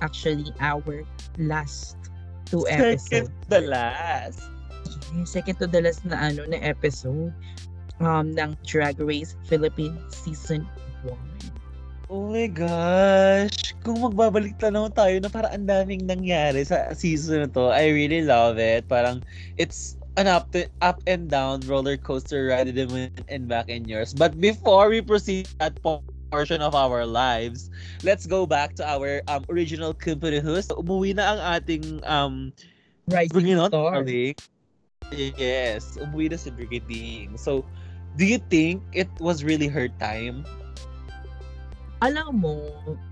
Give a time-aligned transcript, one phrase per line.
[0.00, 1.04] actually our
[1.38, 1.96] last
[2.46, 3.30] two Second episodes.
[3.48, 4.40] the last.
[5.24, 7.32] Second to the last na ano na episode
[7.98, 10.66] um ng Drag Race Philippines season
[11.04, 11.14] 1.
[12.08, 13.76] Oh my gosh.
[13.84, 18.24] Kung magbabalik tanaw tayo na parang ang daming nangyari sa season na to, I really
[18.24, 18.88] love it.
[18.88, 19.20] Parang
[19.60, 24.16] it's an up, to, up and down roller coaster ride in and back in yours.
[24.16, 27.70] But before we proceed that po- portion of our lives,
[28.04, 30.70] let's go back to our um, original company host.
[30.70, 32.52] Umuwi na ang ating um,
[33.08, 34.04] Rising Bringing on Star.
[35.12, 37.40] Yes, umuwi na si Brigading.
[37.40, 37.64] So,
[38.20, 40.44] do you think it was really her time?
[42.04, 42.54] Alam mo,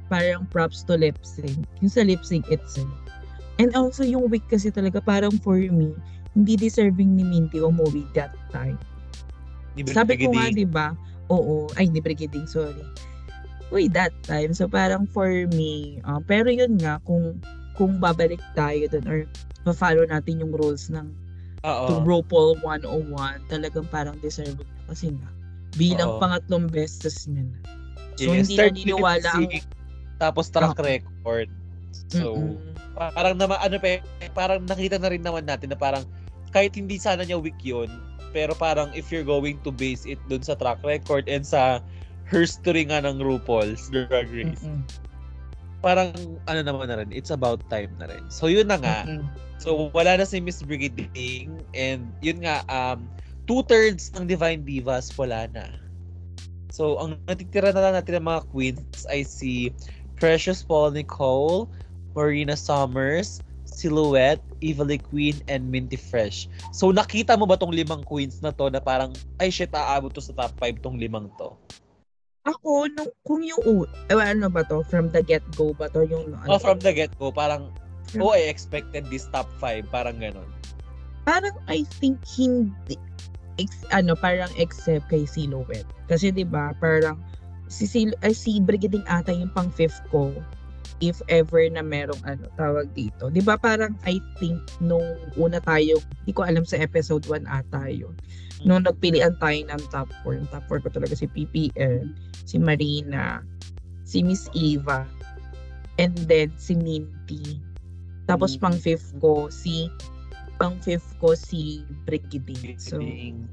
[0.06, 1.66] parang props to lip sync.
[1.82, 2.92] Yung sa lip sync itself.
[3.56, 5.96] And also yung week kasi talaga parang for me,
[6.36, 8.76] hindi deserving ni Minty umuwi that time.
[9.88, 10.92] Sabi ko nga, di ba?
[11.32, 11.66] Oo.
[11.74, 12.84] Ay, ni Brigading, sorry.
[13.74, 14.54] Uy, that time.
[14.54, 17.42] So, parang for me, uh, pero yun nga, kung
[17.76, 19.18] kung babalik tayo dun or
[19.66, 21.10] pa-follow natin yung rules ng
[21.66, 21.86] Oo.
[21.90, 24.84] to RuPaul 101, talagang parang deserving niya.
[24.86, 25.28] Kasi nga,
[25.74, 26.20] bilang Oo.
[26.22, 27.58] pangatlong bestes niya na.
[28.16, 29.50] So, Yes, hindi third naniniwala ang...
[30.16, 31.50] tapos track record.
[32.08, 32.56] So, Mm-mm.
[32.96, 36.06] parang naman, ano pa, eh, parang nakita na rin naman natin na parang
[36.54, 37.90] kahit hindi sana niya weak yun,
[38.36, 41.80] pero parang if you're going to base it dun sa track record and sa
[42.28, 44.84] history nga ng RuPaul's Drag Race, Mm-mm.
[45.80, 46.12] parang
[46.44, 48.28] ano naman na rin, it's about time na rin.
[48.28, 49.08] So, yun na nga.
[49.08, 49.24] Mm-mm.
[49.56, 53.08] So, wala na si Miss Brigading and yun nga, um,
[53.48, 55.64] two-thirds ng Divine Divas wala na.
[56.68, 59.72] So, ang natitira na lang natin ng mga queens ay si
[60.20, 61.72] Precious Paul Nicole,
[62.12, 63.40] Marina Summers,
[63.76, 66.48] Silhouette, Evilly Queen, and Minty Fresh.
[66.72, 70.24] So, nakita mo ba tong limang queens na to na parang, ay shit, aabot to
[70.24, 71.52] sa top 5 tong limang to?
[72.48, 74.80] Ako, nung, kung yung, eh, ano ba to?
[74.88, 76.08] From the get-go ba to?
[76.08, 77.68] Yung, ano, Oh, from the get-go, parang,
[78.16, 80.48] oh, I expected this top 5, parang ganon.
[81.26, 82.94] parang I think hindi
[83.58, 87.18] ex, ano parang except kay Silhouette kasi 'di ba parang
[87.66, 90.30] si Sil ay si Brigading ata yung pang fifth ko
[90.98, 95.04] if ever na merong ano tawag dito 'di ba parang I think nung
[95.36, 98.16] una tayo hindi ko alam sa episode 1 ata yun
[98.64, 102.08] nung nagpilian tayo ng top 4 yung top 4 ko talaga si PPL
[102.48, 103.44] si Marina
[104.08, 105.04] si Miss Eva
[106.00, 107.60] and then si Minty
[108.24, 108.60] tapos Mm.
[108.60, 109.92] pang fifth ko si
[110.56, 112.80] pang fifth ko si Brigading.
[112.80, 113.44] So, Brigading.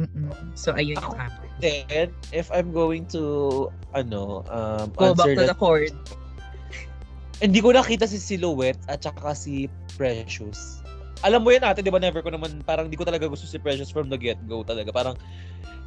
[0.00, 1.48] mm so ayun yung akin.
[1.60, 5.92] Then, if I'm going to, ano, um, Go back answer to the that, chord.
[7.40, 10.84] Hindi ko nakita si Silhouette at saka si Precious.
[11.20, 13.60] Alam mo yan ate, di ba never ko naman, parang di ko talaga gusto si
[13.60, 14.88] Precious from the get-go talaga.
[14.88, 15.16] Parang,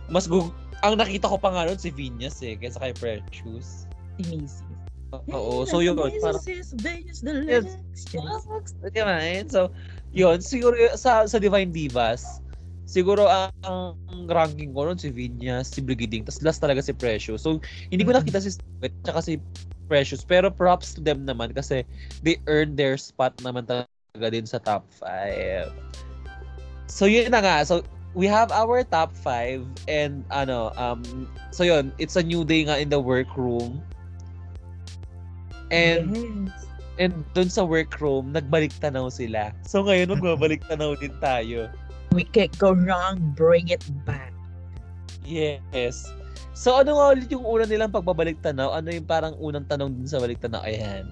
[0.09, 3.90] mas gu- ang nakita ko pa nga nun si Venus eh, kaysa kay Precious.
[4.18, 4.66] Si Macy.
[5.30, 7.78] Oo, so yun, parang, Venus, Venus, the.
[8.09, 8.74] Charis.
[8.90, 9.18] Di ba?
[9.22, 9.46] eh?
[9.46, 9.70] So,
[10.09, 12.41] yun, siguro sa, sa Divine Divas,
[12.85, 13.94] siguro ang, ang
[14.30, 17.41] ranking ko nun si Vinyas, si Brigading, tapos last talaga si Precious.
[17.41, 17.58] So,
[17.90, 18.22] hindi ko Mhm.
[18.22, 19.34] nakita si Sweat, tsaka si
[19.92, 21.84] Precious, pero props to them naman kasi
[22.24, 25.70] they earned their spot naman talaga din sa top 5.
[26.88, 27.66] So, yun na nga.
[27.66, 27.84] So,
[28.14, 32.78] we have our top 5 and ano, um, so yun, it's a new day nga
[32.78, 33.82] in the workroom.
[35.74, 36.64] And Yes.
[37.02, 39.50] And doon sa workroom, nagbalik tanaw sila.
[39.66, 41.74] So ngayon, magbabalik tanaw din tayo.
[42.14, 44.30] We can't go wrong, bring it back.
[45.26, 46.06] Yes.
[46.52, 48.76] So ano nga ulit yung una nilang pagbabalik tanaw?
[48.76, 50.62] Ano yung parang unang tanong din sa balik tanaw?
[50.68, 51.08] Ayan.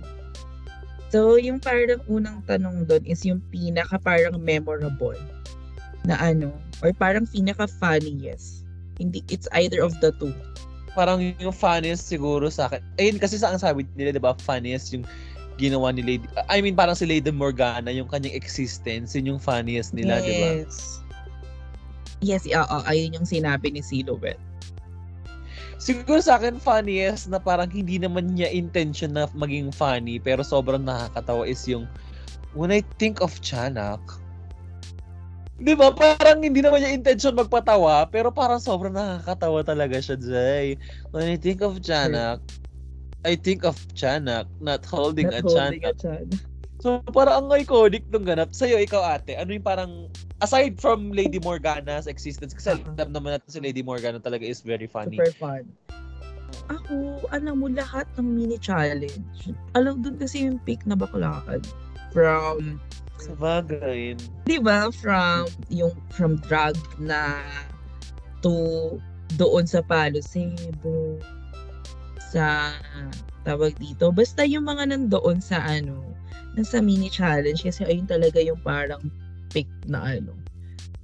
[1.12, 5.20] So, yung parang unang tanong doon is yung pinaka parang memorable
[6.08, 8.64] na ano, or parang pinaka funniest.
[8.96, 10.32] Hindi, it's either of the two.
[10.96, 12.80] Parang yung funniest siguro sa akin.
[12.96, 15.04] Ayun kasi sa ang sabi nila, di ba, funniest yung
[15.60, 19.92] ginawa ni Lady, I mean parang si Lady Morgana, yung kanyang existence, yun yung funniest
[19.92, 20.48] nila, di ba?
[20.64, 21.04] yes.
[22.24, 24.40] Yes, oo, ayun yung sinabi ni Silhouette.
[25.82, 30.86] Siguro sa akin, funniest na parang hindi naman niya intention na maging funny, pero sobrang
[30.86, 31.90] nakakatawa is yung
[32.54, 33.98] when I think of Chanak,
[35.62, 35.94] Di ba?
[35.94, 40.74] Parang hindi naman niya intention magpatawa, pero parang sobrang nakakatawa talaga siya, Jay.
[41.14, 42.42] When I think of Chanak,
[43.22, 45.94] I think of Chanak, not holding a Not holding Chanak.
[45.94, 46.51] a chan.
[46.82, 48.52] So, parang ang iconic nung ganap.
[48.52, 50.10] Sa'yo, ikaw ate, ano yung parang,
[50.42, 52.98] aside from Lady Morgana's existence, kasi Uh-huh.
[52.98, 55.22] alam naman natin si Lady Morgana talaga is very funny.
[55.22, 55.64] Super fun.
[56.68, 59.54] Ako, alam mo, lahat ng mini challenge.
[59.78, 61.62] Alam, doon kasi yung pick na baklaan.
[62.12, 62.82] From,
[63.22, 64.18] Sa bagay.
[64.44, 67.46] di ba, from, yung, from drag na
[68.42, 68.98] to
[69.38, 71.22] doon sa Palo Cebu,
[72.34, 72.74] sa
[73.46, 74.10] tawag dito.
[74.12, 76.11] Basta yung mga nandoon sa ano,
[76.54, 79.00] nasa mini challenge kasi ayun talaga yung parang
[79.52, 80.36] pick na ano,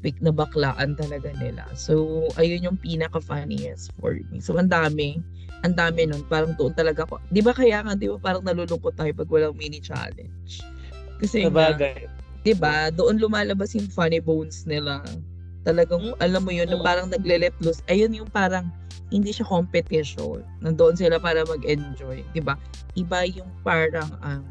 [0.03, 1.63] pick na baklaan talaga nila.
[1.73, 4.39] So, ayun yung pinaka-funniest for me.
[4.39, 5.19] So, ang dami,
[5.65, 6.21] ang dami nun.
[6.27, 7.17] Parang doon talaga ako.
[7.31, 10.61] Di ba kaya nga, di ba parang nalulungkot tayo pag walang mini challenge?
[11.17, 12.05] Kasi nga, Sabagay.
[12.45, 15.01] di ba, doon lumalabas yung funny bones nila.
[15.65, 16.23] Talagang, Mm.
[16.23, 16.85] alam mo yun, na Mm.
[16.85, 17.81] parang nagle-let loose.
[17.89, 18.69] Ayun yung parang,
[19.09, 20.43] hindi siya competition.
[20.61, 22.21] Nandoon sila para mag-enjoy.
[22.35, 22.55] Di ba?
[22.93, 24.43] Iba yung parang, ang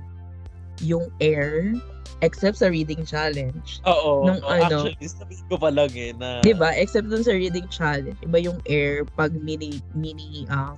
[0.81, 1.73] yung air,
[2.21, 3.81] except sa reading challenge.
[3.85, 4.25] Oo.
[4.25, 6.41] Nung oo, ano- actually, sabihin ko pa lang eh na...
[6.41, 6.73] 'Di ba?
[6.73, 10.77] Except dun sa reading challenge, iba yung air pag mini mini uh,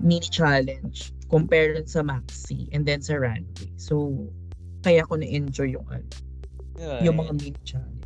[0.00, 3.70] mini challenge compare dun sa maxi and then sa runway.
[3.78, 4.26] So
[4.82, 6.06] kaya ko na-enjoy yung ano,
[6.80, 7.22] Yeah, yung eh.
[7.28, 8.00] mga mini challenge.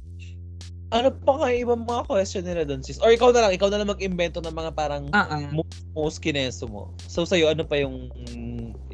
[0.91, 2.99] Ano pa nga ibang mga question nila doon, sis?
[3.03, 5.47] Or ikaw na lang, ikaw na lang mag-invento ng mga parang Ah, ah.
[5.95, 6.91] most kineso mo.
[7.11, 8.15] So, sa'yo, ano pa yung...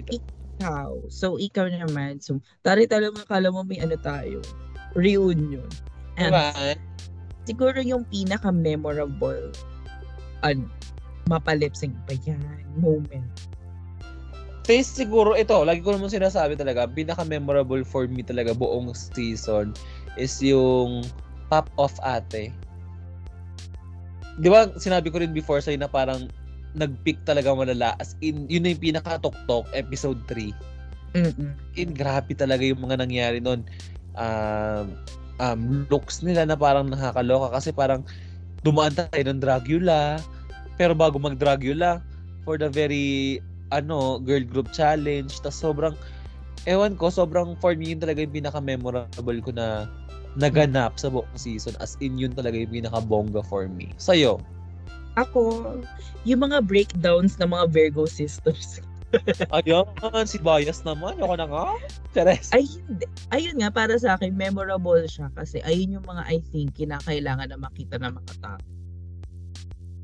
[0.00, 0.17] Ito?
[0.61, 1.09] Ikaw.
[1.09, 2.21] So ikaw naman.
[2.21, 4.45] So tari talaga akala mo may ano tayo.
[4.93, 5.67] Reunion.
[6.21, 6.77] And Diba?
[7.49, 9.51] siguro yung pinaka memorable
[10.45, 10.69] ano
[11.31, 12.43] mapalipsing pa yan
[12.77, 13.49] moment.
[14.67, 19.73] Face siguro, ito, lagi ko naman sinasabi talaga, pinaka-memorable for me talaga buong season
[20.15, 21.07] is yung
[21.51, 22.55] pop off ate.
[24.39, 26.31] Di ba, sinabi ko rin before sa'yo na parang
[26.77, 27.99] nag-pick talaga malala.
[27.99, 30.55] As in, yun na yung pinaka-tok-tok, episode 3.
[31.11, 31.51] Mm-mm.
[31.75, 33.67] in grabe talaga yung mga nangyari noon.
[34.15, 34.95] Um,
[35.43, 38.07] um, looks nila na parang nakakaloka kasi parang
[38.63, 40.23] dumaan tayo ng Dragula.
[40.79, 41.99] Pero bago mag Dragula,
[42.47, 43.43] for the very
[43.75, 45.95] ano, girl group challenge, tas sobrang
[46.69, 49.91] ewan ko, sobrang for me yun talaga yung pinaka-memorable ko na
[50.39, 51.75] naganap sa buong season.
[51.83, 53.91] As in, yun talaga yung pinaka-bongga for me.
[53.99, 54.39] Sa'yo?
[55.19, 55.75] Ako,
[56.23, 58.79] yung mga breakdowns ng mga Virgo sisters.
[59.57, 59.91] Ayun,
[60.23, 61.19] si Bias naman.
[61.19, 61.67] Ako na nga.
[62.15, 62.55] Chares.
[62.55, 63.07] Ay, hindi.
[63.35, 67.59] Ayun nga, para sa akin, memorable siya kasi ayun yung mga I think kinakailangan na
[67.59, 68.62] makita ng mga tao.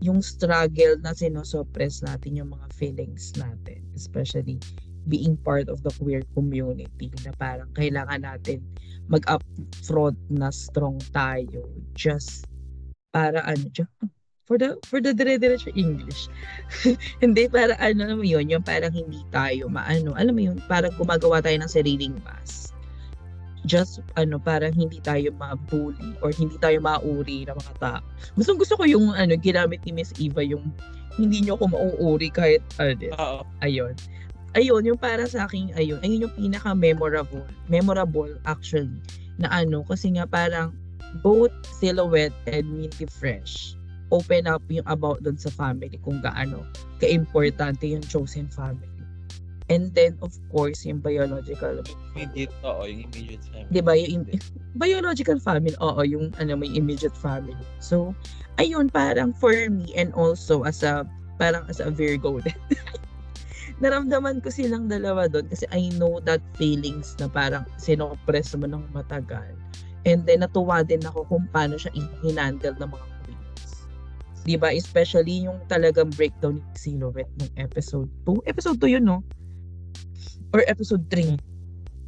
[0.03, 3.87] Yung struggle na sinosuppress natin yung mga feelings natin.
[3.95, 4.59] Especially
[5.07, 8.59] being part of the queer community na parang kailangan natin
[9.07, 11.63] mag-upfront na strong tayo
[11.95, 12.43] just
[13.15, 13.87] para ano, ju-
[14.47, 16.31] for the for the dire-diretso English.
[17.23, 21.43] hindi para ano naman yun, yung parang hindi tayo maano, alam mo yun, parang gumagawa
[21.43, 22.73] tayo ng sariling mask.
[23.67, 28.07] Just ano, parang hindi tayo ma-bully or hindi tayo mauri ng mga tao.
[28.39, 30.71] Gusto gusto ko yung ano, ginamit ni Miss Eva yung
[31.19, 33.99] hindi nyo ako mauuri kahit ano, ayun.
[34.57, 39.03] Ayun, yung para sa akin, ayun, ayun yung pinaka-memorable, memorable actually,
[39.37, 40.73] na ano, kasi nga parang
[41.21, 43.77] both Silhouette and Minty Fresh
[44.15, 46.63] open up yung about dun sa family kung gaano
[47.03, 48.89] ka-importante yung chosen family.
[49.67, 51.83] And then, of course, yung biological,
[52.15, 53.71] Immediate, oo, yung immediate family.
[53.75, 57.59] di ba, yung im- biological family, oo, yung ano, may immediate family.
[57.83, 58.15] So,
[58.63, 61.03] ayun, parang for me and also as a,
[61.35, 62.55] parang as a Virgo din,
[63.83, 68.87] naramdaman ko silang dalawa doon kasi I know that feelings na parang sinoppress mo ng
[68.95, 69.51] matagal.
[70.07, 71.91] And then natuwa din ako kung paano siya
[72.23, 73.07] hinandle ng mga.
[74.47, 74.71] 'Di ba?
[74.71, 78.47] Especially yung talagang breakdown ni Silhouette nung episode 2.
[78.47, 79.27] Episode 2 yun, no?
[80.55, 81.35] Or episode 3.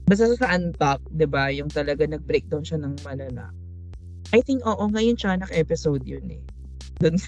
[0.07, 1.51] Basta sa Antak, 'di ba?
[1.51, 3.51] Yung talaga nag-breakdown siya ng malala.
[4.31, 6.43] I think oo, ngayon siya episode yun eh.
[7.03, 7.19] Doon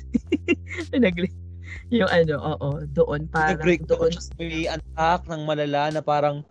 [1.05, 1.17] nag
[1.90, 4.14] yung ano, oo, doon parang Nag-break doon.
[4.38, 6.47] May attack ng malala na parang,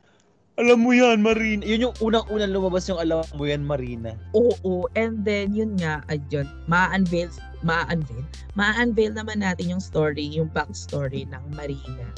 [0.59, 1.63] alam mo yan, Marina.
[1.63, 4.11] Yun yung unang-unang lumabas yung alam mo yan, Marina.
[4.35, 7.31] Oo, and then yun nga, ayun, ma-unveil,
[7.63, 8.27] ma-unveil,
[8.59, 12.11] ma-unveil naman natin yung story, yung backstory ng Marina.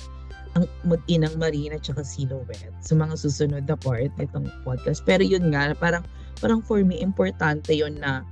[0.57, 5.05] Ang mag-inang Marina tsaka Silhouette sa mga susunod na part nitong podcast.
[5.05, 6.03] Pero yun nga, parang,
[6.41, 8.25] parang for me, importante yun na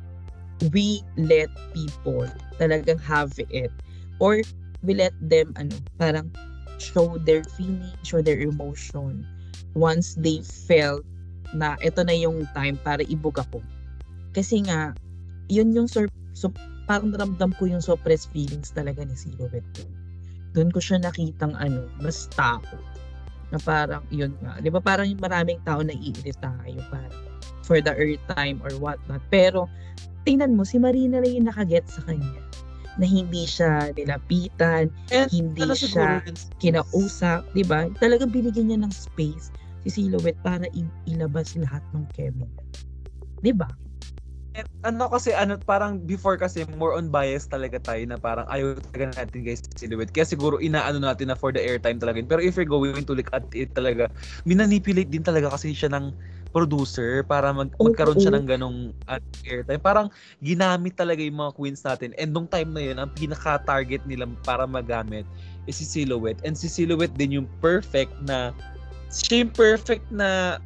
[0.73, 2.25] we let people
[2.57, 3.71] talagang have it.
[4.17, 4.41] Or
[4.81, 6.33] we let them, ano, parang
[6.81, 9.23] show their feeling, show their emotion
[9.77, 11.05] once they felt
[11.53, 13.61] na ito na yung time para ibog ako.
[14.33, 14.93] Kasi nga,
[15.49, 16.53] yun yung sur- so,
[16.85, 19.91] parang naramdam ko yung suppressed feelings talaga ni Silhouette doon.
[20.53, 22.61] Doon ko siya nakitang ano, mas tao.
[23.49, 24.61] Na parang, yun nga.
[24.61, 27.25] Di ba parang yung maraming tao na iirita tayo parang
[27.65, 29.21] for the earth time or what not.
[29.29, 29.69] Pero,
[30.25, 32.41] tingnan mo, si Marina lang yung nakaget sa kanya.
[32.99, 36.19] Na hindi siya nilapitan, And, hindi ano siya
[36.59, 37.87] kinausap, di ba?
[37.97, 39.55] Talagang binigyan niya ng space
[39.87, 40.67] si Silhouette para
[41.07, 42.67] ilabas lahat ng chemical.
[43.39, 43.71] Di ba?
[44.83, 49.23] ano kasi ano parang before kasi more on bias talaga tayo na parang ayaw talaga
[49.23, 52.67] natin guys silhouette kaya siguro inaano natin na for the airtime talaga pero if you're
[52.67, 54.09] going to look at it talaga
[54.43, 56.11] minanipulate din talaga kasi siya ng
[56.49, 57.89] producer para mag Oo.
[57.89, 60.07] magkaroon siya ng ganong uh, airtime parang
[60.41, 64.25] ginamit talaga yung mga queens natin and nung time na yun ang pinaka target nila
[64.41, 65.23] para magamit
[65.69, 68.49] is si silhouette and si silhouette din yung perfect na
[69.09, 70.57] siya yung perfect na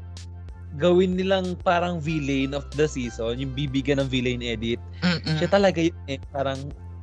[0.77, 4.81] gawin nilang parang villain of the season, yung bibigyan ng villain edit.
[5.05, 5.37] Mm-mm.
[5.37, 6.57] Siya talaga yun eh, parang,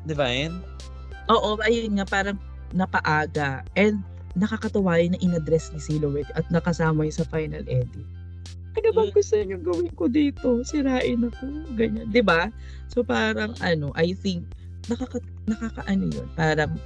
[0.07, 0.59] di ba yun?
[1.31, 2.39] Oo, ayun nga, parang
[2.75, 3.63] napaaga.
[3.79, 4.03] And
[4.35, 8.07] nakakatawa yun na in-address ni Silhouette at nakasama yun sa final edit.
[8.71, 9.17] Ano bang Mm.
[9.17, 10.49] gusto niyo gawin ko dito?
[10.63, 11.45] Sirain ako.
[11.75, 12.07] Ganyan.
[12.09, 12.49] 'Di ba?
[12.87, 14.47] So parang ano, I think
[14.87, 16.29] nakaka, nakakaano yun.
[16.35, 16.79] Parang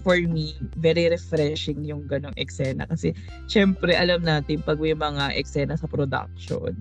[0.00, 2.84] for me, very refreshing yung ganong eksena.
[2.84, 3.12] Kasi
[3.46, 6.72] syempre alam natin pag may mga eksena sa production,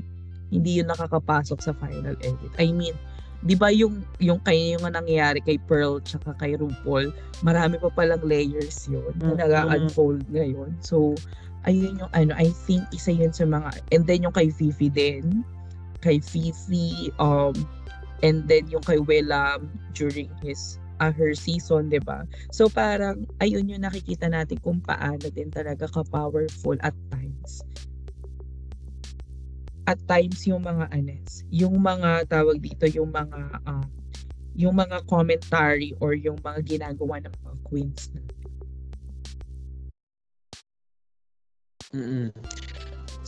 [0.50, 2.52] hindi yun nakakapasok sa final edit.
[2.56, 2.96] I mean,
[3.40, 8.24] 'di ba yung yung kay yung nangyayari kay Pearl tsaka kay RuPaul, marami pa palang
[8.24, 9.40] layers yun na Mhm.
[9.40, 10.72] nag-unfold ngayon.
[10.80, 11.16] So,
[11.68, 15.44] ayun yung ano, I think isa yun sa mga, and then yung kay Fifi din,
[16.00, 17.56] kay Fifi, um,
[18.24, 22.24] and then yung kay Willam during his, uh, her season, 'di ba?
[22.52, 27.64] So, parang, ayun yung nakikita natin kung paano din talaga ka-powerful at times.
[29.90, 33.90] At times yung mga anes, yung mga tawag dito, yung mga um,
[34.60, 38.22] yung mga commentary or yung mga ginagawa ng mga queens na.
[41.94, 42.30] Mm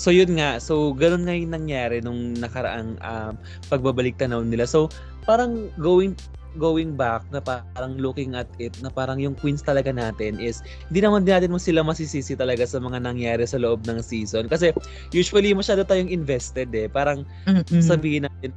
[0.02, 3.38] So yun nga, so ganun nga yung nangyari nung nakaraang um,
[3.70, 4.66] pagbabalik tanaw nila.
[4.66, 4.90] So
[5.30, 6.18] parang going
[6.58, 10.60] going back na parang looking at it na parang yung queens talaga natin is
[10.92, 14.50] hindi naman din natin mo sila masisisi talaga sa mga nangyari sa loob ng season.
[14.50, 14.74] Kasi
[15.14, 16.90] usually masyado tayong invested eh.
[16.90, 17.84] Parang Mm-mm.
[17.86, 18.52] sabihin natin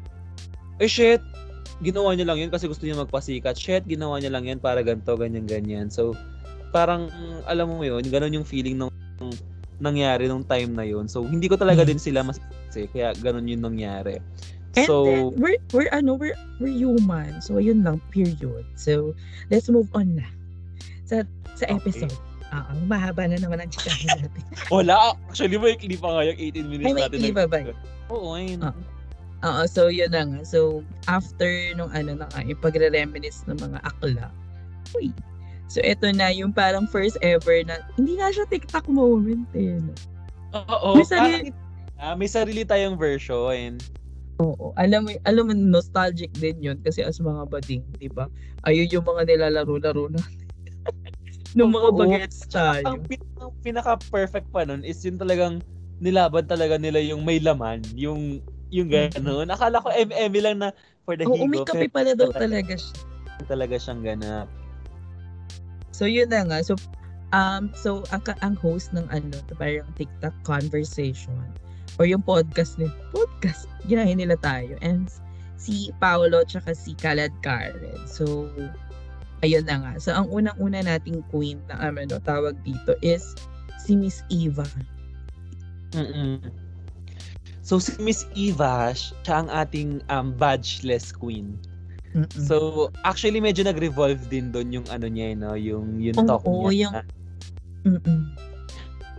[0.82, 1.20] eh shit
[1.84, 3.54] ginawa niya lang yun kasi gusto niya magpasikat.
[3.54, 5.92] Shit ginawa niya lang yan para ganto ganyan ganyan.
[5.92, 6.16] So
[6.72, 7.12] parang
[7.44, 8.90] alam mo yun ganun yung feeling nung
[9.78, 13.64] nangyari nung time na yun so hindi ko talaga din sila masisisi kaya ganun yung
[13.64, 14.18] nangyari
[14.74, 17.38] And so then, we're, we're, ano, we're, we're human.
[17.38, 18.66] So, yun lang, period.
[18.74, 19.14] So,
[19.46, 20.26] let's move on na.
[21.06, 21.22] Sa,
[21.54, 21.78] sa Okay.
[21.78, 22.10] episode.
[22.50, 24.42] Ah, mahaba na naman ang chikahan natin.
[24.74, 27.58] wala actually may clip pa nga yung 18 minutes Ay, may natin clip pa ba?
[28.10, 28.74] oo ayun Ah.
[29.46, 30.40] Oo, so yun na nga.
[30.42, 31.46] So, after
[31.78, 34.26] nung ano na nga, yung pagre-reminisce ng mga akla,
[34.98, 35.14] uy.
[35.66, 39.80] So, eto na yung parang first ever na, hindi nga siya TikTok moment eh.
[39.80, 39.92] No?
[40.54, 41.54] oo May sarili-
[41.98, 43.80] ah, may sarili tayong version
[44.42, 44.74] Oo.
[44.74, 48.26] Alam mo, alam mo, nostalgic din yun kasi as mga bading, di ba?
[48.66, 50.18] Ayun yung mga nilalaro-laro na.
[51.56, 51.98] Nung mga Oo.
[52.02, 52.82] bagets tayo.
[52.82, 55.62] ang, pin- ang pinaka-perfect pa nun is yung talagang
[56.02, 58.42] nilaban talaga nila yung may laman, yung
[58.74, 59.46] yung gano'n.
[59.54, 60.68] Akala ko MM lang na
[61.06, 61.46] for the Oo, higo.
[61.46, 62.94] may kape pala daw talaga siya.
[63.46, 64.50] talaga siyang ganap.
[65.94, 66.58] So, yun na nga.
[66.66, 66.74] So,
[67.30, 71.38] um, so ang, ang host ng ano, parang TikTok conversation
[72.02, 74.74] or yung podcast ni podcast, ginahin nila tayo.
[74.82, 75.06] And
[75.54, 77.78] si Paolo tsaka si Kalad Karen.
[78.10, 78.50] So,
[79.46, 79.92] ayun na nga.
[80.02, 83.38] So, ang unang-una nating queen na um, ano, tawag dito is
[83.78, 84.66] si Miss Eva.
[85.94, 86.42] mm
[87.64, 91.56] So si Miss Eva, siya ang ating um, badgeless queen.
[92.14, 92.30] Mm-mm.
[92.40, 92.56] So
[93.02, 95.52] actually medyo nag-revolve din doon yung ano niya, eh, no?
[95.54, 96.70] yung yung Oo, talk niya.
[96.86, 96.94] yung-
[97.84, 98.20] Mm-mm.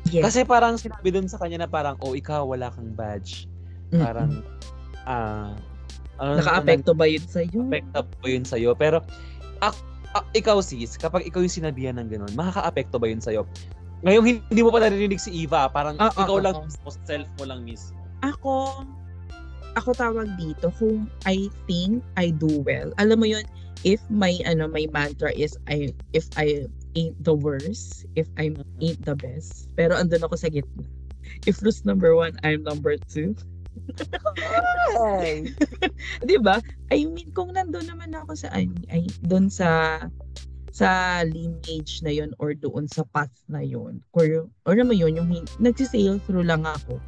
[0.07, 0.23] Yes.
[0.23, 3.49] Kasi parang sinabi doon sa kanya na parang, oh, ikaw wala kang badge.
[3.89, 3.99] Mm-mm.
[3.99, 4.31] Parang,
[5.03, 5.51] ah,
[6.15, 7.65] ano, Naka-apekto ba yun sa'yo?
[7.67, 8.71] apekto po yun sa'yo.
[8.73, 9.01] Pero,
[9.59, 9.81] ak-
[10.13, 13.43] ak- ikaw sis, kapag ikaw yung sinabihan ng ganun, makaka-apekto ba yun sa'yo?
[14.05, 15.65] Ngayon, hindi mo pa narinig si Eva.
[15.67, 16.93] Parang Ah, ah, ikaw ah, lang ah.
[17.03, 17.97] self mo lang mismo.
[18.21, 18.85] Ako,
[19.75, 22.91] ako tawag dito kung I think I do well.
[22.99, 23.43] Alam mo yun,
[23.83, 26.65] if my ano my mantra is I if I
[26.95, 29.69] ain't the worst, if I ain't the best.
[29.75, 30.87] Pero andun ako sa gitna.
[31.45, 33.35] If Luz number one, I'm number two.
[36.29, 36.63] Di ba?
[36.89, 39.99] I mean, kung nandun naman ako sa, ay, ay, doon sa,
[40.71, 45.29] sa lineage na yon or doon sa path na yon or, or naman yun, yung
[45.59, 46.99] nagsisail through lang ako.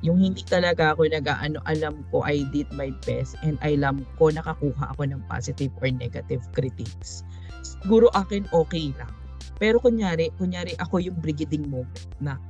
[0.00, 4.96] Yung hindi talaga ako nag-ano, alam ko I did my best and alam ko nakakuha
[4.96, 7.20] ako ng positive or negative critiques.
[7.60, 9.12] Siguro akin okay lang.
[9.60, 12.40] Pero kunyari, kunyari ako yung brigading moment na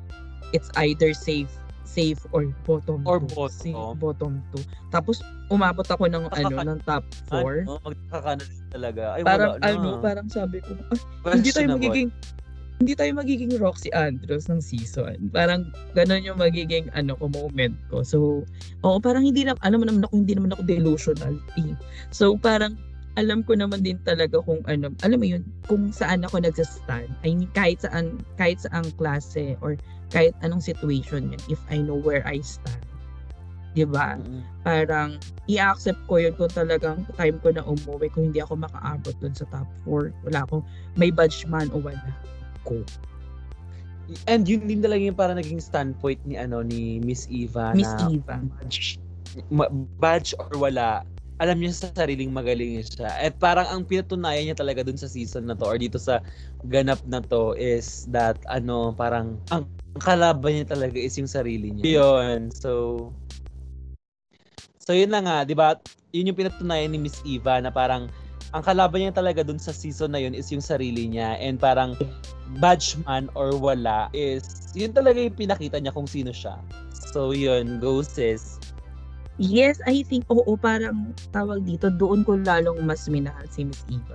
[0.55, 1.51] it's either safe
[1.91, 3.35] safe or bottom Or two.
[3.35, 3.51] bottom.
[3.51, 4.63] Safe, bottom two.
[4.95, 5.19] Tapos
[5.51, 7.03] umabot ako ng ano ng top
[7.35, 7.67] 4.
[7.67, 9.03] Ano, magkaka na din talaga.
[9.19, 9.67] Ay, parang wala na.
[9.75, 10.71] ano, parang sabi ko,
[11.27, 12.15] "Ah, hindi tayo magiging
[12.81, 15.29] hindi tayo magiging Roxy Andrews ng season.
[15.37, 18.01] Parang ganun yung magiging ano ko moment ko.
[18.01, 18.49] So,
[18.81, 21.37] oo, parang hindi na, alam mo naman ako, hindi naman ako delusional.
[21.61, 21.77] Eh.
[22.09, 22.81] So, parang
[23.21, 27.13] alam ko naman din talaga kung ano, alam mo yun, kung saan ako nagsastand.
[27.21, 29.77] I mean, kahit saan, kahit saang klase or
[30.09, 32.81] kahit anong situation yun, if I know where I stand.
[33.71, 34.19] 'di ba?
[34.67, 39.31] Parang i-accept ko yun kung talagang time ko na umuwi kung hindi ako makaabot dun
[39.31, 40.11] sa top 4.
[40.27, 40.65] Wala akong
[40.99, 42.03] may badge man o wala
[42.67, 42.85] ko.
[44.27, 48.11] And yun din talaga yung parang naging standpoint ni ano ni Miss Eva Miss na
[48.11, 48.43] Eva.
[48.43, 48.99] badge,
[50.03, 51.07] badge or wala,
[51.41, 53.09] alam niya sa sariling magaling siya.
[53.17, 56.21] At parang ang pinatunayan niya talaga dun sa season na to or dito sa
[56.69, 59.65] ganap na to is that ano, parang ang,
[59.97, 62.03] ang kalaban niya talaga is yung sarili niya.
[62.03, 62.53] Yun.
[62.53, 62.71] So,
[64.77, 65.81] so yun na nga, di ba?
[66.13, 68.13] Yun yung pinatunayan ni Miss Eva na parang
[68.51, 71.95] ang kalaban niya talaga dun sa season na yun is yung sarili niya and parang
[72.59, 74.43] badge man or wala is
[74.75, 76.59] yun talaga yung pinakita niya kung sino siya.
[77.15, 78.59] So yun, go sis.
[79.41, 84.15] Yes, I think, oo, parang tawag dito, doon ko lalong mas minahal si Miss Eva.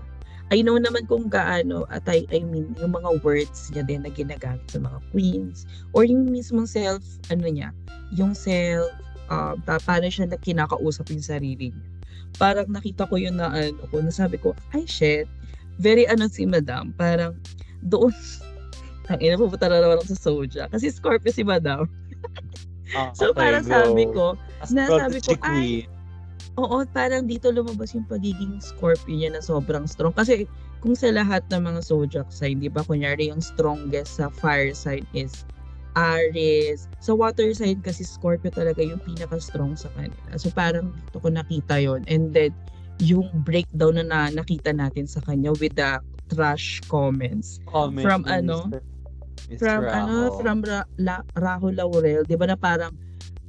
[0.53, 4.13] I know naman kung gaano, at I, I mean, yung mga words niya din na
[4.13, 5.65] ginagamit sa mga queens,
[5.97, 7.01] or yung mismong self,
[7.33, 7.73] ano niya,
[8.13, 8.85] yung self,
[9.33, 11.94] uh, pa- paano siya na kinakausap yung sarili niya.
[12.35, 15.27] Parang nakita ko yun na ano ko, nasabi ko, ay shit,
[15.79, 17.35] very ano si madam, parang
[17.85, 18.11] doon,
[19.11, 20.63] ang ina pupunta na naman ako sa Soja.
[20.71, 21.87] Kasi Scorpio si madam.
[23.17, 24.37] So parang sabi ko,
[24.69, 25.89] na sabi ko, ay,
[26.55, 30.15] Oo, parang dito lumabas yung pagiging Scorpio niya na sobrang strong.
[30.15, 30.47] Kasi
[30.79, 35.03] kung sa lahat ng mga zodiac sign, di ba, kunyari yung strongest sa fire sign
[35.11, 35.43] is
[35.95, 36.91] Aries.
[36.99, 40.35] Sa water sign kasi Scorpio talaga yung pinaka-strong sa kanila.
[40.35, 42.51] So parang dito ko nakita yon And then,
[42.99, 45.99] yung breakdown na, na nakita natin sa kanya with the
[46.31, 47.59] trash comments.
[47.67, 48.71] Comment From ano?
[48.71, 49.59] Mr.
[49.59, 50.39] From ano, Raho.
[50.41, 52.95] from Ra- La- Rahul Laurel, 'di ba na parang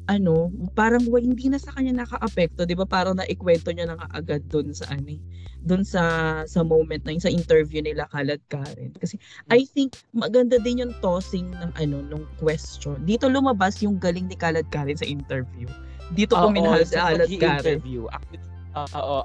[0.07, 2.87] ano, parang wa- hindi na sa kanya naka-apekto, 'di ba?
[2.87, 5.21] Parang naikwento niya na nga agad doon sa ano, eh,
[5.63, 6.03] doon sa
[6.47, 8.95] sa moment na yun, sa interview nila Kalad Karen.
[8.95, 9.19] Kasi
[9.51, 13.03] I think maganda din yung tossing ng ano nung question.
[13.03, 15.67] Dito lumabas yung galing ni Kalad Karen sa interview.
[16.15, 17.83] Dito ko minahal sa Kalad Karen.
[17.83, 18.39] Actually,
[18.79, 19.21] ah, oo.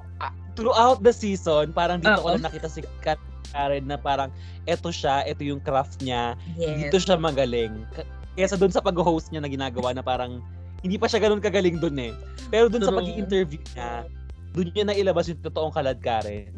[0.52, 2.36] Throughout the season, parang dito ko Oo.
[2.36, 4.34] lang nakita si Kat Karen na parang
[4.66, 6.90] eto siya, eto yung craft niya, Yes.
[6.90, 7.86] dito siya magaling.
[8.34, 10.40] Kesa doon sa pag-host niya na ginagawa na parang
[10.82, 12.14] hindi pa siya ganun kagaling doon eh.
[12.50, 13.00] Pero doon sa True.
[13.02, 14.10] pag-i-interview niya,
[14.52, 16.52] doon niya nailabas yung totoong kalad Karen.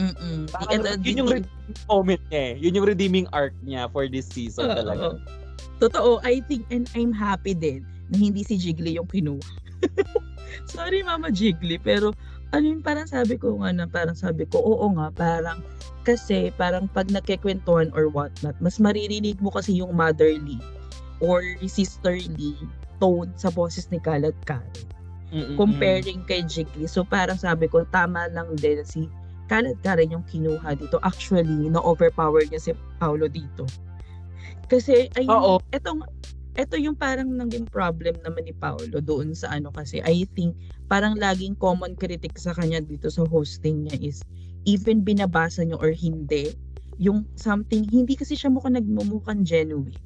[0.00, 0.48] Mm-mm.
[0.48, 2.52] Parang And, uh, yun yung redeeming moment niya eh.
[2.60, 4.76] Yun yung redeeming arc niya for this season Oo.
[4.76, 5.04] talaga.
[5.80, 9.40] Totoo, I think and I'm happy din na hindi si Jiggly yung kinuha.
[10.72, 12.12] Sorry Mama Jiggly, pero
[12.52, 15.62] ano yun, parang sabi ko nga na, parang sabi ko, oo nga, parang,
[16.02, 20.58] kasi parang pag nagkikwentuhan or whatnot, mas maririnig mo kasi yung motherly
[21.22, 22.56] or sisterly
[23.00, 24.68] tone sa boses ni Kalat Karen
[25.32, 25.56] Mm-mm.
[25.56, 26.86] comparing kay Jiggly.
[26.86, 29.08] So parang sabi ko, tama lang din si
[29.50, 31.02] Kalat Karen yung kinuha dito.
[31.02, 32.70] Actually, na-overpower niya si
[33.02, 33.66] Paolo dito.
[34.70, 35.54] Kasi, ayun, Oo.
[35.74, 36.06] etong,
[36.54, 40.54] eto yung parang naging problem naman ni Paolo doon sa ano kasi, I think,
[40.86, 44.22] parang laging common critic sa kanya dito sa hosting niya is,
[44.70, 46.54] even binabasa niyo or hindi,
[47.02, 49.98] yung something, hindi kasi siya mukhang nagmumukhang genuine.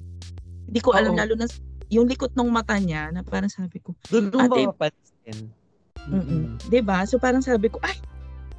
[0.65, 1.21] Hindi ko alam, Oo.
[1.21, 1.45] lalo na
[1.93, 5.51] yung likot ng mata niya, na parang sabi ko, Doon mo Ate- mapapansin.
[6.05, 6.61] Mm-mm.
[6.69, 7.09] 'Di ba?
[7.09, 7.97] So parang sabi ko, ay,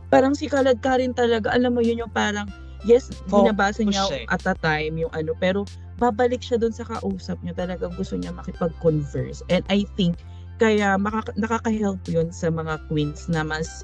[0.10, 1.54] parang si Kalad ka rin talaga.
[1.54, 2.50] Alam mo yun yung parang
[2.86, 4.34] yes, Focus binabasa niya siya eh.
[4.34, 5.62] at a time yung ano, pero
[6.02, 7.54] babalik siya doon sa kausap niya.
[7.54, 9.46] Talagang gusto niya makipag-converse.
[9.54, 10.18] And I think
[10.58, 13.84] kaya makaka- nakaka-help yun sa mga queens na mas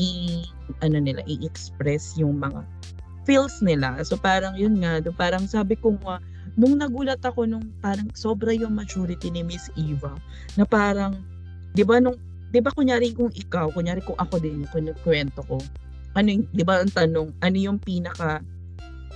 [0.00, 0.40] i
[0.80, 2.64] ano nila i-express yung mga
[3.28, 4.00] feels nila.
[4.02, 6.16] So parang yun nga, do- parang sabi ko nga
[6.58, 10.12] nung nagulat ako nung parang sobra yung maturity ni Miss Eva
[10.56, 11.16] na parang
[11.72, 12.16] 'di ba nung
[12.52, 15.56] 'di ba kunyari kung ikaw, kunyari kung ako din yung kwento ko.
[16.12, 18.44] Ano 'di ba ang tanong, ano yung pinaka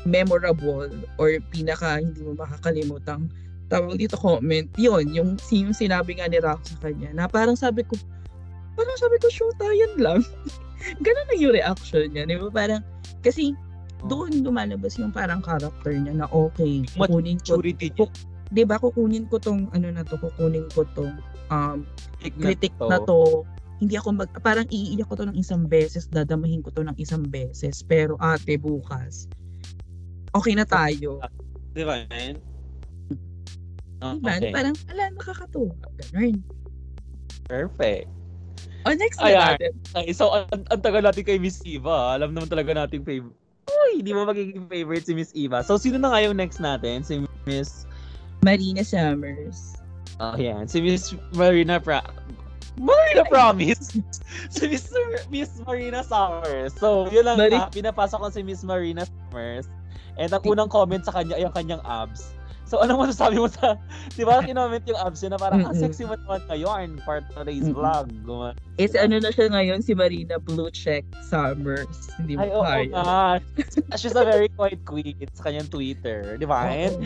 [0.07, 3.29] memorable or pinaka hindi mo makakalimutang
[3.67, 7.83] tawag dito comment, yun, yung, yung sinabi nga ni Rock sa kanya, na parang sabi
[7.83, 7.99] ko,
[8.79, 10.23] parang sabi ko, shoot, yan lang.
[11.05, 12.49] Ganun na yung reaction niya, di ba?
[12.51, 12.83] Parang,
[13.27, 13.59] kasi,
[14.05, 18.07] doon lumalabas yung parang character niya na okay, kukunin ko, Maturity niya.
[18.53, 21.17] di ba, kukunin ko tong, ano na to, kukunin ko tong,
[21.49, 21.89] um,
[22.21, 23.43] critic na to,
[23.81, 27.25] hindi ako mag, parang iiyak ko to ng isang beses, dadamahin ko to ng isang
[27.27, 29.27] beses, pero ate, bukas,
[30.37, 31.19] okay na tayo.
[31.73, 32.37] Di ba, man?
[34.05, 34.37] Oh, Diba?
[34.37, 34.53] okay.
[34.53, 35.73] Parang, ala, nakakatuwa.
[36.13, 36.45] Ganun.
[37.49, 38.09] Perfect.
[38.85, 39.35] O, next Ayan.
[39.35, 39.73] na natin.
[39.97, 42.15] Ay, so, ang, ang tagal natin kay Miss Eva.
[42.15, 43.46] Alam naman talaga nating favorite.
[43.67, 43.99] Uy!
[43.99, 45.65] hindi mo magiging favorite si Miss Eva.
[45.65, 47.03] So, sino na nga yung next natin?
[47.03, 47.87] Si Miss...
[48.45, 49.75] Marina Summers.
[50.23, 50.71] Oh, yan.
[50.71, 52.05] Si Miss Marina Pra...
[52.77, 53.97] Marina Promise!
[54.55, 54.93] si Miss,
[55.33, 56.77] Miss Marina Summers.
[56.77, 57.73] So, yun lang Mari- na.
[57.73, 59.67] Pinapasok ko si Miss Marina Summers.
[60.21, 62.36] And ang unang comment sa kanya ay yung kanyang abs.
[62.67, 63.79] So, ano masasabi mo sa...
[64.19, 65.87] Di ba, kinoment yung abs na parang, ang Mm-mm.
[65.87, 67.79] sexy mo naman ngayon, part of today's Mm-mm.
[67.79, 68.11] vlog.
[68.27, 68.51] Gumawa.
[68.77, 72.11] Is ano na siya ngayon, si Marina Blue Check Summers.
[72.19, 72.91] Hindi mo Ay, oo kaya.
[72.91, 73.95] nga.
[73.97, 76.35] She's a very quiet queen sa kanyang Twitter.
[76.37, 76.67] Di ba?
[76.67, 76.99] And,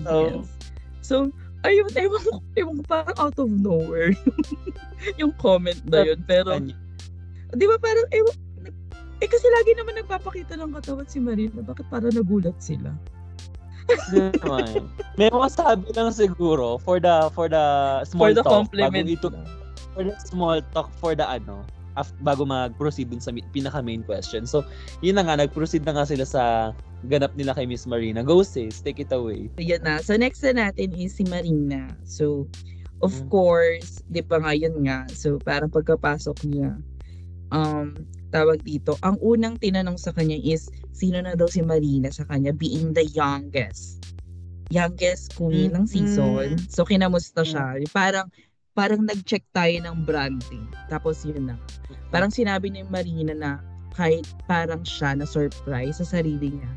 [0.00, 0.48] so, Yes.
[1.02, 1.28] So,
[1.66, 4.14] ayun, ewan ko, ewan ko, parang out of nowhere
[5.18, 6.22] yung comment na yun.
[6.24, 6.56] Pero,
[7.52, 8.34] di ba parang, ewan,
[9.22, 11.62] eh kasi lagi naman nagpapakita ng katawan si Marina.
[11.62, 12.90] Bakit parang nagulat sila?
[14.10, 14.88] Di naman.
[15.16, 17.64] May masabi lang siguro for the for the
[18.06, 19.04] small For the talk compliment.
[19.04, 19.28] bago ito
[19.92, 24.48] for the small talk for the ano af, bago mag-proceed dun sa pinaka main question.
[24.48, 24.64] So,
[25.04, 26.42] yun na nga nag-proceed na nga sila sa
[27.04, 28.24] ganap nila kay Miss Marina.
[28.24, 29.52] Go sis, take it away.
[29.58, 30.00] So, yan na.
[30.00, 31.92] So, next na natin is si Marina.
[32.08, 32.48] So,
[33.04, 33.28] of Mm.
[33.28, 35.04] course, di ba nga yun nga.
[35.12, 36.80] So, parang pagkapasok niya,
[37.52, 37.92] um,
[38.32, 42.50] tawag dito, ang unang tinanong sa kanya is, sino na daw si Marina sa kanya
[42.50, 44.00] being the youngest.
[44.72, 45.92] Youngest queen ng Mm.
[45.92, 46.48] season.
[46.72, 47.76] So, kinamusta siya.
[47.92, 48.32] Parang,
[48.72, 50.64] parang nag-check tayo ng branding.
[50.88, 51.60] Tapos yun na.
[52.08, 53.50] Parang sinabi ni Marina na
[53.92, 56.72] kahit parang siya na surprise sa sarili niya.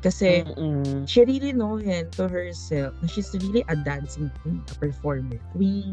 [0.00, 1.04] Kasi, Mm-mm.
[1.04, 5.92] she really know him to herself na she's really a dancing queen, a performer queen.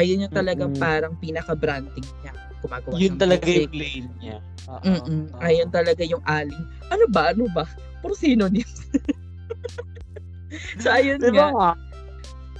[0.00, 0.80] Ayun yung talagang Mm-mm.
[0.80, 2.32] parang pinaka-branding niya.
[2.62, 3.58] Gumagawa Yun talaga music.
[3.66, 4.36] yung lane niya.
[4.70, 4.82] Oo.
[4.86, 5.22] Mm-mm.
[5.34, 5.40] Oo.
[5.42, 6.64] Ayun talaga yung aling.
[6.88, 7.34] Ano ba?
[7.34, 7.64] Ano ba?
[8.00, 8.86] Puro synonyms.
[10.82, 11.74] so, ayun Di nga.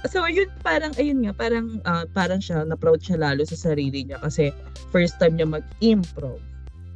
[0.03, 4.19] So, ayun, parang, ayun nga, parang, ah, parang siya, na-proud siya lalo sa sarili niya
[4.19, 4.51] kasi
[4.91, 6.43] first time niya mag-improv.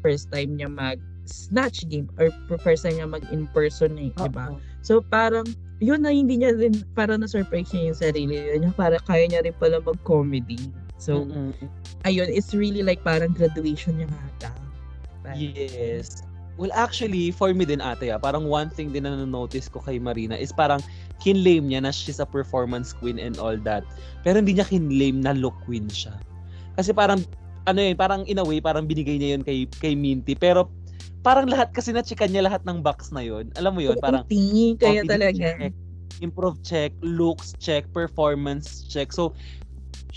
[0.03, 2.27] First time niya mag-snatch game or
[2.59, 4.51] first time niya mag-impersonate, di ba?
[4.83, 5.47] So parang
[5.79, 8.71] yun na hindi niya rin parang na-surprise niya yung sarili niya.
[8.75, 10.59] Para kaya niya rin pala mag-comedy.
[10.97, 11.53] So Mm-mm.
[12.05, 14.51] ayun, it's really like parang graduation niya ata.
[15.21, 16.25] Parang- Yes.
[16.57, 20.01] Well, actually, for me din ate, ah, parang one thing din na notice ko kay
[20.01, 20.81] Marina is parang
[21.21, 23.86] kinlame niya na she's a performance queen and all that.
[24.25, 26.17] Pero hindi niya kinlame na look queen siya.
[26.73, 27.21] Kasi parang,
[27.69, 30.33] ano yun, parang in a way, parang binigay niya yun kay, kay Minty.
[30.33, 30.73] Pero
[31.21, 33.53] parang lahat kasi na-checkan niya lahat ng box na yun.
[33.53, 35.45] Alam mo yun, parang Kunti, kaya confidence talaga.
[35.62, 35.73] check,
[36.25, 39.13] improve check, looks check, performance check.
[39.13, 39.38] So,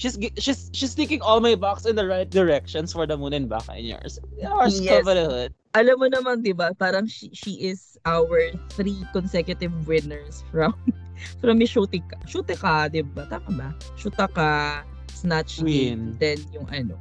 [0.01, 3.53] she's she's she's taking all my box in the right directions for the moon and
[3.53, 4.17] back and yours.
[4.41, 5.05] Yours, Yes.
[5.05, 5.53] yes.
[5.77, 10.75] Alam mo naman, di ba, parang she, she is our three consecutive winners from
[11.45, 12.17] from Miss Shutika.
[12.25, 13.29] Shutika, di ba?
[13.29, 13.69] Tama ba?
[13.95, 14.83] Shutaka,
[15.13, 15.69] Snatch Win.
[15.69, 16.97] Game, then yung ano.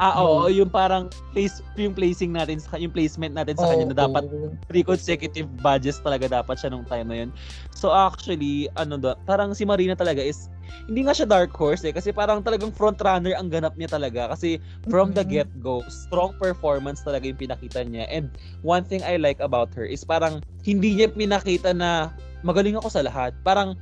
[0.00, 4.08] Ah, oo, yung parang place yung placing natin sa yung placement natin sa kanya na
[4.08, 4.24] dapat
[4.64, 7.30] three consecutive badges talaga dapat siya nung time na yun.
[7.76, 10.48] So actually, ano da, parang si Marina talaga is
[10.88, 14.32] hindi nga siya dark horse eh kasi parang talagang front runner ang ganap niya talaga
[14.32, 14.56] kasi
[14.88, 15.44] from the Mhm.
[15.44, 18.08] get-go, strong performance talaga yung pinakita niya.
[18.08, 18.32] And
[18.64, 22.08] one thing I like about her is parang hindi niya pinakita na
[22.40, 23.36] magaling ako sa lahat.
[23.44, 23.76] Parang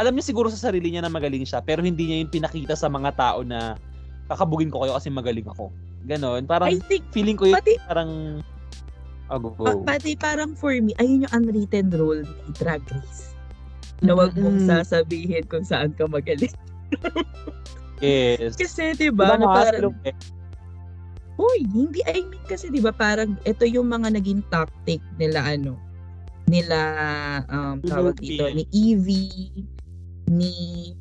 [0.00, 2.88] alam niya siguro sa sarili niya na magaling siya pero hindi niya yung pinakita sa
[2.88, 3.76] mga tao na
[4.28, 5.72] kakabugin ko kayo kasi magaling ako.
[6.04, 6.44] Ganon.
[6.44, 8.10] Parang I think, feeling ko yun pati, parang
[9.32, 9.84] oh, go, pa- go.
[9.84, 13.32] pati parang for me, ayun yung unwritten rule ni Drag Race.
[14.04, 14.70] Na wag mong Mm-mm.
[14.70, 16.54] sasabihin kung saan ka magaling.
[17.98, 18.54] Yes.
[18.54, 20.38] Kasi, di Diba, ba, na parang, silhouette?
[21.38, 25.78] Uy, hindi, I mean kasi 'di ba parang ito yung mga naging tactic nila ano
[26.50, 26.78] nila
[27.46, 29.62] um tawag dito ni Evie
[30.26, 30.50] ni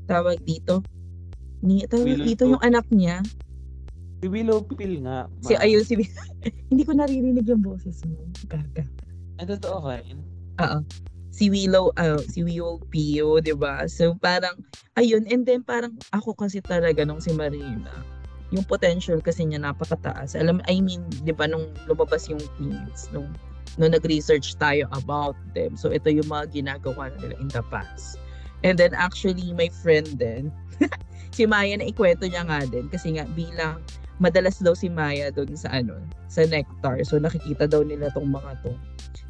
[0.05, 0.85] tawag dito
[1.61, 3.21] ni tawag Willow dito yung anak niya
[4.17, 5.29] Si Willow Pill nga.
[5.45, 5.61] si ma.
[5.61, 5.93] ayun si
[6.73, 8.17] hindi ko naririnig yung boses mo
[8.49, 8.85] gaga
[9.37, 10.17] Ay, totoo fine.
[10.57, 10.81] Oo.
[11.29, 13.85] Si Willow, uh, si Willow Pio, 'di ba?
[13.85, 14.57] So parang
[14.97, 17.93] ayun and then parang ako kasi talaga nung si Marina,
[18.49, 20.33] yung potential kasi niya napakataas.
[20.33, 23.29] Alam I mean, 'di ba nung lumabas yung Queens nung
[23.77, 25.77] nung nag-research tayo about them.
[25.77, 28.17] So ito yung mga ginagawa na nila in the past.
[28.65, 30.49] And then actually my friend din
[31.31, 33.81] si Maya na ikwento niya nga din kasi nga bilang
[34.17, 37.05] madalas daw si Maya doon sa ano, sa Nectar.
[37.05, 38.73] So nakikita daw nila tong mga to.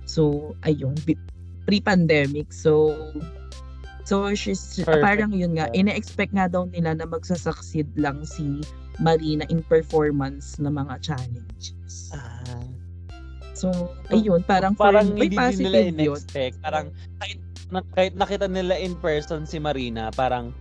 [0.07, 0.21] So
[0.63, 0.95] ayun,
[1.67, 2.49] pre-pandemic.
[2.55, 2.95] So
[4.07, 5.03] so she's Perfect.
[5.03, 8.63] parang yun nga, ina-expect nga daw nila na magsasucceed lang si
[9.03, 12.15] Marina in performance ng mga challenges.
[12.15, 12.63] Ah.
[13.57, 13.73] So,
[14.13, 16.13] ayun, parang, Parang for, hindi din nila positive yun.
[16.13, 16.55] in-expect.
[16.61, 16.85] Parang
[17.17, 17.39] kahit,
[17.73, 20.53] na- kahit nakita nila in person si Marina, parang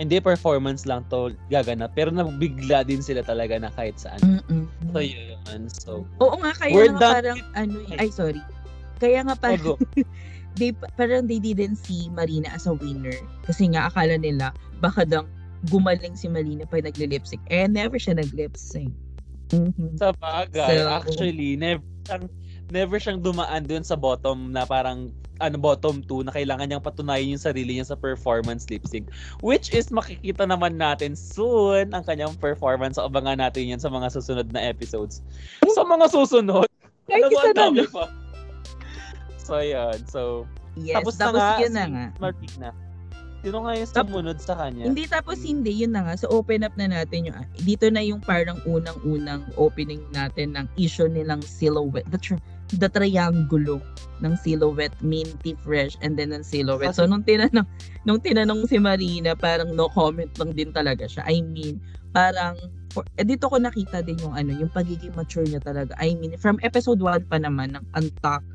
[0.00, 1.92] hindi performance lang to gaganap.
[1.92, 4.20] Pero nabigla din sila talaga na kahit saan.
[4.24, 4.64] Mm-mm.
[4.92, 5.60] So yun.
[5.68, 8.40] So, Oo nga, kaya We're nga done parang, ano, eh, ay sorry.
[8.96, 9.76] Kaya nga parang,
[10.58, 13.14] they, parang they didn't see Marina as a winner.
[13.44, 15.28] Kasi nga akala nila, baka daw
[15.70, 17.42] gumaling si Marina pag nagle-lipsync.
[17.52, 18.90] Eh, never siya nag-lipsync.
[19.52, 20.00] Mhm.
[20.00, 21.84] Sa bagay, So- actually, never
[22.72, 25.12] never siyang dumaan dun sa bottom na parang
[25.44, 29.12] ano bottom 2 na kailangan niyang patunayan yung sarili niya sa performance lip sync.
[29.44, 32.96] Which is makikita naman natin soon ang kanyang performance.
[32.96, 35.20] So abangan natin yan sa mga susunod na episodes.
[35.76, 36.66] Sa mga susunod.
[37.12, 37.62] Ano ba ang na.
[37.68, 38.08] dami pa.
[39.36, 42.06] So yan so Yes, tapos, tapos, na nga yun na nga.
[42.16, 42.70] Martina
[43.42, 44.86] sino nga yung sumunod sa kanya.
[44.86, 46.14] Hindi tapos hindi, yun na nga.
[46.14, 51.10] So open up na natin yung, dito na yung parang unang-unang opening natin ng issue
[51.10, 52.42] nilang silhouette, the, tr-
[52.76, 53.80] the triangulo
[54.22, 56.94] ng silhouette, minty fresh, and then ng silhouette.
[56.94, 57.66] So nung tinanong,
[58.06, 61.26] nung tinanong si Marina, parang no comment lang din talaga siya.
[61.26, 61.82] I mean,
[62.14, 62.54] parang,
[62.94, 65.92] for, eh, dito ko nakita din yung ano, yung pagiging mature niya talaga.
[65.98, 68.46] I mean, from episode 1 pa naman ng Untuck,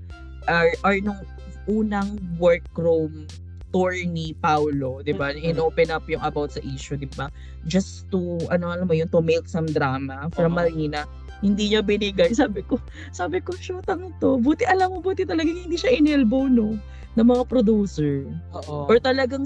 [0.48, 1.20] or, or nung
[1.68, 3.28] unang workroom
[3.76, 5.36] tour ni Paulo, 'di ba?
[5.36, 5.52] Mhm.
[5.52, 7.28] In-open up yung about sa issue, 'di ba?
[7.68, 10.64] Just to ano alam mo yun, to make some drama from Oo.
[10.64, 11.04] Marina.
[11.42, 12.34] Hindi niya binigay.
[12.34, 12.82] Sabi ko,
[13.14, 14.42] sabi ko, shoot ang to.
[14.42, 16.78] Buti alam mo, buti talaga hindi siya inelbow, no?
[17.18, 18.30] ng mga producer.
[18.54, 18.86] Oo.
[18.86, 19.44] Or talagang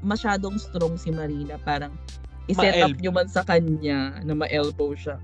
[0.00, 1.60] masyadong strong si Marina.
[1.60, 1.92] Parang
[2.48, 5.20] i-set up nyo man sa kanya na ma-elbow siya.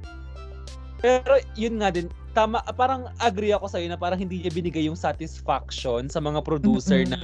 [1.00, 4.96] Pero yun nga din, tama, parang agree ako sa'yo na parang hindi niya binigay yung
[5.00, 7.18] satisfaction sa mga producer na.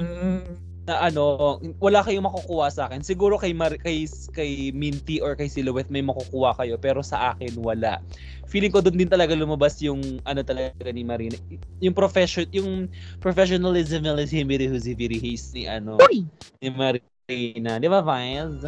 [0.83, 3.07] Na ano, wala kayong makukuha sa akin.
[3.07, 4.03] Siguro kay, Mar- kay,
[4.35, 8.03] kay Minty or kay Silhouette may makukuha kayo, pero sa akin wala.
[8.51, 11.39] Feeling ko doon din talaga lumabas yung ano talaga ni Marina.
[11.79, 12.91] Yung profession, yung
[13.23, 16.27] professionalism na ni ano, Uy!
[16.59, 17.79] ni Marina.
[17.79, 18.67] Di ba, Vines?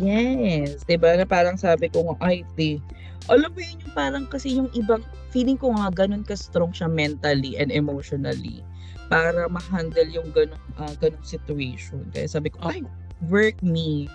[0.00, 0.80] Yes.
[0.88, 2.80] 'Di ba Na parang sabi ko ay, te.
[3.28, 5.00] Alam mo yun yung parang kasi yung ibang,
[5.32, 8.60] feeling ko nga ganun ka-strong siya mentally and emotionally
[9.08, 12.02] para ma-handle yung ganung, ah, ganung situation.
[12.10, 12.80] Kaya sabi ko, ay,
[13.28, 14.08] work me.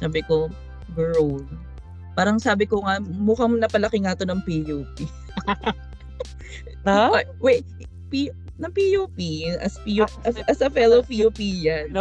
[0.00, 0.48] Sabi ko,
[0.94, 1.44] girl.
[2.14, 4.96] Parang sabi ko nga, mukhang napalaki nga to ng PUP.
[6.88, 7.64] Ay, wait,
[8.08, 9.18] P, ng PUP,
[9.60, 11.96] as, PUP, as, as a fellow PUP yan.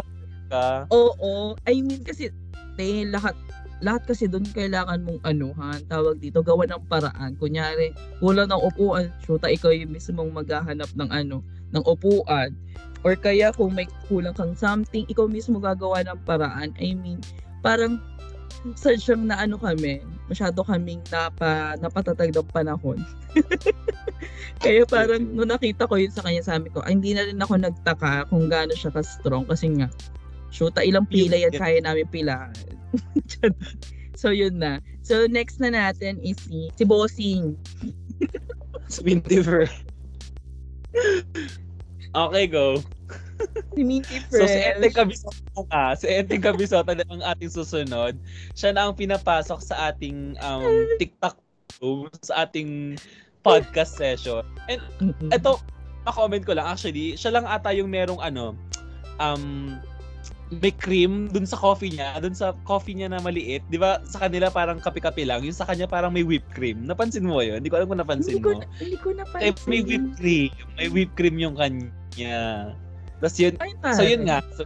[0.49, 0.87] Ka?
[0.89, 1.53] Oo.
[1.67, 2.33] I mean kasi,
[2.79, 3.35] te, lahat,
[3.79, 7.35] lahat kasi doon kailangan mong anuhan, tawag dito, gawa ng paraan.
[7.39, 11.39] Kunyari, kulang ng upuan, shoota ikaw yung mismong maghahanap ng ano,
[11.73, 12.53] ng upuan.
[13.07, 16.75] Or kaya kung may kulang kang something, ikaw mismo gagawa ng paraan.
[16.75, 17.23] I mean,
[17.63, 18.03] parang
[18.75, 22.99] sadyang na ano kami, masyado kaming napa, napatatag ng panahon.
[24.63, 27.55] Kaya parang nung nakita ko yun sa kanya, sabi ko, ay, hindi na rin ako
[27.55, 29.87] nagtaka kung gaano siya ka-strong kasi nga,
[30.51, 32.51] shoota ilang pila yan, kaya namin pila.
[34.19, 34.83] so yun na.
[35.07, 37.55] So next na natin is si, si Bossing.
[38.93, 39.71] Swindiver.
[42.27, 42.81] Okay, go.
[43.75, 44.75] Si Minty So si Fresh.
[44.75, 48.13] Enteng Cabisota nga, si Enteng Cabisota na ang ating susunod.
[48.53, 50.65] Siya na ang pinapasok sa ating um,
[50.99, 51.39] TikTok
[52.25, 52.99] sa ating
[53.39, 54.43] podcast session.
[54.67, 54.83] And
[55.31, 55.63] ito,
[56.03, 58.51] ma-comment ko lang, actually, siya lang ata yung merong ano,
[59.23, 59.77] um,
[60.49, 64.25] may cream dun sa coffee niya, dun sa coffee niya na maliit, di ba sa
[64.25, 66.89] kanila parang kape-kape lang, yung sa kanya parang may whipped cream.
[66.89, 67.61] Napansin mo yun?
[67.61, 68.65] Hindi ko alam kung napansin hindi ko, mo.
[68.81, 69.69] hindi ko Eh, napansin.
[69.69, 70.49] may whipped cream.
[70.73, 72.73] May whipped cream yung kanya.
[73.21, 73.53] Tapos yun,
[73.93, 74.41] So yun nga.
[74.57, 74.65] So,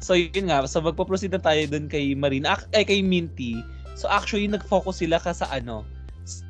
[0.00, 0.64] so yun nga.
[0.64, 2.56] So magpo-proceed na tayo dun kay Marina.
[2.72, 3.60] Ay, kay Minty.
[3.92, 5.84] So actually, nag-focus sila ka sa ano,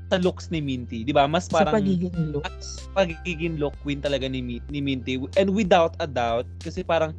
[0.08, 1.02] sa looks ni Minty.
[1.02, 1.26] Di ba?
[1.26, 2.86] Mas sa parang pagiging looks.
[2.94, 5.18] pagiging look queen talaga ni, ni Minty.
[5.34, 7.18] And without a doubt, kasi parang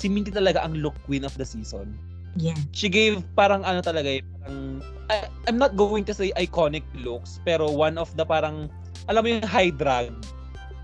[0.00, 1.92] si Minty talaga ang look queen of the season.
[2.40, 2.56] Yeah.
[2.72, 4.80] She gave parang ano talaga eh, parang,
[5.12, 8.72] I, I'm not going to say iconic looks, pero one of the parang,
[9.12, 10.16] alam mo yung high drag.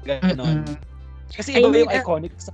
[0.05, 0.69] Ganon.
[0.69, 0.77] Mm-mm.
[1.33, 2.53] Kasi I iba ba mean, yung ah, iconic sa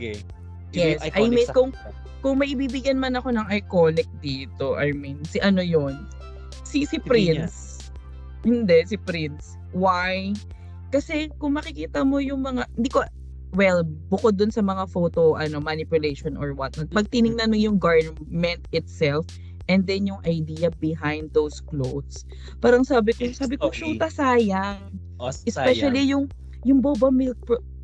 [0.00, 0.24] gay.
[0.72, 1.76] Yes, I mean, kung-
[2.18, 6.02] Kung may ibibigyan man ako ng iconic dito, I mean, si ano yon
[6.66, 7.78] Si, si Prince.
[8.42, 9.54] Hindi, si Prince.
[9.70, 10.34] Why?
[10.90, 13.06] Kasi kung makikita mo yung mga, hindi ko,
[13.54, 18.62] well, bukod dun sa mga photo, ano, manipulation or what, pag tiningnan mo yung garment
[18.72, 19.24] itself,
[19.68, 22.24] and then yung idea behind those clothes,
[22.64, 24.96] parang sabi ko, sabi ko, shoota sayang.
[25.20, 26.28] oh, Especially yung
[26.66, 27.38] yung boba milk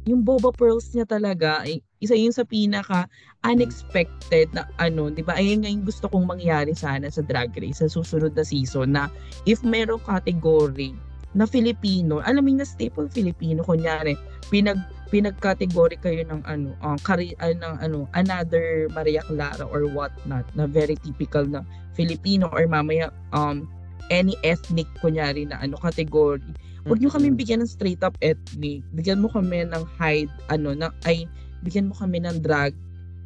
[0.04, 3.08] yung boba pearls niya talaga ay isa yun sa pinaka
[3.48, 5.40] unexpected na ano, 'di ba?
[5.40, 9.08] Ayun nga yung gusto kong mangyari sana sa Drag Race sa susunod na season na
[9.48, 10.92] if merong category
[11.34, 14.14] na Filipino, alam mo yung na staple Filipino kunyari,
[14.52, 14.78] pinag
[15.14, 20.42] pinag-category kayo ng ano, uh, kari, ah, ng ano, another Maria Clara or what not
[20.58, 21.62] na very typical na
[21.94, 23.70] Filipino or mamaya um
[24.10, 26.42] any ethnic kunyari na ano category
[26.84, 28.84] Huwag nyo kami bigyan ng straight up ethnic.
[28.92, 31.24] Bigyan mo kami ng hide, ano, na, ay,
[31.64, 32.76] bigyan mo kami ng drag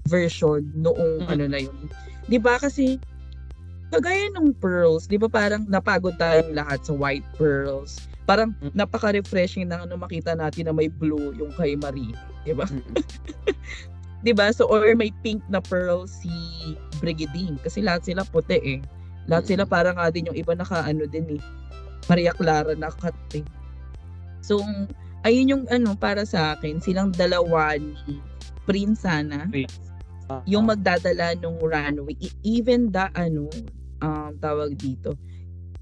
[0.06, 1.30] version noong Mm.
[1.34, 1.78] ano na yun.
[2.30, 3.02] Di ba kasi,
[3.90, 7.98] kagaya ng pearls, di ba parang napagod tayong lahat sa white pearls.
[8.28, 12.12] Parang napaka-refreshing na ano makita natin na may blue yung kay Marie.
[12.44, 12.68] Di ba?
[14.26, 14.52] Di ba?
[14.52, 16.28] So, or may pink na pearl si
[17.00, 17.56] Brigidine.
[17.64, 18.80] Kasi lahat sila puti eh.
[19.24, 21.42] Lahat sila parang nga din yung iba naka ano din eh.
[22.04, 23.46] Maria Clara na cut eh.
[24.40, 24.60] So,
[25.22, 26.84] ayun yung ano para sa akin.
[26.84, 28.20] Silang dalawa ni
[28.64, 29.48] Prince sana.
[30.44, 32.12] Yung magdadala ng runway.
[32.20, 33.48] E- Even the ano,
[34.00, 35.16] um, tawag dito.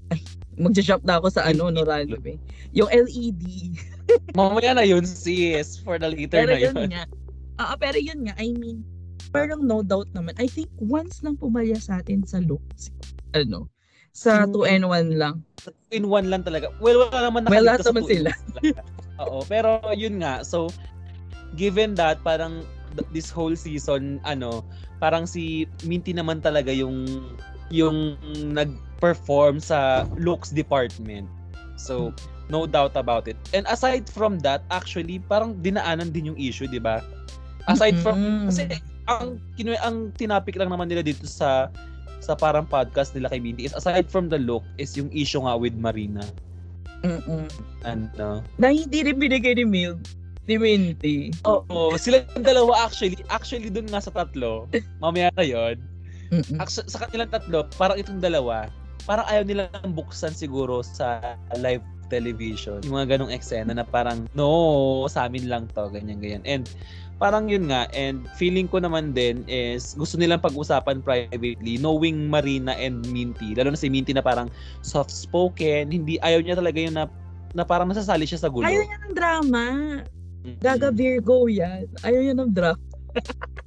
[0.07, 0.23] Ay,
[0.57, 2.35] magja-jump na ako sa ano, no, runway.
[2.73, 3.43] Yung E LED.
[4.37, 5.77] Mamaya na yun, sis.
[5.79, 6.89] For the later Pero na yun yun.
[6.91, 7.03] nga.
[7.57, 8.81] Ah, pero yun nga, I mean,
[9.29, 10.33] parang no doubt naman.
[10.37, 12.93] I think once lang pumalya sa atin sa looks,
[13.33, 13.69] ano,
[14.13, 14.53] sa Mm.
[14.53, 15.35] 2N1 lang.
[15.93, 16.73] In one lang talaga.
[16.77, 18.29] Well, wala naman Well, nakaligtas lahat sa naman sila.
[19.25, 20.41] Oo, pero yun nga.
[20.41, 20.69] So,
[21.53, 24.65] given that, parang th- this whole season, ano,
[24.97, 27.05] parang si Minty naman talaga yung
[27.69, 28.15] yung
[28.97, 31.29] nag-perform sa looks department.
[31.77, 32.09] So,
[32.49, 33.37] no doubt about it.
[33.53, 37.05] And aside from that, actually, parang dinaanan din yung issue, di ba?
[37.69, 38.45] Aside from, Mm-mm.
[38.49, 41.71] kasi ang kinu ang tinapik lang naman nila dito sa
[42.19, 45.53] sa parang podcast nila kay Minty is aside from the look is yung issue nga
[45.55, 46.25] with Marina.
[47.05, 47.45] Mm-mm.
[47.85, 48.41] Ano?
[48.57, 50.01] Na hindi rin binigay ni Milk,
[50.49, 51.31] ni Minty.
[51.45, 54.65] Oo, sila yung dalawa actually, actually dun nga sa tatlo,
[55.03, 55.77] mamaya na yun,
[56.33, 56.57] Mm-mm.
[56.59, 58.67] actu- sa kanilang tatlo, parang itong dalawa,
[59.07, 62.83] parang ayaw nila buksan siguro sa live television.
[62.83, 66.43] Yung mga ganong eksena na parang, no, sa amin lang to, ganyan, ganyan.
[66.43, 66.63] And
[67.19, 72.75] parang yun nga, and feeling ko naman din is gusto nilang pag-usapan privately, knowing Marina
[72.75, 74.51] and Minty, lalo na si Minty na parang
[74.83, 77.07] soft-spoken, hindi, ayaw niya talaga yun na,
[77.55, 78.67] na parang nasasali siya sa gulo.
[78.67, 79.63] Ayaw niya ng drama.
[80.63, 81.91] Gaga Virgo yan.
[82.07, 82.79] Ayaw niya ng drama.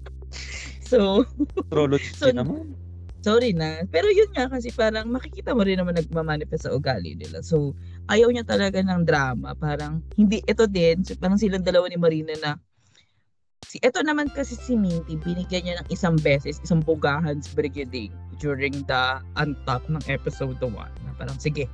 [0.90, 1.28] so,
[1.60, 2.72] Astrology So, naman.
[3.20, 3.84] Sorry na.
[3.88, 7.44] Pero yun nga kasi parang makikita mo rin naman nagmamanifest sa ugali nila.
[7.44, 7.76] So,
[8.08, 9.52] ayaw niya talaga ng drama.
[9.56, 12.56] Parang, hindi, ito din, parang silang dalawa ni Marina na,
[13.64, 18.12] si, ito naman kasi si Minty, binigyan niya ng isang beses, isang bugahan sa Brigiding
[18.40, 19.02] during the
[19.36, 20.72] untap ng episode 1.
[20.72, 21.68] Na parang, sige,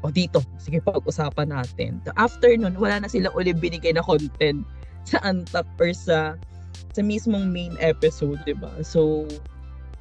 [0.00, 2.00] o dito, sige, pag-usapan natin.
[2.04, 4.64] So, after nun, wala na silang uli binigay na content
[5.04, 6.36] sa untap or sa
[6.90, 8.70] sa mismong main episode, 'di ba?
[8.82, 9.26] So,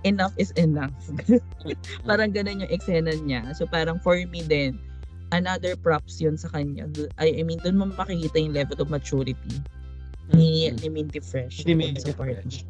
[0.03, 0.93] enough is enough.
[2.07, 3.51] parang ganun yung eksena niya.
[3.55, 4.79] So parang for me din,
[5.31, 6.87] another props yun sa kanya.
[7.19, 9.35] I, I mean, doon mo makikita yung level of maturity
[10.33, 10.77] ni, Mm-mm.
[10.81, 11.65] ni Minty Fresh.
[11.65, 12.65] Ni Minty Fresh.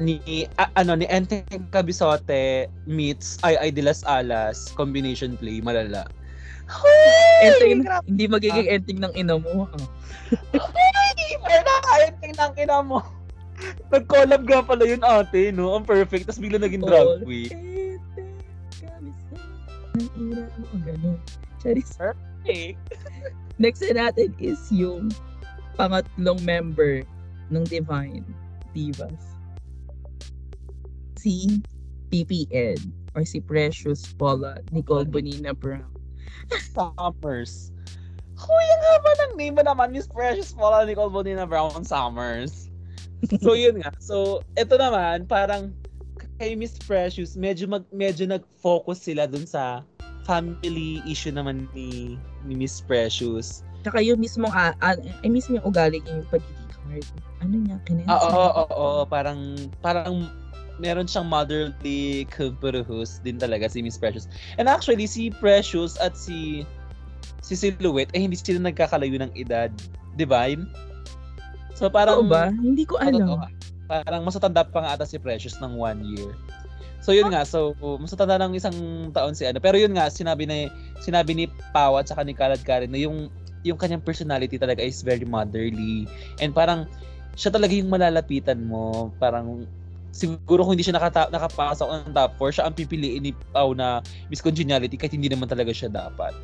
[0.00, 6.08] ni a- ano ni Enteng Cabisote meets Ay Ay de las Alas combination play malala.
[7.44, 8.06] Enteng, Grabe.
[8.08, 9.68] hindi magiging ending ng ina mo.
[9.68, 9.84] ah.
[11.44, 11.74] Wala
[12.08, 13.04] Enteng ng ina mo.
[13.92, 15.76] Nag-collab nga pala yun ate, no?
[15.76, 16.26] Ang perfect.
[16.26, 17.52] Tapos bigla naging drag queen.
[20.82, 21.18] Ganun.
[21.60, 21.94] Charis.
[22.48, 22.74] Eh,
[23.60, 25.12] Next na natin is yung
[25.76, 27.04] pangatlong member
[27.52, 28.24] ng Divine
[28.72, 29.36] Divas.
[31.20, 31.62] Si
[32.10, 32.80] PPN
[33.14, 35.86] or si Precious Paula Nicole Bonina Brown.
[36.74, 37.70] Summers.
[38.34, 42.71] Kuya nga ba ng name mo naman, Miss Precious Paula Nicole Bonina Brown Summers?
[43.42, 43.90] So yun nga.
[44.02, 45.74] So ito naman parang
[46.38, 49.86] kay Miss Precious medyo mag medyo nag-focus sila dun sa
[50.22, 53.66] family issue naman ni ni Miss Precious.
[53.82, 57.06] Tsaka yung mismong, ah, ah, ay mismo yung ugali niya yung pagiging hard.
[57.42, 58.14] Ano niya, kinensa?
[58.14, 60.30] Oo, oo, oo, oo, parang parang
[60.78, 64.30] meron siyang motherly kaburuhus din talaga si Miss Precious.
[64.62, 66.62] And actually si Precious at si
[67.42, 69.74] si Silhouette eh hindi sila nagkakalayo ng edad,
[70.14, 70.46] 'di ba?
[71.74, 72.52] So Parang, parang ba?
[72.52, 73.36] Hindi ko Ah, totoo.
[73.40, 73.50] alam.
[73.88, 76.32] Parang mas matanda pa nga ata si Precious ng one year.
[77.02, 78.76] So yun nga, so mas matanda ng isang
[79.10, 79.58] taon si ano.
[79.58, 80.70] Pero yun nga, sinabi ni
[81.02, 83.26] sinabi ni Pau at saka ni Kalad Karen na yung
[83.62, 86.06] yung kanyang personality talaga is very motherly.
[86.38, 86.86] And parang
[87.34, 89.10] siya talaga yung malalapitan mo.
[89.18, 89.66] Parang
[90.12, 93.98] siguro kung hindi siya nakata- nakapasok ng top 4, siya ang pipiliin ni Pau na
[94.28, 96.36] Miss Congeniality kahit hindi naman talaga siya dapat.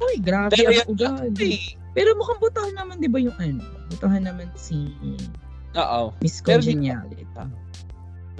[0.00, 1.76] Uy, grabe Pero ang yun, ugali.
[1.92, 3.64] Pero mukhang butahan naman, di ba yung ano?
[3.92, 4.92] Butahan naman si
[5.76, 6.12] Oo.
[6.24, 7.24] Miss Congeniality.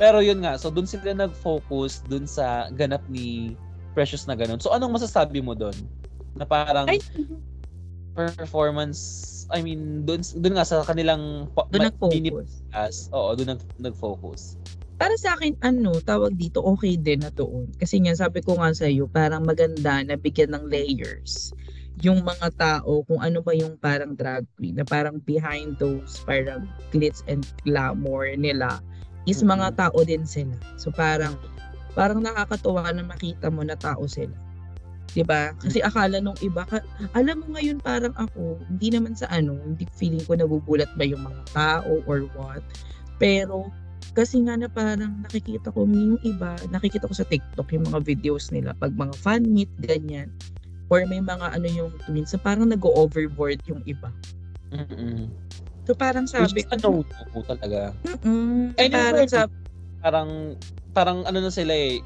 [0.01, 3.57] Pero yun nga, so dun sila nag-focus dun sa ganap ni
[3.93, 4.57] Precious na ganun.
[4.57, 5.77] So anong masasabi mo dun?
[6.33, 6.97] Na parang Ay,
[8.17, 9.01] performance,
[9.53, 13.13] I mean, dun, dun nga sa kanilang mini nag-focus.
[13.13, 14.57] oo, dun nag, nag-focus.
[14.97, 17.69] Para sa akin, ano, tawag dito, okay din na doon.
[17.77, 21.53] Kasi nga, sabi ko nga sa iyo, parang maganda na bigyan ng layers
[22.01, 26.65] yung mga tao kung ano ba yung parang drag queen na parang behind those parang
[26.89, 28.81] glitz and glamour nila
[29.29, 30.57] is mga tao din sila.
[30.81, 31.39] So parang
[31.93, 34.35] parang nakakatuwa na makita mo na tao sila.
[35.13, 35.53] 'Di ba?
[35.61, 36.81] Kasi akala nung iba, ka,
[37.13, 41.23] alam mo ngayon parang ako, hindi naman sa ano, hindi feeling ko nagugulat ba yung
[41.23, 42.65] mga tao or what.
[43.21, 43.69] Pero
[44.17, 48.51] kasi nga na parang nakikita ko yung iba, nakikita ko sa TikTok yung mga videos
[48.51, 50.33] nila pag mga fan meet ganyan
[50.93, 54.13] or may mga ano yung twins so parang nag-overboard yung iba.
[54.69, 55.33] Mm-mm.
[55.89, 57.97] So parang Which sabi is a no-no talaga.
[58.05, 59.53] mm And parang sabi,
[60.03, 60.31] Parang,
[60.93, 62.05] parang ano na sila eh,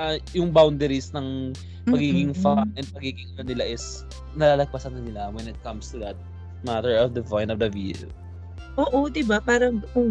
[0.00, 1.54] ah, yung boundaries ng
[1.86, 2.42] pagiging Mm-mm.
[2.42, 4.02] fan and pagiging ano nila is
[4.34, 6.18] nalalagpasan na nila when it comes to that
[6.66, 7.94] matter of the point of the view.
[8.80, 9.38] Oo, 'di ba?
[9.38, 10.10] Parang oo.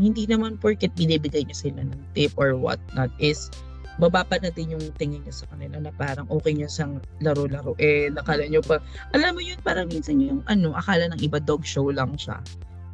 [0.00, 3.52] hindi naman porket binibigay niyo sila ng tip or what not is
[4.00, 7.76] bababa natin yung tingin niya sa kanila na parang okay niya sang laro-laro.
[7.76, 8.80] Eh, nakala niyo pa,
[9.12, 12.40] alam mo yun, parang minsan yung ano, akala ng iba dog show lang siya.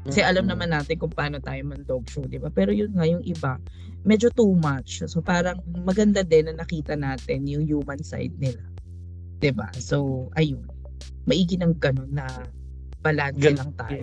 [0.08, 2.48] Kasi alam naman natin kung paano tayo man dog show, di ba?
[2.48, 3.60] Pero yun nga, yung iba,
[4.08, 5.04] medyo too much.
[5.04, 8.62] So parang maganda din na nakita natin yung human side nila.
[9.38, 9.68] Di ba?
[9.76, 10.64] So, ayun.
[11.28, 12.24] Maigi ng ganun na
[13.04, 14.02] balance Gan- lang tayo.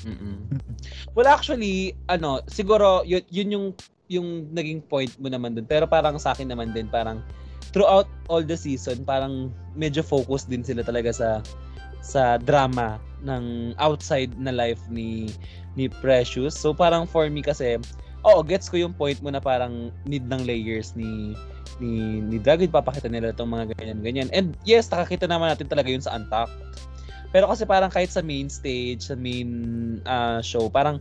[0.00, 0.48] Mm-mm.
[0.48, 0.76] Mm-mm.
[1.12, 3.66] Well, actually, ano, siguro yun, yun yung
[4.10, 5.64] yung naging point mo naman dun.
[5.64, 7.22] Pero parang sa akin naman din, parang
[7.70, 11.28] throughout all the season, parang medyo focus din sila talaga sa
[12.02, 15.30] sa drama ng outside na life ni
[15.78, 16.58] ni Precious.
[16.58, 17.78] So parang for me kasi,
[18.26, 21.38] oo, gets ko yung point mo na parang need ng layers ni
[21.78, 24.28] ni ni Dragon papakita nila itong mga ganyan ganyan.
[24.34, 26.90] And yes, nakakita naman natin talaga yun sa Untucked.
[27.30, 29.48] Pero kasi parang kahit sa main stage, sa main
[30.02, 30.98] ah, show, parang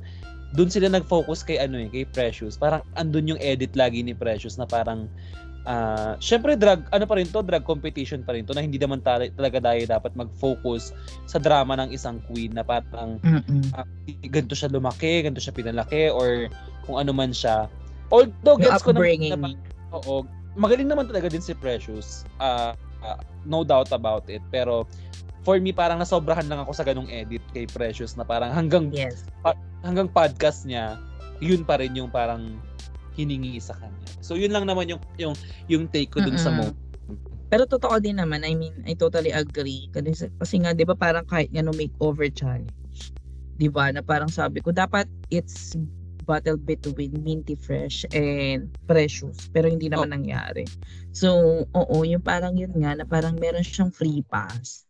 [0.54, 2.58] doon sila nag-focus kay ano eh, kay Precious.
[2.58, 5.06] Parang andun yung edit lagi ni Precious na parang
[5.68, 9.04] ah syempre drag ano pa rin to, drag competition pa rin to na hindi naman
[9.04, 10.96] tala- talaga tayo dapat mag-focus
[11.28, 13.76] sa drama ng isang queen na parang Mm-mm.
[13.76, 13.86] ah,
[14.26, 16.50] ganito siya lumaki, ganito siya pinalaki or
[16.88, 17.70] kung ano man siya.
[18.10, 19.54] Although gets ko naman
[19.94, 20.26] oo,
[20.58, 22.26] magaling naman talaga din si Precious.
[22.42, 22.74] Ah,
[23.06, 24.42] ah, no doubt about it.
[24.50, 24.90] Pero
[25.44, 29.24] for me parang nasobrahan lang ako sa ganung edit kay Precious na parang hanggang Yes.
[29.80, 31.00] hanggang podcast niya,
[31.40, 32.60] yun pa rin yung parang
[33.16, 34.08] hiningi sa kanya.
[34.20, 35.36] So yun lang naman yung yung
[35.72, 36.72] yung take ko dun sa Mm-mm.
[36.72, 36.76] mo.
[37.50, 39.90] Pero totoo din naman, I mean, I totally agree.
[39.90, 42.70] Kasi, kasi nga, di ba parang kahit nga no makeover challenge,
[43.58, 45.74] di ba, na parang sabi ko, dapat it's
[46.30, 49.50] battle between Minty Fresh and Precious.
[49.50, 50.62] Pero hindi naman nangyari.
[51.10, 54.86] So, oo, yung parang yun nga, na parang meron siyang free pass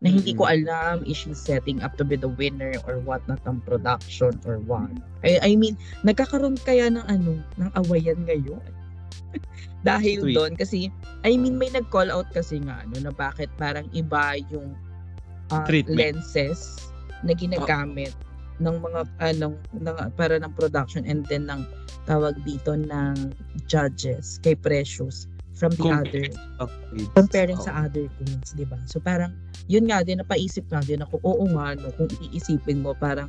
[0.00, 3.40] na hindi ko alam is she setting up to be the winner or what not
[3.44, 4.88] ng production or what.
[5.20, 5.76] I, I mean,
[6.08, 8.64] nagkakaroon kaya ng ano, ng awayan ngayon.
[9.88, 10.36] Dahil Sweet.
[10.36, 10.88] doon kasi
[11.24, 14.76] I mean may nag-call out kasi nga ano na bakit parang iba yung
[15.52, 15.96] ah, Treatment.
[15.96, 16.92] lenses
[17.24, 18.12] na ginagamit
[18.60, 21.64] ng mga anong ng, para ng production and then ng
[22.04, 23.32] tawag dito ng
[23.64, 25.29] judges kay Precious
[25.60, 26.24] from the other
[27.12, 28.80] comparing sa other queens, 'di ba?
[28.88, 29.36] So parang
[29.68, 33.28] yun nga din napaisip nga din ako, oo nga no, kung iisipin mo parang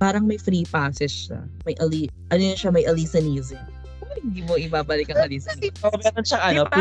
[0.00, 1.44] parang may free passes siya.
[1.68, 3.60] May ali ano yun siya, may alisanism.
[4.00, 5.76] Uy, Hindi mo ibabalik ang alisanism.
[5.84, 6.72] Oh, meron siyang ano, Diba?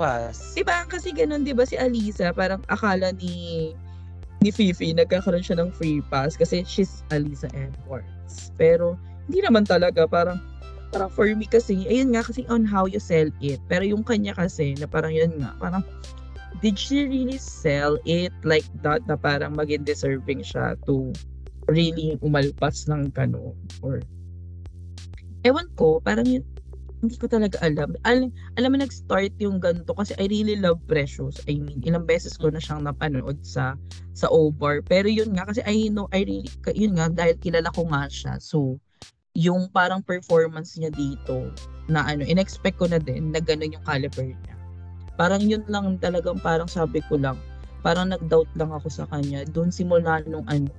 [0.00, 0.56] pass.
[0.56, 3.76] Diba kasi ganun, diba si Alisa, parang akala ni
[4.40, 8.48] ni Fifi, nagkakaroon siya ng free pass kasi she's Alisa Edwards.
[8.56, 8.96] Pero,
[9.28, 10.40] hindi naman talaga, parang,
[10.90, 13.62] parang for me kasi, ayun nga kasi on how you sell it.
[13.70, 15.82] Pero yung kanya kasi, na parang yun nga, parang,
[16.60, 21.14] did she really sell it like that na parang maging deserving siya to
[21.70, 23.56] really umalpas ng gano'n?
[23.80, 24.02] Or,
[25.46, 26.44] ewan ko, parang yun,
[27.00, 27.96] hindi ko talaga alam.
[28.04, 28.28] Al
[28.60, 31.40] alam mo, nag-start yung ganito kasi I really love Precious.
[31.48, 33.72] I mean, ilang beses ko na siyang napanood sa
[34.12, 34.84] sa O-Bar.
[34.84, 38.36] Pero yun nga, kasi I know, I really, yun nga, dahil kilala ko nga siya.
[38.36, 38.76] So,
[39.38, 41.50] yung parang performance niya dito,
[41.90, 44.54] na ano, in-expect ko na din na ganun yung caliber niya.
[45.18, 47.36] Parang yun lang talagang parang sabi ko lang,
[47.82, 49.42] parang nag-doubt lang ako sa kanya.
[49.50, 50.70] Doon simula nung ano,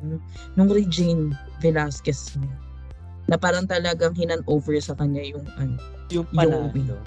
[0.56, 2.56] nung Regine Velasquez niya.
[3.30, 5.78] Na parang talagang hinan-over sa kanya yung ano,
[6.12, 7.00] Yung Yung- panalo.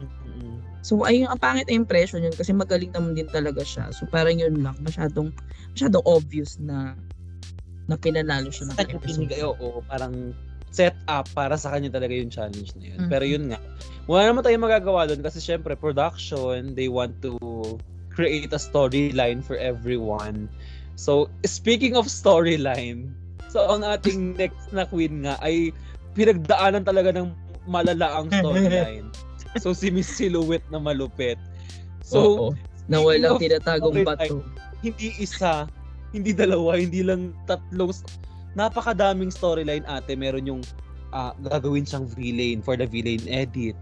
[0.00, 0.56] Mm-mm.
[0.80, 3.92] So ayun ang pangit na impression yun kasi magaling naman din talaga siya.
[3.92, 5.28] So parang yun lang masyadong
[5.76, 6.96] masyadong obvious na
[7.84, 9.28] na pinanalo siya ng episode.
[9.44, 10.32] oo, parang
[10.70, 13.00] set up para sa kanya talaga yung challenge na yun.
[13.06, 13.10] Mhm.
[13.10, 13.58] Pero yun nga,
[14.06, 17.34] wala naman tayong magagawa doon kasi syempre production, they want to
[18.10, 20.46] create a storyline for everyone.
[20.94, 23.10] So, speaking of storyline,
[23.50, 25.74] so ang ating next na queen nga ay
[26.14, 27.30] pinagdaanan talaga ng
[27.66, 29.10] malala ang storyline.
[29.62, 31.38] so, si Miss Silhouette na malupit.
[32.06, 32.48] So, Oo.
[32.90, 34.42] na walang tinatagong bato.
[34.82, 35.70] Hindi isa,
[36.10, 37.94] hindi dalawa, hindi lang tatlong
[38.54, 40.14] napakadaming storyline ate.
[40.18, 40.62] Meron yung
[41.14, 43.76] ah, gagawin siyang villain for the villain edit.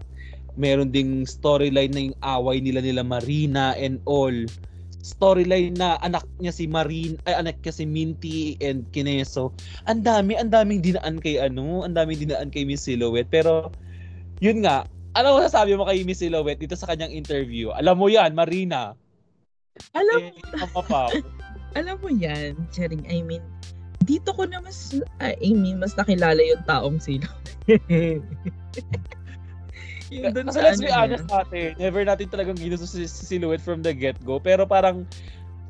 [0.59, 4.33] Meron ding storyline na yung away nila nila Marina and all.
[4.99, 9.55] Storyline na anak niya si Marin, ay anak niya si Minty and Kineso.
[9.87, 13.31] Ang dami, ang daming dinaan kay ano, ang daming dinaan kay Miss Silhouette.
[13.31, 13.71] Pero
[14.43, 14.83] yun nga,
[15.15, 17.71] ano mo sasabi mo kay Miss Silhouette dito sa kanyang interview?
[17.71, 18.91] Alam mo yan, Marina.
[19.95, 20.35] Alam, Eh,
[20.75, 21.07] papaw.
[21.79, 23.41] alam mo yan, Charing, I mean,
[24.03, 27.27] dito ko na mas, I mean, mas nakilala yung taong sila.
[30.09, 30.99] yung dun Kasi sa let's ano be niya.
[31.03, 34.39] honest ate, never natin talagang ginusto si, si Silhouette from the get-go.
[34.39, 35.05] Pero parang,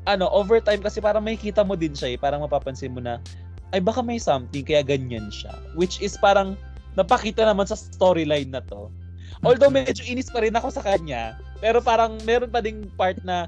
[0.08, 2.18] ano, over time kasi parang makikita mo din siya eh.
[2.18, 3.20] Parang mapapansin mo na,
[3.70, 5.52] ay baka may something kaya ganyan siya.
[5.76, 6.56] Which is parang,
[6.98, 8.90] napakita naman sa storyline na to.
[9.46, 13.46] Although medyo inis pa rin ako sa kanya, pero parang meron pa ding part na,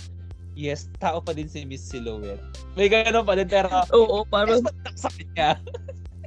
[0.55, 2.41] yes, tao pa din si Miss Silhouette.
[2.77, 4.63] May gano'n pa din, pero Oo, parang,
[4.97, 5.59] sa kanya.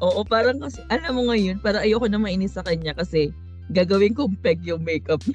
[0.01, 3.31] oo, parang kasi, alam mo ngayon, parang ayoko na mainis sa kanya kasi
[3.73, 5.17] gagawin kong peg yung makeup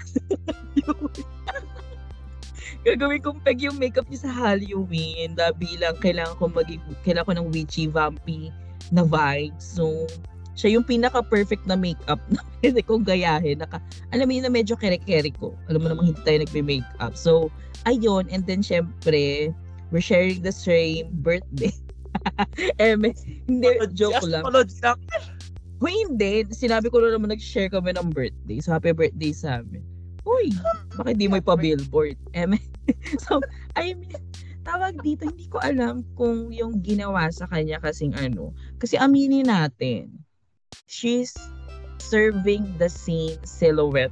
[2.86, 7.34] gagawin kong peg yung makeup niya sa Halloween na bilang kailangan ko maging, kailangan ko
[7.36, 8.49] ng witchy, vampy
[8.88, 9.57] na vibe.
[9.61, 10.09] So,
[10.55, 13.62] siya yung pinaka-perfect na makeup na pwede kong gayahin.
[13.62, 13.78] Naka,
[14.14, 15.55] alam mo yun na medyo kere-kere ko.
[15.70, 17.12] Alam mo namang hindi tayo nagbe-makeup.
[17.14, 17.32] So,
[17.86, 18.28] ayun.
[18.28, 19.55] And then, syempre,
[19.90, 21.74] we're sharing the same birthday.
[22.82, 22.94] eh,
[23.46, 24.42] hindi, joke lang.
[24.44, 24.98] Apology lang.
[25.80, 28.61] Kung hindi, sinabi ko na naman nag-share kami ng birthday.
[28.61, 29.80] So, happy birthday sa amin.
[30.28, 30.53] Uy,
[30.92, 32.20] bakit di mo pa-billboard?
[32.36, 32.44] Eh,
[33.24, 33.40] so,
[33.72, 34.12] I mean,
[34.61, 38.53] tawag dito, hindi ko alam kung yung ginawa sa kanya kasing ano.
[38.76, 40.20] Kasi aminin natin,
[40.91, 41.30] she's
[42.03, 44.11] serving the same silhouette.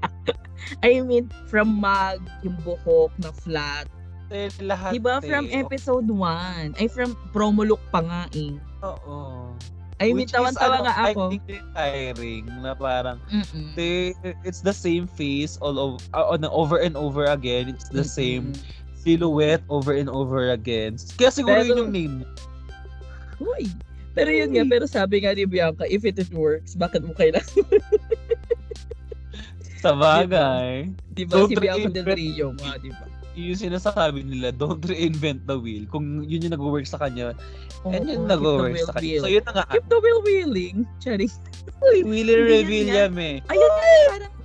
[0.86, 3.90] I mean, from mag, yung buhok na flat.
[4.30, 5.26] Eh, lahat Diba eh.
[5.26, 6.78] from episode 1?
[6.80, 8.54] Ay, from promo look pa nga eh.
[8.86, 9.50] Oo.
[10.02, 11.22] I mean, Which is, tawan-tawa ano, nga I ako.
[11.30, 13.74] think it's tiring na parang Mm-mm.
[13.78, 14.10] they,
[14.42, 17.70] it's the same face all over, uh, on over and over again.
[17.70, 18.98] It's the same Mm-mm.
[18.98, 20.98] silhouette over and over again.
[21.14, 22.14] Kaya siguro Pero- yun yung name.
[23.38, 23.70] Uy.
[24.14, 27.50] Pero yun nga, pero sabi nga ni Bianca, if it works, bakit mo kailangan?
[29.82, 30.88] Sa bagay.
[31.12, 31.44] Di ba?
[31.50, 33.04] Si Bianca Del Rio nga, di ba?
[33.34, 35.82] Yung sinasabi nila, don't reinvent the wheel.
[35.90, 37.34] Kung yun yung nag-work sa kanya,
[37.82, 39.02] and yun Oo, nag-work sa kanya.
[39.02, 39.64] wheel So yun na nga.
[39.74, 40.86] Keep the wheel wheeling.
[41.02, 41.34] Charing.
[41.82, 43.36] Uy, Wheeler Hindi reveal yan yan eh.
[43.50, 44.32] Ayun nga, parang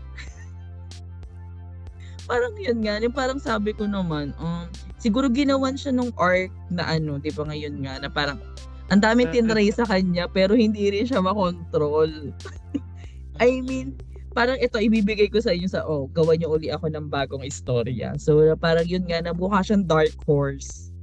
[2.29, 4.65] parang yun nga, yung parang sabi ko naman, um,
[4.97, 8.41] siguro ginawan siya nung arc na ano, di ba ngayon nga, na parang
[8.89, 12.33] ang daming tinray sa kanya pero hindi rin siya makontrol.
[13.43, 13.95] I mean,
[14.33, 18.17] parang ito ibibigay ko sa inyo sa oh, gawa niyo uli ako ng bagong istorya.
[18.17, 20.93] So parang yun nga nabuka siyang dark horse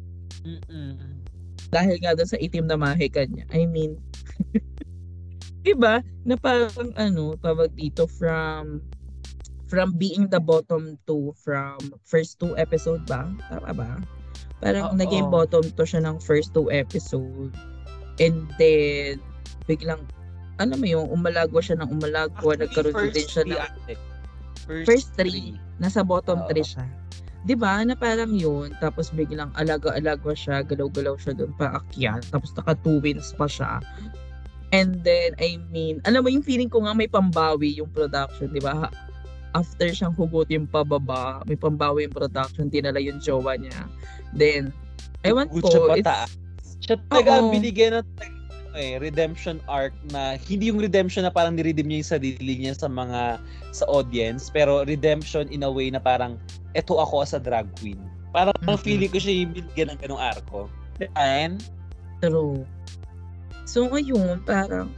[0.47, 1.23] Mm-mm.
[1.71, 3.47] dahil nga doon sa itim na mahika niya.
[3.51, 3.99] I mean,
[5.67, 6.03] diba?
[6.23, 8.83] Na parang ano, tawag dito from
[9.67, 13.27] from being the bottom two from first two episode ba?
[13.51, 13.91] Tama ba?
[14.63, 14.97] Parang Oo.
[14.97, 17.53] naging bottom to siya ng first two episode.
[18.17, 19.21] And then,
[19.69, 20.01] biglang,
[20.57, 23.95] alam mo yung umalagwa siya ng umalagwa, Actually, nagkaroon first din siya three, ng ate.
[24.67, 25.49] first three.
[25.77, 26.49] nasa bottom Oo.
[26.49, 26.85] 3 siya.
[27.47, 27.79] 'Di ba?
[27.87, 33.31] Na parang yun, tapos biglang alaga-alaga siya, galaw-galaw siya doon paakyat, tapos naka two wins
[33.39, 33.79] pa siya.
[34.75, 38.65] And then, I mean, alam mo yung feeling ko nga may pambawi yung production, 'di
[38.65, 38.91] ba?
[39.55, 43.87] After siyang hugutin pababa, may pambawi yung production, dinala yung jowa niya.
[44.35, 44.75] Then,
[45.23, 46.46] ewan Good siya ko, it's.
[46.87, 48.07] Siya talaga ang binigyan ng
[48.77, 52.87] eh, redemption arc na hindi yung redemption na parang niredeem niya yung sarili niya sa
[52.93, 53.41] mga
[53.73, 56.37] sa audience pero redemption in a way na parang
[56.77, 57.99] eto ako as a drag queen.
[58.37, 58.85] Parang ang Mhm.
[58.85, 60.69] feeling ko siya yung binigyan ng ganong arco.
[61.17, 61.59] And
[62.21, 62.65] True.
[63.65, 64.93] So ngayon, parang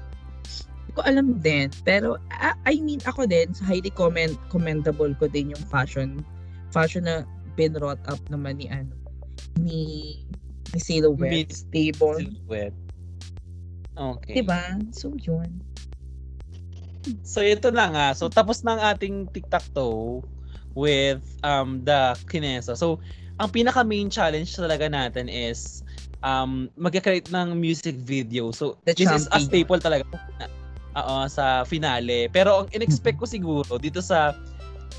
[0.59, 1.71] hindi ko alam din.
[1.87, 6.21] Pero ah, I mean, ako din, highly comment, commendable ko din yung fashion
[6.69, 7.25] fashion na
[7.57, 8.93] been brought up naman ni ano
[9.59, 9.81] ni
[10.77, 12.21] Silhouette Miss stable.
[12.21, 12.77] silhouette.
[13.97, 14.43] Okay.
[14.43, 14.63] Diba?
[14.93, 15.65] So yun.
[17.25, 18.07] So ito na nga.
[18.13, 20.23] So tapos na ang ating TikTok
[20.77, 22.77] with um the Kinesa.
[22.77, 23.01] So
[23.41, 25.83] ang pinaka main challenge talaga natin is
[26.23, 28.51] um mag-create ng music video.
[28.51, 29.47] So The this is a champion.
[29.47, 30.05] staple talaga
[30.99, 32.27] Oo, sa finale.
[32.35, 34.35] Pero ang in-expect ko siguro dito sa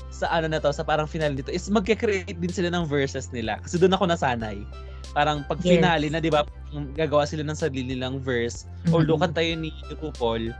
[0.08, 3.60] sa ano na to, sa parang finale dito is magke-create din sila ng verses nila.
[3.60, 4.64] Kasi doon ako nasanay.
[5.10, 5.78] Parang pag Yes.
[5.78, 6.46] finale na, 'di ba,
[6.94, 8.62] gagawa sila ng sarili nilang verse
[8.94, 9.26] although Mhm.
[9.26, 10.54] kanta yun ni RuPaul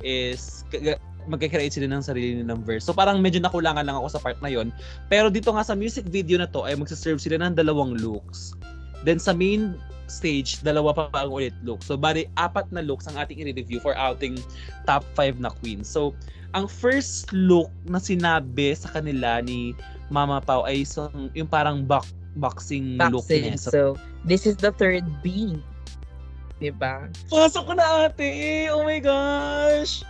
[0.00, 0.64] is
[1.28, 2.88] magkakreate sila ng sarili nilang verse.
[2.88, 4.72] So parang medyo nakulangan lang ako sa part na yon.
[5.12, 8.56] Pero dito nga sa music video na to ay magsaserve sila ng dalawang looks.
[9.04, 9.76] Then sa main
[10.10, 11.84] stage, dalawa pa ang ulit look.
[11.86, 14.40] So bali, apat na looks ang ating i-review for outing
[14.88, 15.86] top 5 na queen.
[15.86, 16.18] So,
[16.50, 19.70] ang first look na sinabi sa kanila ni
[20.10, 23.54] Mama Pau ay isang, yung parang box, boxing, look Boxing.
[23.54, 23.58] niya.
[23.58, 23.82] So, So,
[24.24, 25.58] this is the third B.
[26.60, 27.08] Diba?
[27.32, 28.68] pasok ko na ate!
[28.68, 30.04] Oh my gosh!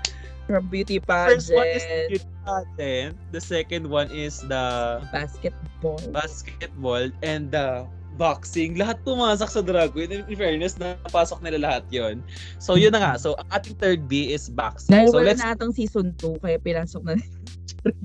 [0.51, 3.13] From beauty First one is pageant, beauty pageant.
[3.31, 6.03] The second one is the basketball.
[6.11, 7.87] basketball and the
[8.19, 8.75] boxing.
[8.75, 10.11] Lahat pumasak sa drag queen.
[10.11, 12.27] In fairness, napasok nila lahat yon.
[12.59, 13.13] So, yun na nga.
[13.15, 14.91] So, ang ating third B is boxing.
[14.91, 15.41] Dahil So, wala let's...
[15.41, 17.15] na atong season 2, kaya pinasok na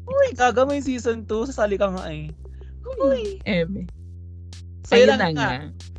[0.06, 1.50] Uy, gaga may season 2.
[1.52, 2.30] Sasali ka nga eh.
[3.02, 3.42] Uy.
[3.44, 3.90] Eme.
[4.86, 5.52] So, Ayun yun na nga.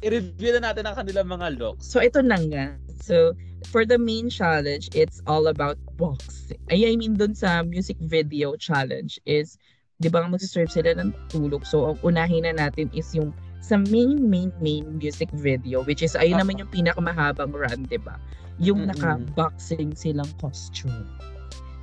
[0.07, 1.91] I-review na natin ang kanilang mga looks.
[1.91, 2.79] So, ito na nga.
[3.03, 3.35] So,
[3.75, 6.63] for the main challenge, it's all about boxing.
[6.71, 9.59] Ay, I mean, dun sa music video challenge is,
[9.99, 11.67] di ba magsaserve sila ng tulog.
[11.67, 16.15] So, ang unahin na natin is yung sa main, main, main music video, which is,
[16.15, 16.47] ayun Ah.
[16.47, 18.15] naman yung pinakamahabang run, di ba?
[18.63, 18.95] Yung Mm-mm.
[18.95, 21.11] naka-boxing silang costume.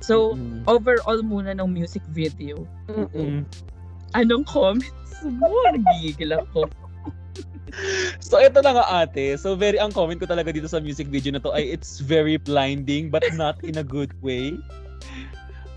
[0.00, 0.64] So, Mm-mm.
[0.64, 3.44] overall muna ng music video, Mm-mm.
[4.16, 5.52] anong comments mo?
[5.68, 6.64] Nagigil ako.
[8.24, 9.36] So, ito na nga ate.
[9.36, 12.40] So, very, ang comment ko talaga dito sa music video na to ay it's very
[12.40, 14.56] blinding but not in a good way.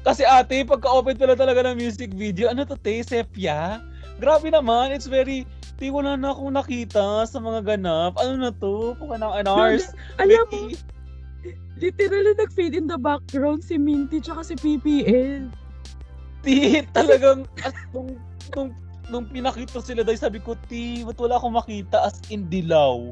[0.08, 3.84] Kasi ate, pagka-open pala talaga ng music video, ano to te, sepia?
[4.24, 5.44] Grabe naman, it's very,
[5.78, 8.16] di wala na akong nakita sa mga ganap.
[8.16, 8.96] Ano na to?
[8.96, 9.92] Puka ng anars.
[10.18, 10.60] Alam mo,
[11.78, 15.52] literally nag-fade in the background si Minty tsaka si PPL.
[16.42, 18.16] Ti, talagang, as, nung,
[18.56, 18.72] nung,
[19.08, 23.12] nung pinakita sila dahil sabi ko, ti, ba't wala akong makita as in dilaw?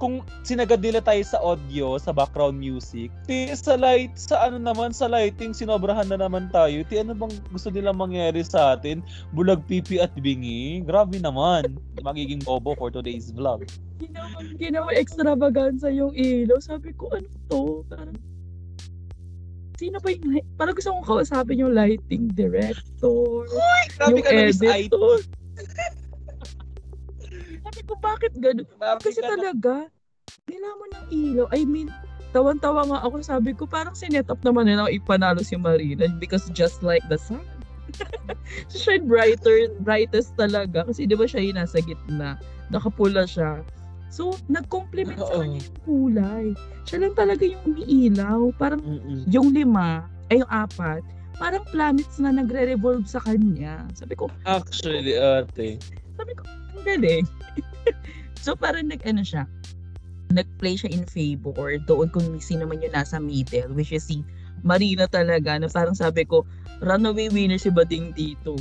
[0.00, 4.96] Kung sinagad nila tayo sa audio, sa background music, ti, sa light, sa ano naman,
[4.96, 6.80] sa lighting, sinobrahan na naman tayo.
[6.88, 9.04] Ti, ano bang gusto nilang mangyari sa atin?
[9.36, 10.80] Bulag pipi at bingi?
[10.88, 11.76] Grabe naman.
[12.00, 13.68] Magiging bobo for today's vlog.
[14.00, 16.56] Ginawa, ginawa extravaganza yung ilaw.
[16.64, 17.84] Sabi ko, ano to?
[17.92, 18.16] Parang,
[19.80, 23.48] sino ba yung, parang gusto kong kausapin yung lighting director,
[23.96, 25.16] Grabe yung na, editor.
[27.64, 28.68] Sabi ko, bakit ganun?
[28.76, 29.30] Grabe Kasi ka na.
[29.32, 29.74] talaga,
[30.44, 31.46] nilamon ng ilaw.
[31.56, 31.88] I mean,
[32.36, 33.24] tawan-tawa nga ako.
[33.24, 37.40] Sabi ko, parang sinet up naman nila ipanalo si Marina because just like the sun.
[38.70, 40.84] siya brighter, brightest talaga.
[40.86, 42.36] Kasi di ba siya yung nasa gitna.
[42.68, 43.64] Nakapula siya.
[44.10, 46.46] So, nag-complement sa kanya yung kulay.
[46.84, 48.50] Siya lang talaga yung umiilaw.
[48.58, 49.22] Parang Mm-mm.
[49.30, 51.02] yung lima, ay yung apat,
[51.38, 53.86] parang planets na nagre-revolve sa kanya.
[53.94, 55.78] Sabi ko, Actually, ate.
[56.18, 56.42] sabi ko,
[56.74, 57.24] ang galing.
[58.44, 59.46] so parang nag-ano siya,
[60.34, 64.26] nag-play siya in favor doon kung sino man yung nasa middle, which is si
[64.66, 66.42] Marina talaga, na parang sabi ko,
[66.82, 68.58] runaway winner si Bading dito.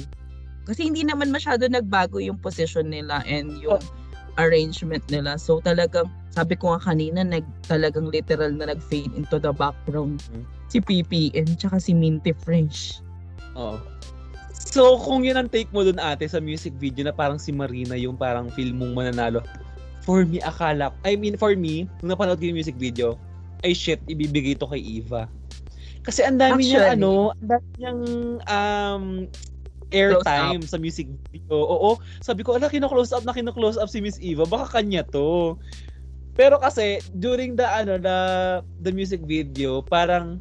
[0.63, 3.81] Kasi hindi naman masyado nagbago yung position nila and yung
[4.39, 5.35] arrangement nila.
[5.35, 10.43] So talagang, sabi ko nga kanina, nag, talagang literal na nag-fade into the background Mhm.
[10.71, 13.03] si PPN tsaka si Minty Fresh.
[13.59, 13.75] Oo.
[14.69, 17.97] So, kung yun ang take mo dun ate sa music video na parang si Marina
[17.97, 19.41] yung parang feel mong mananalo,
[20.05, 23.17] for me, akala, I mean, for me, nung napanood ko yung music video,
[23.65, 25.25] ay shit, ibibigay to kay Eva.
[26.05, 26.95] Kasi ang dami niya, Actually.
[27.01, 28.01] ano, ang dami niyang
[28.45, 29.03] um,
[29.91, 31.53] airtime sa music video.
[31.53, 35.57] Oo, sabi ko, ala, kino-close up na kino-close up si Miss Eva, baka kanya to.
[36.39, 38.17] Pero kasi, during the, ano, the,
[38.85, 40.39] the music video, parang,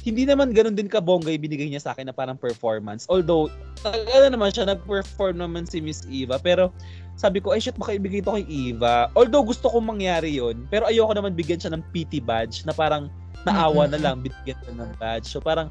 [0.00, 3.04] hindi naman ganun din kabongga yung binigay niya sa akin na parang performance.
[3.12, 3.52] Although,
[3.84, 6.40] ano naman siya, nag-perform naman si Miss Eva.
[6.40, 6.72] Pero,
[7.20, 9.12] sabi ko, ay shit, baka ibigay to kay Eva.
[9.12, 13.12] Although, gusto kong mangyari yon Pero ayoko naman bigyan siya ng PT badge na parang
[13.44, 15.28] naawa na lang, bigyan siya ng badge.
[15.28, 15.68] So, parang,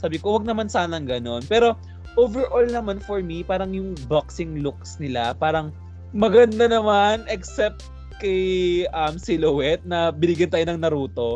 [0.00, 1.44] sabi ko, wag naman sanang ganun.
[1.44, 1.76] Pero,
[2.18, 5.70] overall naman for me, parang yung boxing looks nila, parang
[6.10, 7.86] maganda naman, except
[8.20, 11.30] kay um, Silhouette na binigyan tayo ng Naruto.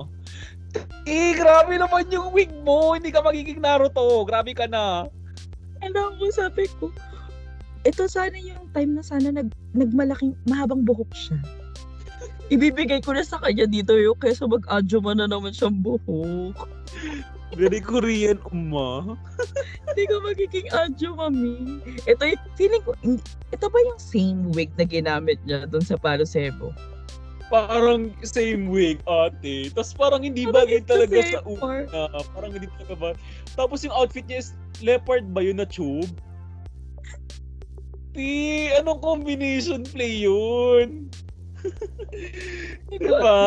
[1.06, 2.92] Eh, grabe naman yung wig mo.
[2.98, 4.26] Hindi ka magiging Naruto.
[4.26, 5.06] Grabe ka na.
[5.80, 6.90] Alam ko, sabi ko,
[7.84, 11.38] ito sana yung time na sana nag, nagmalaking, mahabang buhok siya.
[12.52, 16.56] Ibibigay ko na sa kanya dito yung kesa mag-adjo man na naman siyang buhok.
[17.52, 19.20] Very Korean, umma.
[19.86, 21.78] Hindi ka magiging adjo, mami.
[22.08, 22.96] Ito yung, feeling ko,
[23.52, 26.72] ito ba yung same wig na ginamit niya doon sa Palo Sebo?
[27.52, 29.70] Parang same wig, ate.
[29.70, 31.86] Tapos parang hindi Parang bagay talaga sa part.
[31.92, 32.18] una.
[32.32, 33.10] Parang hindi talaga ba.
[33.54, 36.08] Tapos yung outfit niya is leopard ba yun na tube?
[38.16, 38.30] Ti,
[38.80, 41.12] anong combination play yun?
[42.90, 43.38] Ko Diba?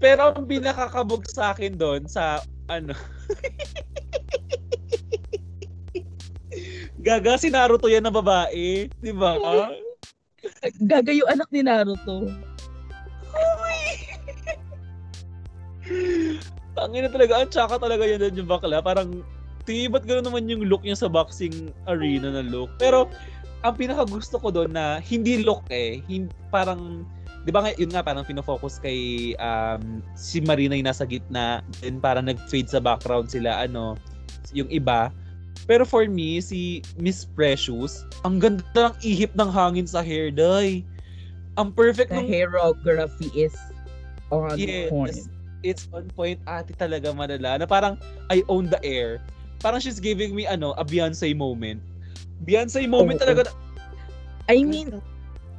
[0.00, 2.40] Pero ang pinakakabog sa akin doon sa
[2.72, 2.96] ano
[7.00, 9.40] Gaga si Naruto yan na babae, di ba?
[10.84, 12.28] Gaga yung anak ni Naruto.
[16.76, 18.84] Tangina talaga, ang tsaka talaga yan yung bakla.
[18.84, 19.24] Parang,
[19.64, 22.68] ti, ba't gano'n naman yung look niya sa boxing arena na look?
[22.76, 23.08] Pero,
[23.64, 27.08] ang pinaka gusto ko doon na hindi look eh, hindi, parang,
[27.50, 32.30] di ba yun nga, parang pinofocus kay um, si Marina yung nasa gitna, then parang
[32.30, 33.98] nag-fade sa background sila, ano,
[34.54, 35.10] yung iba.
[35.66, 40.86] Pero for me, si Miss Precious, ang ganda ng ihip ng hangin sa hair dye.
[41.58, 43.58] Ang perfect The ng hairography is
[44.30, 44.94] on Yes.
[44.94, 45.18] point.
[45.60, 48.00] it's on point ate talaga malala na parang
[48.32, 49.20] I own the air.
[49.60, 51.82] Parang she's giving me ano, a Beyonce moment.
[52.48, 53.24] Beyonce moment Oo.
[53.26, 53.50] talaga.
[53.50, 53.58] na-
[54.48, 55.02] I mean.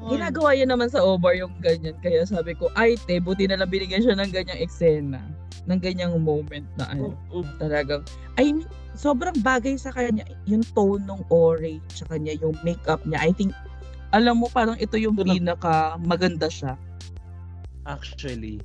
[0.07, 1.93] Ginagawa yun naman sa Omar yung ganyan.
[1.99, 5.21] Kaya sabi ko, ay te, buti na lang binigyan siya ng ganyang eksena.
[5.69, 7.13] Ng ganyang moment na ano.
[7.29, 8.01] Oh, oh, Talagang,
[8.35, 10.25] I mean, sobrang bagay sa kanya.
[10.49, 13.21] Yung tone ng orange, sa kanya, yung makeup niya.
[13.21, 13.53] I think,
[14.09, 16.73] alam mo, parang ito yung Ito na- pinaka maganda siya.
[17.83, 18.61] actually.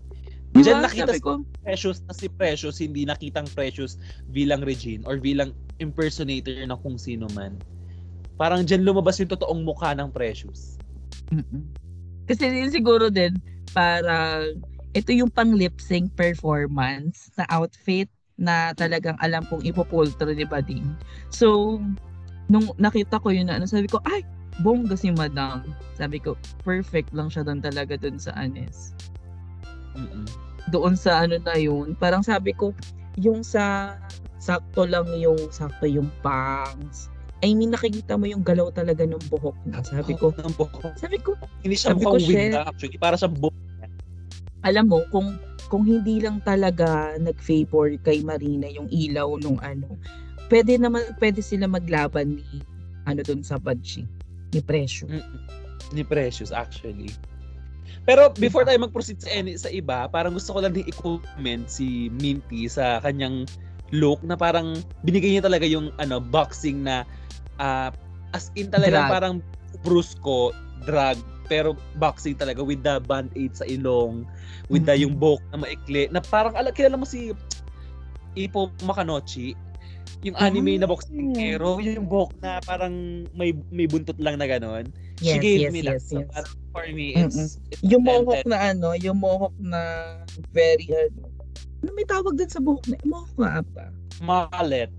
[0.53, 5.20] Di Diyan nakita Sabi ko, Precious na si Precious, hindi nakitang Precious bilang Regine or
[5.20, 7.61] bilang impersonator na kung sino man.
[8.37, 10.76] Parang dyan lumabas yung totoong mukha ng Precious.
[11.33, 11.63] Mm-mm.
[12.27, 13.39] Kasi din siguro din,
[13.71, 14.59] parang
[14.97, 20.85] ito yung pang lip sync performance na outfit na talagang alam kong ipopultro ni Bading.
[21.33, 21.79] So,
[22.49, 24.25] nung nakita ko yun na ano, sabi ko, ay,
[24.65, 25.65] bongga si Madam.
[25.97, 28.97] Sabi ko, perfect lang siya doon talaga doon sa Anes.
[29.97, 30.25] Mm-mm.
[30.73, 32.73] Doon sa ano na yun, parang sabi ko,
[33.17, 33.97] yung sa
[34.41, 37.09] sakto lang yung sakto yung bangs.
[37.45, 39.84] I mean, nakikita mo yung galaw talaga ng buhok niya.
[39.84, 40.97] Sabi ko, ng buhok.
[40.97, 42.53] sabi ko, Hindi siya Sabi ko, shit.
[42.57, 42.97] na actually.
[42.97, 43.53] Para sa buhok.
[44.66, 45.39] alam mo kung
[45.70, 49.95] kung hindi lang talaga nag-favor kay Marina yung ilaw nung ano,
[50.51, 52.62] pwede naman pwede sila maglaban ni
[53.07, 54.03] ano dun sa Badji
[54.55, 55.07] ni Presyo.
[55.07, 55.41] Mm-mm.
[55.95, 57.14] Ni Precious actually.
[58.07, 62.11] Pero before tayo mag-proceed sa, any, sa iba, parang gusto ko lang din i-comment si
[62.18, 63.47] Minty sa kanyang
[63.95, 67.07] look na parang binigay niya talaga yung ano boxing na
[67.59, 67.91] ah,
[68.33, 69.11] as in talaga Drag.
[69.11, 69.35] parang
[69.81, 70.51] brusco
[70.85, 74.27] drag pero boxing talaga with the band-aid sa ilong
[74.67, 75.03] with the Mhm.
[75.07, 77.31] yung buhok na maikli na parang ala kilala mo si
[78.35, 79.55] Ipo Makanochi
[80.23, 81.39] yung anime na boxing Ah.
[81.39, 85.73] hero yung buhok na parang may may buntot lang na ganon Yes, she gave yes,
[85.73, 86.29] me that yes, so yes.
[86.29, 89.81] parang for me it's, it's Yung mohawk na ano, yung mohawk na
[90.53, 91.31] very ano.
[91.81, 92.97] Ano may tawag din sa buhok na?
[93.07, 93.85] Mohawk nga ata.
[94.21, 94.91] mallet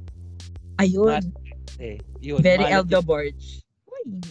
[0.78, 1.22] Ayun,
[1.78, 1.98] eh
[2.28, 3.64] yun very Elda Borge.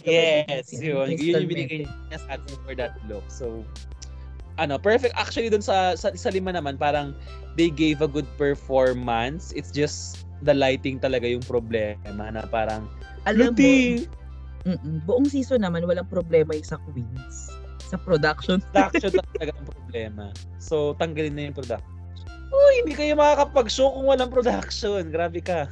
[0.05, 1.17] Yes, yun.
[1.17, 3.25] Yun yung binigay niya sa atin for that look.
[3.29, 3.61] So,
[4.57, 5.13] ano, perfect.
[5.13, 7.13] Actually, dun sa, sa, sa lima naman, parang
[7.57, 9.53] they gave a good performance.
[9.53, 12.89] It's just the lighting talaga yung problema na parang,
[13.29, 13.69] Alam mo,
[14.65, 17.53] mm-mm, buong season naman walang problema yung sa Queens.
[17.87, 18.61] Sa production.
[18.73, 20.23] Production talaga ang problema.
[20.57, 21.93] So, tanggalin na yung production.
[22.47, 25.11] Uy, hindi kayo makakapag-show kung walang production.
[25.11, 25.67] Grabe ka.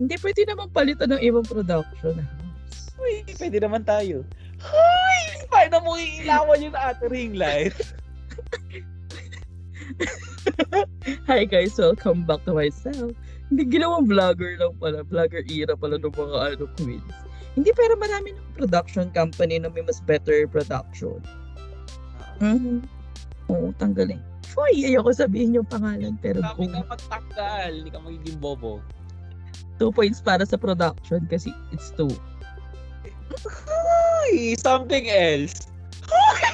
[0.00, 2.88] Hindi pwede naman palitan ng ibang production house.
[2.96, 4.24] Uy, pwede naman tayo.
[4.64, 5.20] Uy,
[5.52, 7.76] paano mo iilawan yung ate ring light?
[11.28, 13.12] Hi guys, welcome back to myself.
[13.52, 15.04] Hindi ginawang vlogger lang pala.
[15.04, 17.16] Vlogger era pala ng mga ano, queens.
[17.52, 21.20] Hindi, pero marami ng production company na may mas better production.
[22.40, 22.88] Mhm.
[23.52, 24.22] Oo, tanggalin.
[24.48, 28.80] Foy, ayoko sabihin yung pangalan, pero Sabi kung ka magtanggal, hindi ka magiging bobo.
[29.80, 32.12] Two points para sa production kasi it's two.
[34.28, 35.66] Uy, something else.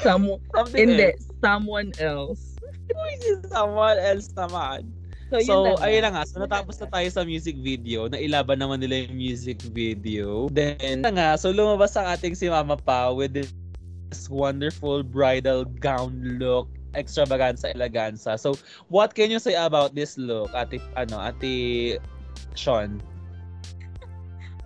[0.06, 1.26] Some, Something hindi, else.
[1.42, 2.54] someone else.
[3.50, 4.86] Someone else naman.
[5.34, 6.22] So, So, na ayun na nga.
[6.22, 8.06] So, natapos na tayo sa music video.
[8.06, 10.46] Nailaban naman nila yung music video.
[10.54, 11.28] Then, na nga.
[11.34, 13.50] So, lumabas ang ating si Mama Pa with this
[14.30, 18.38] wonderful bridal gown look extravaganza eleganza.
[18.38, 18.54] So,
[18.88, 21.98] what can you say about this look, Ate, ano, Ate
[22.54, 23.02] Sean?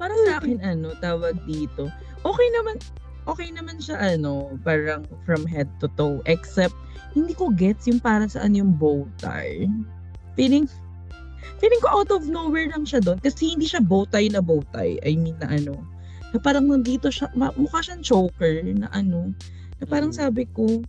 [0.01, 1.93] Para sa akin, ano, tawag dito,
[2.25, 2.81] okay naman,
[3.29, 6.73] okay naman siya, ano, parang from head to toe, except,
[7.13, 9.69] hindi ko gets yung para saan yung bow tie.
[10.41, 10.65] Feeling,
[11.61, 14.65] feeling ko out of nowhere lang siya doon, kasi hindi siya bow tie na bow
[14.73, 15.77] tie, I mean na ano,
[16.33, 19.37] na parang nandito siya, mukha siyang choker, na ano,
[19.77, 20.17] na parang Mm.
[20.17, 20.81] sabi ko,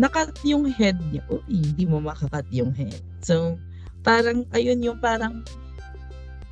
[0.00, 3.04] nakat yung head niya, uy, hindi mo makakat yung head.
[3.20, 3.60] So,
[4.00, 5.44] parang, ayun yung parang,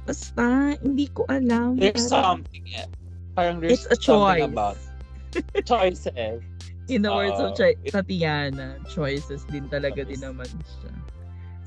[0.09, 0.44] basta,
[0.80, 1.76] hindi ko alam.
[1.76, 2.64] There's Parang- something.
[2.72, 2.88] eh.
[3.36, 4.42] Parang there's It's a choice.
[4.42, 4.80] about
[5.64, 6.40] choices.
[6.88, 7.54] In the words of Oo.
[7.54, 10.88] Ch- Tatiana, choices din talaga din naman siya.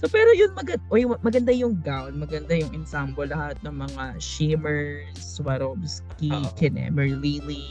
[0.01, 5.13] So pero yun maganda, oy, maganda yung gown, maganda yung ensemble lahat ng mga shimmers,
[5.21, 6.49] Swarovski, Oo.
[6.57, 7.69] Kinemer, Lily.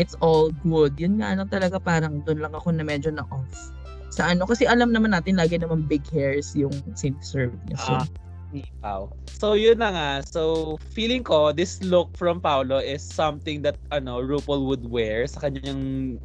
[0.00, 0.96] It's all good.
[0.96, 3.52] Yun nga lang talaga parang doon lang ako na medyo na off.
[4.08, 6.72] Sa ano kasi alam naman natin lagi naman big hairs yung
[7.20, 7.76] serve niya.
[7.76, 8.06] So, Ah.
[8.52, 9.10] Ni Pao.
[9.26, 10.10] So yun na nga.
[10.24, 15.48] So feeling ko this look from Paolo is something that ano RuPaul would wear sa
[15.48, 16.16] kanyang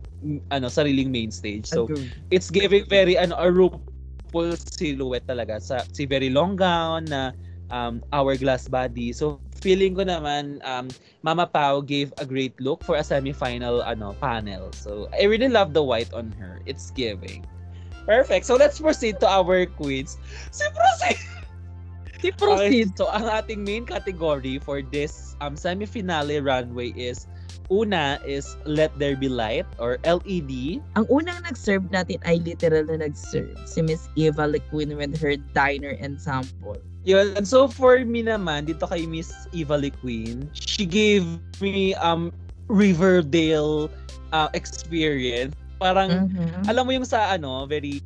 [0.53, 1.65] ano sariling main stage.
[1.65, 1.89] So
[2.29, 7.33] it's giving very ano a RuPaul silhouette talaga sa si very long gown na
[7.73, 9.11] um, hourglass body.
[9.11, 10.89] So feeling ko naman um,
[11.23, 14.69] Mama Pao gave a great look for a semi-final ano panel.
[14.73, 16.61] So I really love the white on her.
[16.65, 17.45] It's giving.
[18.05, 18.45] Perfect.
[18.45, 20.17] So let's proceed to our queens.
[20.49, 21.19] Si proceed.
[22.21, 22.93] Si proceed.
[22.93, 27.25] Okay, so ang ating main category for this um semi-finale runway is
[27.73, 30.83] una is Let There Be Light or LED.
[30.99, 33.57] Ang unang nag-serve natin ay literal na nag-serve.
[33.65, 36.77] Si Miss Eva LeQueen with her diner ensemble.
[37.07, 37.33] Yun.
[37.33, 41.25] And so for me naman, dito kay Miss Eva Queen, she gave
[41.57, 42.29] me um
[42.69, 43.89] Riverdale
[44.31, 45.57] uh, experience.
[45.81, 46.69] Parang Mhm.
[46.69, 48.05] alam mo yung sa ano, very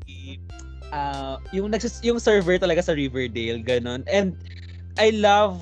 [0.94, 4.06] uh, yung nagsis yung server talaga sa Riverdale ganun.
[4.10, 4.38] And
[5.00, 5.62] I love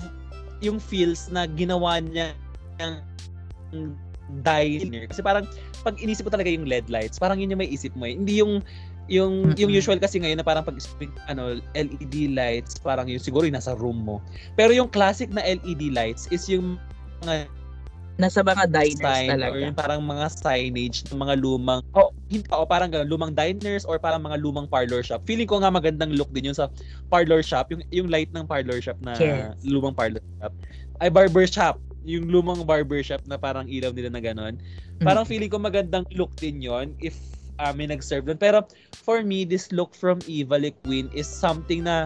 [0.63, 2.33] yung feels na ginawa niya
[2.79, 3.93] ng
[4.41, 5.43] diner kasi parang
[5.83, 8.15] pag inisip ko talaga yung LED lights, parang yun yung may isip mo eh.
[8.15, 8.63] Hindi yung
[9.11, 10.79] yung yung usual kasi ngayon na parang pag
[11.27, 14.23] ano LED lights, parang yung siguro yung nasa room mo.
[14.55, 16.79] Pero yung classic na LED lights is yung
[17.27, 17.51] mga
[18.13, 19.49] Nasa mga diners sign talaga.
[19.49, 23.89] or yung parang mga signage ng mga lumang oh hindi o parang ganun lumang diners
[23.89, 26.69] or parang mga lumang parlor shop feeling ko nga magandang look din yun sa
[27.09, 29.57] parlor shop yung yung light ng parlor shop na Yes.
[29.65, 30.53] lumang parlor shop
[31.01, 34.61] ay barber shop yung lumang barber shop na parang ilaw nila na ganun
[35.01, 35.31] parang Mm.
[35.33, 37.17] feeling ko magandang look din yon if
[37.57, 38.61] uh, may nag-serve doon pero
[38.93, 42.05] for me this look from Eva Le Queen is something na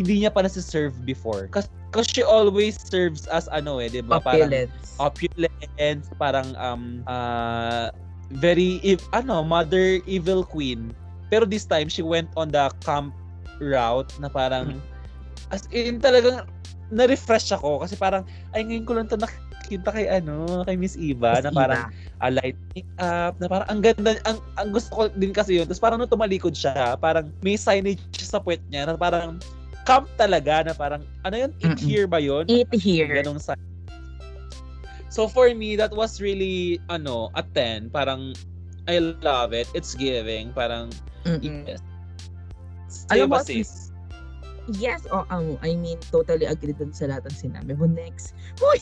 [0.00, 1.68] hindi niya pa nasi-serve before kasi
[2.08, 4.96] she always serves as ano eh 'di ba parang Opulence.
[4.96, 7.92] opulent, parang um uh,
[8.40, 10.96] very ev- ano, mother evil queen.
[11.28, 13.12] Pero this time she went on the camp
[13.60, 14.80] route na parang
[15.52, 16.48] as in talagang
[16.92, 21.40] na-refresh ako kasi parang ay ngayon ko lang to nakita kay ano, kay Miss Eva
[21.40, 21.80] na Miss parang
[22.20, 22.56] a light
[23.00, 25.68] up na parang ang ganda ang, ang gusto ko din kasi yun.
[25.68, 29.40] Tapos parang nung tumalikod siya, parang may signage sa puwet niya na parang
[29.84, 31.82] camp talaga na parang ano yun, eat Mm-mm.
[31.82, 32.46] here ba yun?
[32.46, 33.22] Eat here.
[33.22, 33.58] Ganong sign.
[35.12, 37.92] So for me, that was really, ano, a 10.
[37.92, 38.32] Parang,
[38.88, 39.68] I love it.
[39.76, 40.56] It's giving.
[40.56, 40.88] Parang,
[41.28, 41.68] Mm-mm.
[41.68, 41.84] yes.
[43.12, 43.92] Alam mo, sis?
[44.78, 47.84] Yes, o oh, I mean, totally agree dun sa lahat ng sinabi mo.
[47.84, 48.32] Next.
[48.64, 48.80] Uy!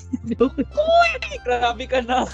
[1.42, 2.28] Grabe ka na.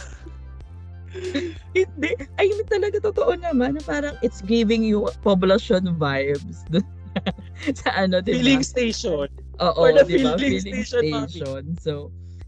[1.77, 2.11] Hindi.
[2.37, 3.79] I mean, talaga totoo naman.
[3.79, 6.67] na Parang it's giving you population vibes.
[7.81, 8.39] sa ano, di ba?
[8.41, 9.29] Filling station.
[9.63, 10.37] Oo, for the di ba?
[10.37, 11.63] filling Filling station, station.
[11.81, 11.93] So,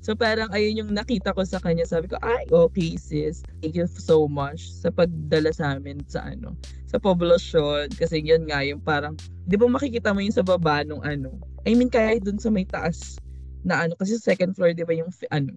[0.01, 1.85] so parang ayun yung nakita ko sa kanya.
[1.89, 3.45] Sabi ko, ay, okay sis.
[3.61, 6.55] Thank you so much sa pagdala sa amin sa ano,
[6.89, 7.93] sa poblasyon.
[7.97, 9.16] Kasi yun nga, yung parang,
[9.49, 11.33] di ba makikita mo yung sa baba nung ano.
[11.69, 13.21] I mean, kaya dun sa may taas
[13.66, 15.53] na ano, kasi sa second floor, di ba yung, ano,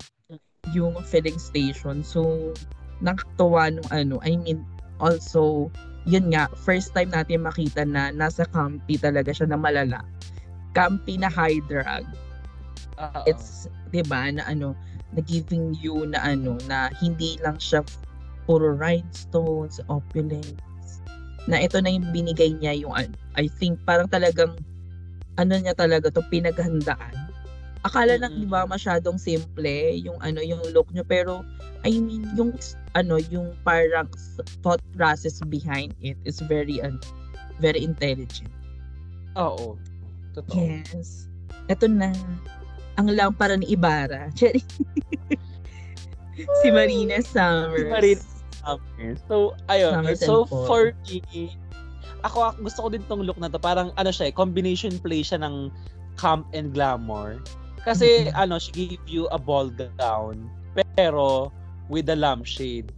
[0.75, 2.03] yung filling station.
[2.03, 2.51] So,
[3.01, 4.61] nakakatuwa nung ano, I mean,
[5.01, 5.71] also,
[6.09, 10.01] yun nga, first time natin makita na nasa campy talaga siya na malala.
[10.73, 12.07] Campy na high drag.
[12.97, 13.21] Oo.
[13.29, 14.73] It's, di ba, na ano,
[15.13, 17.85] na giving you na ano, na hindi lang siya
[18.49, 20.57] puro rhinestones, opulence.
[21.45, 22.93] Na ito na yung binigay niya yung,
[23.37, 24.57] I think, parang talagang,
[25.37, 27.15] ano niya talaga to pinaghandaan.
[27.81, 28.45] Akala lang, Mm-mm.
[28.45, 31.01] di ba, masyadong simple yung ano, yung look niya.
[31.01, 31.41] Pero,
[31.81, 32.53] I mean, yung,
[32.93, 34.05] ano, yung parang
[34.61, 37.01] thought process behind it is very, ano,
[37.57, 38.53] very intelligent.
[39.33, 39.81] Oo.
[40.37, 40.61] Totoo.
[40.61, 41.25] Yes.
[41.67, 42.13] Ito na.
[43.01, 44.29] Ang lampara ni Ibarra.
[44.37, 44.61] Cherry.
[46.61, 47.81] si Marina Summers.
[47.81, 48.23] Si Marina
[48.61, 49.19] Summers.
[49.25, 49.93] So, ayun.
[49.97, 51.57] Summers so, for me,
[52.21, 53.57] ako gusto ko din tong look na to.
[53.57, 55.73] Parang, ano siya, eh, combination play siya ng
[56.19, 57.41] camp and glamour.
[57.81, 60.45] Kasi, ano, she gave you a ball gown,
[60.95, 61.51] pero
[61.89, 62.93] with a lampshade.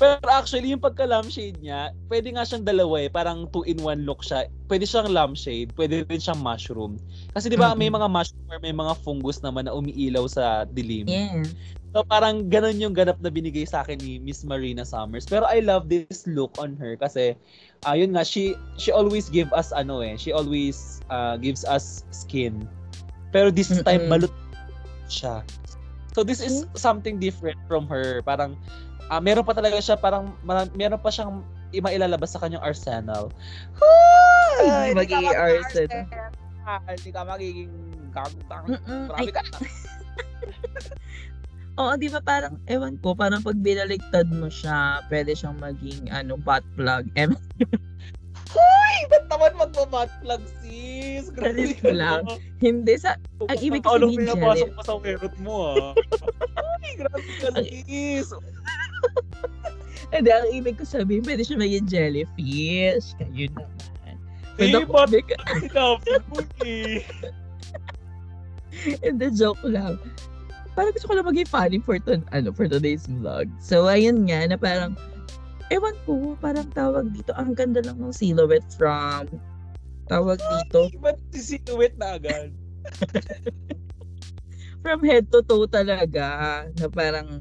[0.00, 3.10] Pero actually, yung pagka-lampshade niya, pwede nga siyang dalawa eh.
[3.12, 4.48] Parang two-in-one look siya.
[4.66, 6.96] Pwede siyang lampshade, pwede rin siyang mushroom.
[7.36, 11.06] Kasi di ba may mga mushroom or may mga fungus naman na umiilaw sa dilim.
[11.06, 11.44] Yeah.
[11.92, 15.28] So parang ganun yung ganap na binigay sa akin ni Miss Marina Summers.
[15.28, 17.36] Pero I love this look on her kasi
[17.84, 22.64] ayun nga she she always give us ano eh, she always uh, gives us skin.
[23.32, 24.12] Pero this time Mm-mm.
[24.12, 24.34] balut
[25.08, 25.40] siya.
[26.12, 28.20] So this is something different from her.
[28.22, 28.54] Parang
[29.08, 31.40] ah, meron pa talaga siya parang mara- meron pa siyang
[31.72, 33.32] mailalabas sa kanyang arsenal.
[34.60, 36.04] Ay, magiging arsenal.
[36.84, 37.72] Hindi ka magiging
[38.12, 38.64] gagutang.
[39.08, 39.56] Marami ka na.
[41.80, 46.36] Oo, di ba parang, ewan ko, parang pag binaligtad mo siya, pwede siyang maging, ano,
[46.36, 47.08] butt plug.
[48.52, 48.96] Hoy!
[49.08, 51.32] Ba't naman magbabat plug, sis?
[51.32, 52.24] Galit ko lang.
[52.60, 53.16] hindi sa,
[53.48, 54.76] ang ibig Anong sabihin, pinapasok Jelly.
[54.76, 55.92] pa sa werot mo, ah?
[56.60, 58.28] Hoy, grabe ka, sis.
[60.14, 63.16] hindi, ang ibig ko sabihin, pwede siya maging jellyfish.
[63.16, 64.16] Kayo naman.
[64.60, 67.00] Eh, Pwede ba't sinabi mo, eh?
[69.00, 69.96] hindi, joke lang.
[70.72, 73.48] Parang gusto ko lang maging funny for, to, ano, for today's vlog.
[73.60, 74.96] So, ayun nga, na parang,
[75.72, 79.26] ewan ko, parang tawag dito, ang ganda lang ng silhouette from,
[80.06, 82.52] tawag dito, Ba't si silhouette na agad?
[84.82, 87.38] from head to toe talaga na parang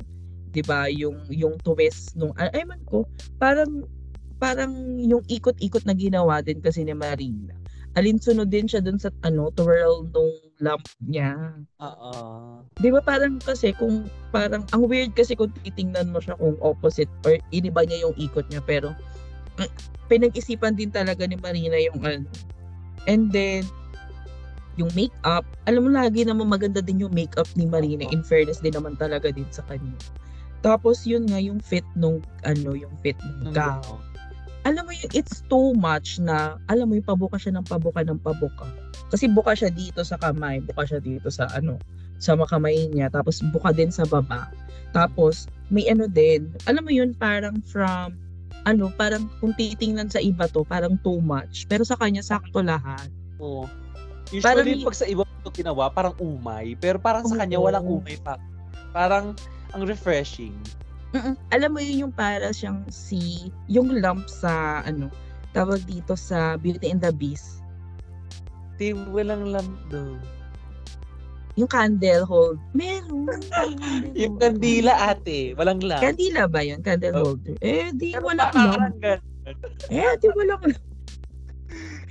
[0.53, 3.09] 'di ba yung yung twist nung ay man ko
[3.41, 3.81] parang
[4.37, 7.53] parang yung ikot-ikot na ginawa din kasi ni Marina.
[7.99, 10.31] Alinsunod din siya dun sa ano twirl nung
[10.63, 11.35] lamp niya.
[11.83, 12.11] Oo.
[12.79, 17.11] 'Di ba parang kasi kung parang ang weird kasi kung titingnan mo siya kung opposite
[17.27, 18.95] or iniba niya yung ikot niya pero
[19.59, 19.71] ah,
[20.07, 22.29] pinag-isipan din talaga ni Marina yung ano.
[23.09, 23.67] And then
[24.79, 28.07] yung makeup, alam mo lagi naman maganda din yung makeup ni Marina.
[28.07, 29.99] In fairness din naman talaga din sa kanya.
[30.63, 33.99] Tapos yun nga yung fit nung ano, yung fit ng gown.
[34.61, 38.21] Alam mo yung it's too much na alam mo yung pabuka siya ng pabuka ng
[38.21, 38.69] pabuka.
[39.09, 41.81] Kasi buka siya dito sa kamay, buka siya dito sa ano,
[42.21, 44.53] sa makamay niya, tapos buka din sa baba.
[44.93, 48.13] Tapos may ano din, alam mo yun parang from
[48.69, 51.65] ano, parang kung titingnan sa iba to, parang too much.
[51.65, 53.09] Pero sa kanya sakto lahat.
[53.41, 53.65] Oo.
[54.39, 56.77] Parang Usually, y- pag sa iba ito ginawa, parang umay.
[56.77, 58.37] Pero parang sa kanya, walang umay pa.
[58.93, 59.33] Parang,
[59.73, 60.53] ang refreshing.
[61.11, 61.35] Mm-mm.
[61.49, 65.11] Alam mo yun yung para siyang si yung lump sa ano
[65.51, 67.59] tawag dito sa Beauty and the Beast.
[68.75, 70.17] Di, walang lamp doon.
[71.53, 72.55] Yung candle hold.
[72.71, 73.27] Meron.
[74.15, 75.51] Yung kandila, ate.
[75.53, 75.99] Walang lamp.
[75.99, 76.79] Kandila ba yun?
[76.79, 77.35] Candle Oh.
[77.35, 77.59] holder.
[77.59, 78.95] Eh, di Pero wala parang lamp.
[78.97, 79.19] ganun.
[79.91, 80.79] Eh, di wala lamp.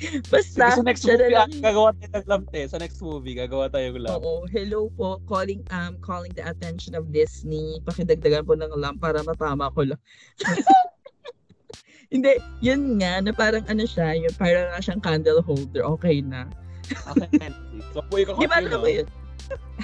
[0.32, 2.66] Basta, Sige, sa next movie, lang ate, gagawa tayo ng lamp, eh.
[2.66, 4.22] Sa next movie, gagawa tayo ng lamp.
[4.24, 5.20] Oo, hello po.
[5.28, 7.78] Calling um calling the attention of Disney.
[7.84, 10.01] Pakidagdagan po ng lamp para matama ko lang.
[12.12, 16.48] Hindi, yun nga, na parang ano siya, yung parang nga siyang candle holder, okay na.
[16.90, 17.55] Okay.
[17.94, 19.07] so, puwi ka Di ba alam mo yun?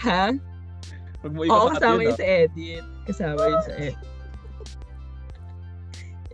[0.02, 0.34] Ha?
[1.22, 2.84] Pag mo Oo, kasama yun, yun sa edit.
[3.06, 4.08] Kasama yun sa edit.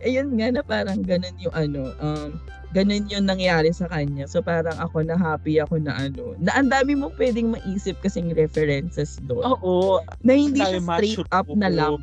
[0.03, 2.41] Ayun nga na parang ganun yung ano, um,
[2.73, 4.25] ganun yung nangyari sa kanya.
[4.25, 8.33] So parang ako na happy ako na ano, na ang dami mong pwedeng maisip kasing
[8.33, 9.45] references doon.
[9.45, 9.53] ah.
[9.55, 10.01] Oo.
[10.25, 12.01] na hindi siya straight up na lamp.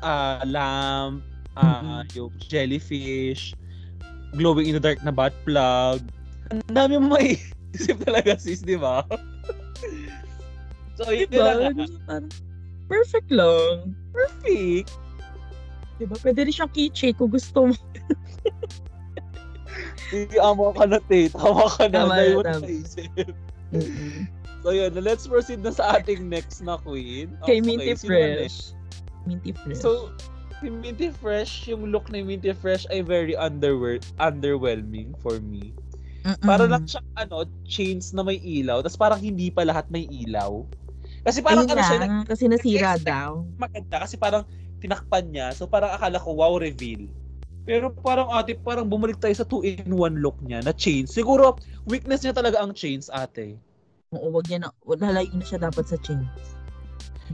[0.00, 1.20] Ah, lamp,
[1.54, 2.16] ah, Mm-mm.
[2.16, 3.52] yung jellyfish,
[4.32, 6.00] glowing in the dark na butt plug.
[6.48, 9.04] Ang dami mo maiisip talaga sis, di ba?
[10.96, 11.52] so, yun Diba?
[11.58, 11.74] lang.
[11.76, 12.32] Ano parang
[12.88, 13.92] perfect lang.
[14.10, 14.88] Perfect.
[16.00, 16.16] Diba?
[16.18, 17.76] Pwede rin siyang keychain kung gusto mo.
[20.10, 21.28] Hindi, amo ka na, te.
[21.30, 22.06] Tama ka na.
[22.06, 22.66] Tama Dahil tama.
[23.70, 24.26] Mm-mm.
[24.60, 24.92] So, yun.
[24.98, 27.32] Let's proceed na sa ating next na queen.
[27.46, 28.76] Kay Okay, Minty Fresh.
[29.24, 29.80] Minty Fresh.
[29.80, 30.10] So,
[30.60, 35.72] si Minty Fresh, yung look ni Minty Fresh ay very underwer- underwhelming for me.
[36.20, 36.44] Mm-mm.
[36.44, 40.68] Para lang siyang ano, chains na may ilaw, tapos parang hindi pa lahat may ilaw.
[41.24, 43.44] Kasi parang Ayun ano siya, kasi nasira daw.
[43.56, 44.44] maganda kasi parang
[44.84, 45.52] tinakpan niya.
[45.56, 47.08] So parang akala ko wow reveal.
[47.70, 51.14] Pero parang ate, parang bumalik tayo sa 2-in-1 look niya na chains.
[51.14, 51.54] Siguro
[51.86, 53.54] weakness niya talaga ang chains ate.
[54.10, 56.26] Oo, wag niya na, lalayo na siya dapat sa chains.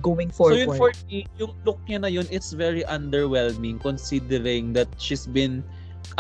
[0.05, 0.61] Going So forward.
[0.61, 5.65] yun for me, yung look niya na yun, it's very underwhelming considering that she's been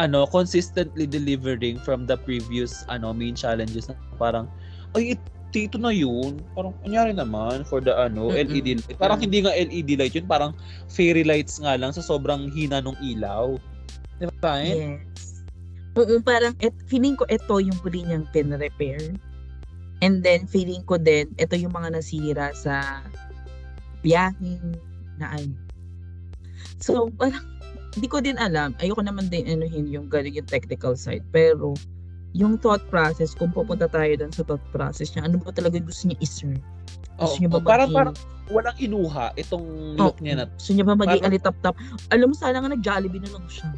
[0.00, 4.50] ano consistently delivering from the previous ano main challenges na parang
[4.98, 8.44] ay it- dito na yun parang kunyari naman for the ano Mm-mm.
[8.50, 10.52] LED light parang hindi nga LED light yun parang
[10.90, 13.56] fairy lights nga lang sa sobrang hina ng ilaw
[14.16, 15.00] di ba eh?
[15.00, 15.44] Yes.
[15.96, 19.00] Oo, parang et, feeling ko ito yung huli niyang pin-repair.
[20.04, 23.00] And then feeling ko din ito yung mga nasira sa
[24.04, 24.76] biyaheng
[25.16, 25.56] na ano.
[26.80, 27.40] So, parang
[27.96, 28.76] hindi ko din alam.
[28.76, 31.24] Ayoko naman din anuhin yung galing yung technical side.
[31.32, 31.72] Pero,
[32.36, 36.12] yung thought process, kung pupunta tayo dun sa thought process niya, ano ba talaga gusto
[36.12, 36.60] niya i-serve?
[37.16, 38.16] Gusto niya ba parang maging- parang
[38.52, 40.22] walang inuha itong look Oo.
[40.22, 41.74] niya na Gusto niya ba maging Parang- alitap-tap?
[42.12, 43.72] Alam mo, sana nga nag-Jollibee na lang siya.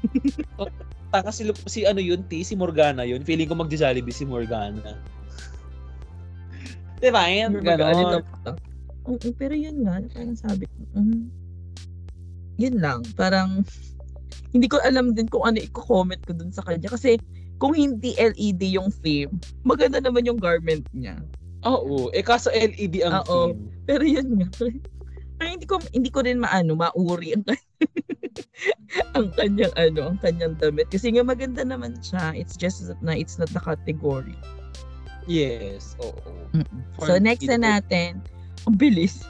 [1.14, 3.26] Taka si, si ano yun, T, si Morgana yun.
[3.26, 4.94] Feeling ko mag-Jollibee si Morgana.
[7.00, 7.26] Di ba?
[7.26, 8.56] Yan, mag-alitap-tap.
[9.08, 11.24] Oo, pero yun nga, parang sabi ko, mm,
[12.60, 13.64] yun lang, parang
[14.52, 17.16] hindi ko alam din kung ano i-comment ko dun sa kanya kasi
[17.56, 19.32] kung hindi LED yung theme,
[19.64, 21.16] maganda naman yung garment niya.
[21.64, 23.52] Oo, eh kaso LED ang Oo.
[23.52, 23.60] theme.
[23.84, 24.48] Pero yun nga.
[25.40, 27.44] Ay, hindi ko hindi ko rin maano mauri ang
[29.16, 32.34] ang kanyang ano, ang kanyang damit kasi nga maganda naman siya.
[32.34, 34.36] It's just na it's not the category.
[35.28, 36.16] Yes, oo.
[36.56, 36.80] Mm-mm.
[36.98, 38.24] For So next na natin,
[38.66, 39.22] ang bilis.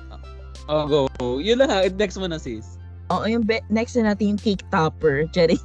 [0.71, 1.01] Oh, go.
[1.43, 1.83] Yun lang ha.
[1.91, 2.79] Next mo na sis.
[3.11, 5.59] Oo, yung be- next na natin yung cake topper, Jerry.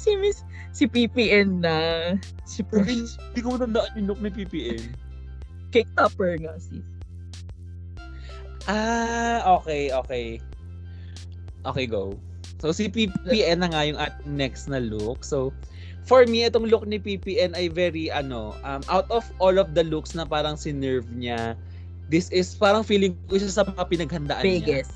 [0.00, 0.40] si Miss,
[0.72, 1.76] si PPN na,
[2.48, 4.80] si Pres- hindi ko matandaan yung look ni PPM.
[5.68, 6.82] cake topper nga, sis.
[8.64, 10.40] Ah, okay, okay.
[11.64, 12.16] Okay, go.
[12.60, 15.24] So, si PPN na nga yung at next na look.
[15.24, 15.52] So,
[16.04, 19.84] for me, itong look ni PPN ay very, ano, um, out of all of the
[19.84, 21.56] looks na parang sinerve niya,
[22.08, 24.60] this is parang feeling ko isa sa mga pinaghandaan niya.
[24.60, 24.94] Biggest.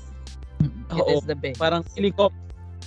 [0.61, 1.61] Mm, It Oo, is the biggest.
[1.61, 2.29] Parang feeling ko,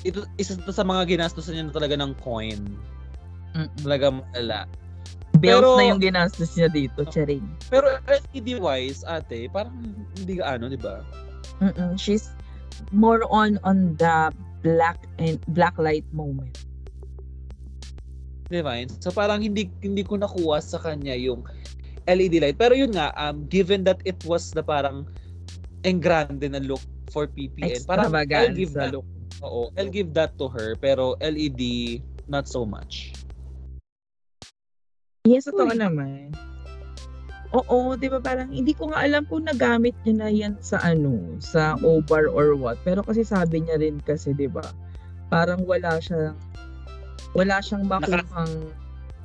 [0.03, 2.59] ito, isa to sa mga ginastosan niya na talaga ng coin.
[3.55, 3.71] Mm-mm.
[3.83, 4.61] Talaga malala.
[5.39, 7.43] Bills pero- na yung ginastos niya dito, Charing.
[7.67, 9.75] Pero LED-wise, ate, parang
[10.15, 11.03] hindi ka ano, di ba?
[11.59, 11.95] Mm-mm.
[11.99, 12.31] She's
[12.93, 14.31] more on on the
[14.63, 16.53] black and black light moment.
[18.53, 18.93] Divine.
[19.01, 21.43] So parang hindi hindi ko nakuha sa kanya yung
[22.05, 22.59] LED light.
[22.61, 25.09] Pero yun nga, um, given that it was the parang
[25.83, 29.09] engrande na look for PPN, parang I'll give that look.
[29.43, 30.79] Oo, I'll give that to her.
[30.79, 31.99] Pero LED,
[32.31, 33.17] not so much.
[35.27, 36.35] Yes, totoo naman.
[37.53, 41.21] Oo, 'di ba parang hindi ko nga alam kung nagamit niya na 'yan sa ano,
[41.37, 42.81] sa O-bar or what.
[42.81, 44.65] Pero kasi sabi niya rin kasi 'di ba,
[45.29, 46.33] parang wala siyang
[47.37, 48.73] wala siyang makuhang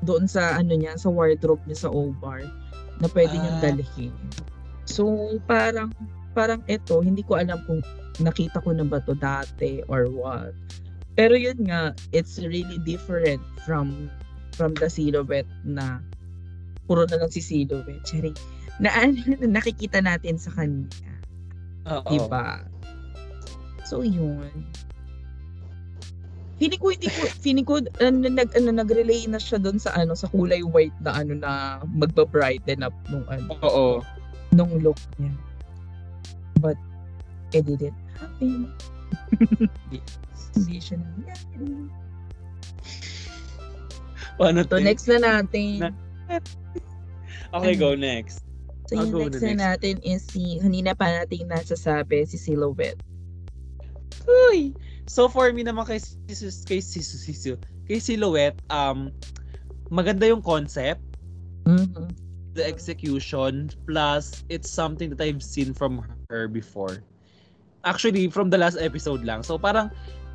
[0.04, 2.44] doon sa ano niya, sa wardrobe niya sa O-bar
[3.00, 3.72] na pwede niyang Ah.
[3.72, 4.12] dalhin.
[4.84, 5.08] So,
[5.48, 5.92] parang
[6.32, 7.80] parang eto, hindi ko alam kung
[8.20, 10.52] nakita ko na ba to dati or what.
[11.16, 14.12] Pero yun nga, it's really different from
[14.54, 16.04] from the silhouette na
[16.88, 18.02] puro na lang si silhouette.
[18.04, 18.36] Charing.
[18.80, 20.88] Na, na nakikita natin sa kanya.
[21.88, 22.08] Oo.
[22.08, 22.64] Diba?
[23.84, 24.52] So, yun.
[26.58, 30.18] Feeling ko hindi ko feeling ko ano, nag ano nag-relay na siya doon sa ano
[30.18, 31.52] sa kulay white na ano na
[31.86, 34.02] magba-brighten up nung ano Oo.
[34.58, 35.30] nung look niya.
[36.58, 36.82] But
[37.54, 38.74] it didn't happen.
[40.58, 41.94] Hindi siya nangyari.
[44.38, 44.82] Paano So te?
[44.82, 45.78] next na natin.
[45.86, 45.98] Na-
[47.54, 48.44] Okay, go next.
[48.88, 53.00] So I'll yung next na natin is si, kanina pa natin nasasabi, si Silhouette.
[54.28, 54.72] Uy!
[55.08, 57.54] So for me naman kay Sisu, kay Sisu, Sisu,
[57.88, 59.12] kay Silhouette, um,
[59.92, 61.04] maganda yung concept,
[61.68, 62.16] Mhm.
[62.56, 67.04] the execution, plus it's something that I've seen from her before.
[67.84, 69.44] Actually, from the last episode lang.
[69.44, 69.92] So parang,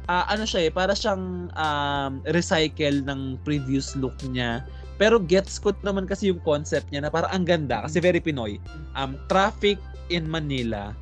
[0.08, 4.64] ah, ano siya eh, para siyang um, recycle ng previous look niya.
[5.02, 8.62] Pero gets ko naman kasi yung concept niya na parang ang ganda kasi very Pinoy.
[8.94, 9.82] Um, traffic
[10.14, 10.94] in Manila,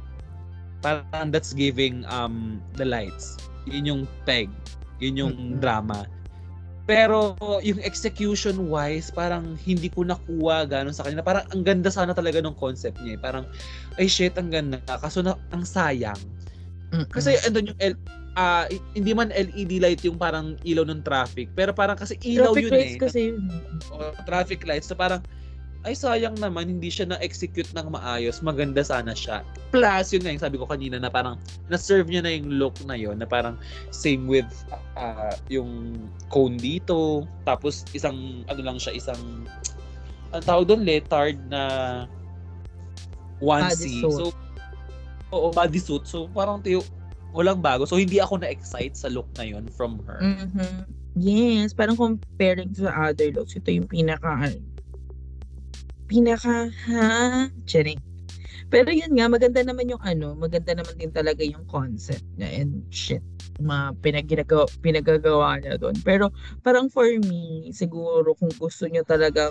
[0.80, 3.36] parang that's giving um, the lights.
[3.68, 4.48] Yun yung peg.
[5.04, 5.60] Yun yung Mm-mm.
[5.60, 6.08] drama.
[6.88, 11.20] Pero yung execution wise, parang hindi ko nakuha gano'n sa kanya.
[11.20, 13.14] Parang ang ganda sana talaga ng concept niya.
[13.14, 13.20] eh.
[13.20, 13.44] Parang,
[14.00, 14.80] ay shit, ang ganda.
[14.88, 16.18] Kaso na, ang sayang.
[16.90, 17.04] Mm-mm.
[17.12, 17.80] Kasi andun yung
[18.38, 21.50] Ah, hindi man LED light yung parang ilaw ng traffic.
[21.58, 23.00] Pero parang kasi ilaw traffic yun lights eh.
[23.02, 23.42] kasi yun.
[23.90, 24.86] O, traffic lights.
[24.86, 25.20] So parang,
[25.82, 28.44] ay sayang naman, hindi siya na-execute ng maayos.
[28.44, 29.40] Maganda sana siya.
[29.72, 31.40] Plus, yun nga yung sabi ko kanina na parang
[31.72, 33.56] na-serve niya na yung look na yun na parang
[33.88, 34.46] same with
[35.00, 35.96] ah, yung
[36.28, 37.24] cone dito.
[37.48, 39.48] Tapos isang, ano lang siya, isang,
[40.36, 41.62] ang tawag doon, letard na
[43.40, 44.04] onesie.
[44.04, 44.20] Bodysuit.
[44.20, 44.24] So,
[45.32, 46.04] oo, bodysuit.
[46.04, 46.84] So, parang tiyo,
[47.30, 47.86] walang bago.
[47.86, 50.18] So, hindi ako na-excite sa look na yun from her.
[50.22, 50.86] Mhm.
[51.18, 54.62] Yes, parang comparing to the other looks, ito yung pinaka, ano,
[56.06, 57.46] pinaka, ha?
[57.66, 57.98] Charing.
[58.70, 62.86] Pero yun nga, maganda naman yung ano, maganda naman din talaga yung concept niya and
[62.94, 63.22] shit,
[63.58, 65.98] mga pinagagawa, pinagagawa niya doon.
[66.06, 66.30] Pero
[66.62, 69.50] parang for me, siguro kung gusto niyo talagang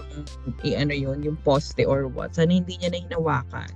[0.63, 3.71] i-ano yun, yung poste or what, sana hindi niya na hinawakan.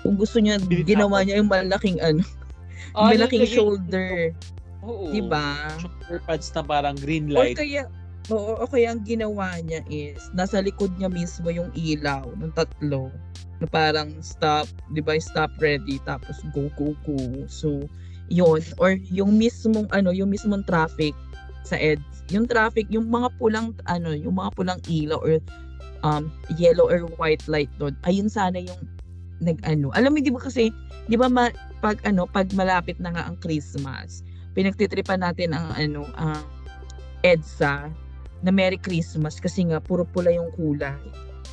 [0.00, 0.56] Kung gusto niya,
[0.88, 2.24] ginawa niya yung malaking ano,
[2.92, 4.34] Ah, malaking yung- shoulder.
[4.80, 5.12] Oo.
[5.12, 5.70] Diba?
[5.78, 7.56] Shoulder pads na parang green Or light.
[7.56, 7.86] kaya,
[8.28, 13.12] oo, o kaya ang ginawa niya is, nasa likod niya mismo yung ilaw ng tatlo.
[13.60, 17.16] Na parang stop, di ba, stop ready, tapos go, go, go.
[17.44, 17.84] So,
[18.32, 18.64] yun.
[18.80, 21.12] Or yung mismong, ano, yung mismong traffic
[21.62, 22.24] sa EDS.
[22.32, 25.36] Yung traffic, yung mga pulang, ano, yung mga pulang ilaw or
[26.00, 28.80] um, yellow or white light doon, ayun sana yung
[29.40, 29.92] nag ano.
[29.92, 30.72] Alam mo, di ba kasi,
[31.04, 36.04] di ba ma, pag ano, pag malapit na nga ang Christmas, pinagtitripan natin ang ano,
[36.16, 36.44] ang
[37.24, 37.88] EDSA
[38.40, 40.96] na Merry Christmas kasi nga puro pula yung kulay.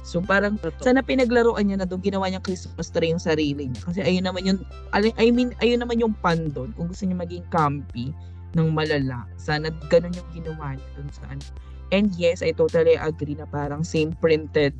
[0.08, 3.82] So parang sana pinaglaruan niya na doon ginawa niyang Christmas tree yung sarili niya.
[3.84, 4.60] Kasi ayun naman yung
[4.96, 8.16] I mean ayun naman yung pan doon kung gusto niya maging campy
[8.56, 9.28] ng malala.
[9.36, 11.44] Sana ganun yung ginawa niya doon sa ano.
[11.92, 14.72] And yes, I totally agree na parang same printed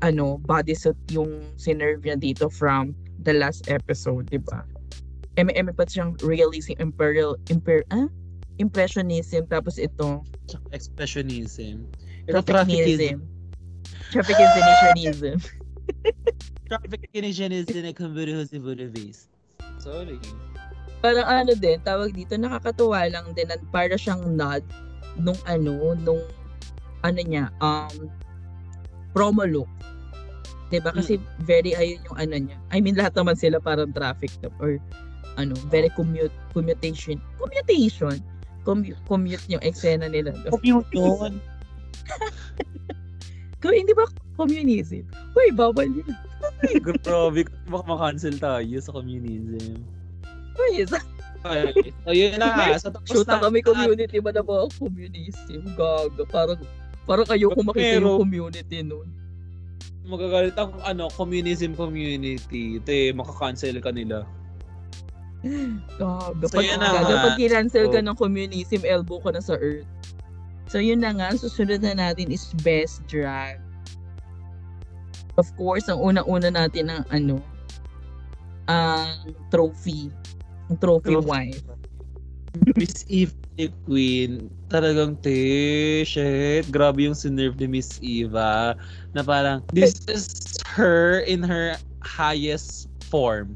[0.00, 4.64] ano bodysuit yung sinerve niya dito from the last episode, di ba?
[5.34, 8.06] Eme pa siyang realism imperial imper ah?
[8.62, 10.22] impressionism tapos ito
[10.70, 11.90] Expressionism.
[12.30, 13.24] Ito trafficism.
[14.14, 14.62] Trafficism.
[14.62, 15.36] Trafficism.
[16.70, 19.28] Trafficism na kumburuhos ni Budavis.
[19.82, 20.16] Sorry.
[21.04, 24.64] Parang ano din, tawag dito, nakakatuwa lang din at para siyang nod
[25.20, 26.22] nung ano, nung
[27.04, 28.08] ano niya, um,
[29.12, 29.68] promo look.
[30.72, 30.90] 'Di ba?
[30.90, 32.56] Kasi very ayun yung ano niya.
[32.72, 34.80] I mean lahat naman sila parang traffic or
[35.36, 37.20] ano, very commute commutation.
[37.40, 38.16] Commutation.
[38.64, 40.32] Commute, commute yung eksena nila.
[40.32, 40.52] doon.
[40.56, 41.32] Commute yun.
[43.60, 44.04] Kung hindi ba
[44.36, 45.08] communism?
[45.32, 46.12] Uy, bawal yun.
[46.84, 49.80] Grabe, baka makancel tayo sa communism.
[50.54, 51.00] Uy, sa
[51.44, 51.92] Okay.
[52.08, 52.72] So yun na.
[52.80, 53.44] So tapos shoot na na.
[53.44, 55.60] kami community ba na ba communism?
[55.76, 56.24] Gaga.
[56.32, 56.60] Parang,
[57.04, 59.08] parang kayo kung makita Pero- yung community nun.
[60.04, 62.80] Magagalit ang ano, communism community.
[62.84, 64.24] Te, makakancel ka nila.
[66.00, 66.46] Gaga.
[66.48, 67.24] So, pag, yun na gaga, nga.
[67.28, 69.88] pag kinancel ka ng communism, elbow ka na sa earth.
[70.68, 73.60] So yun na nga, susunod na natin is best drag.
[75.36, 77.42] Of course, ang una-una natin ang ano,
[78.70, 80.08] ang trophy.
[80.72, 81.28] Ang trophy Trophy.
[81.28, 81.62] wife.
[82.78, 88.74] Miss Eve ni Queen, talagang te, shit, grabe yung sinerve ni Miss Eva
[89.14, 93.54] na parang, this is her in her highest form.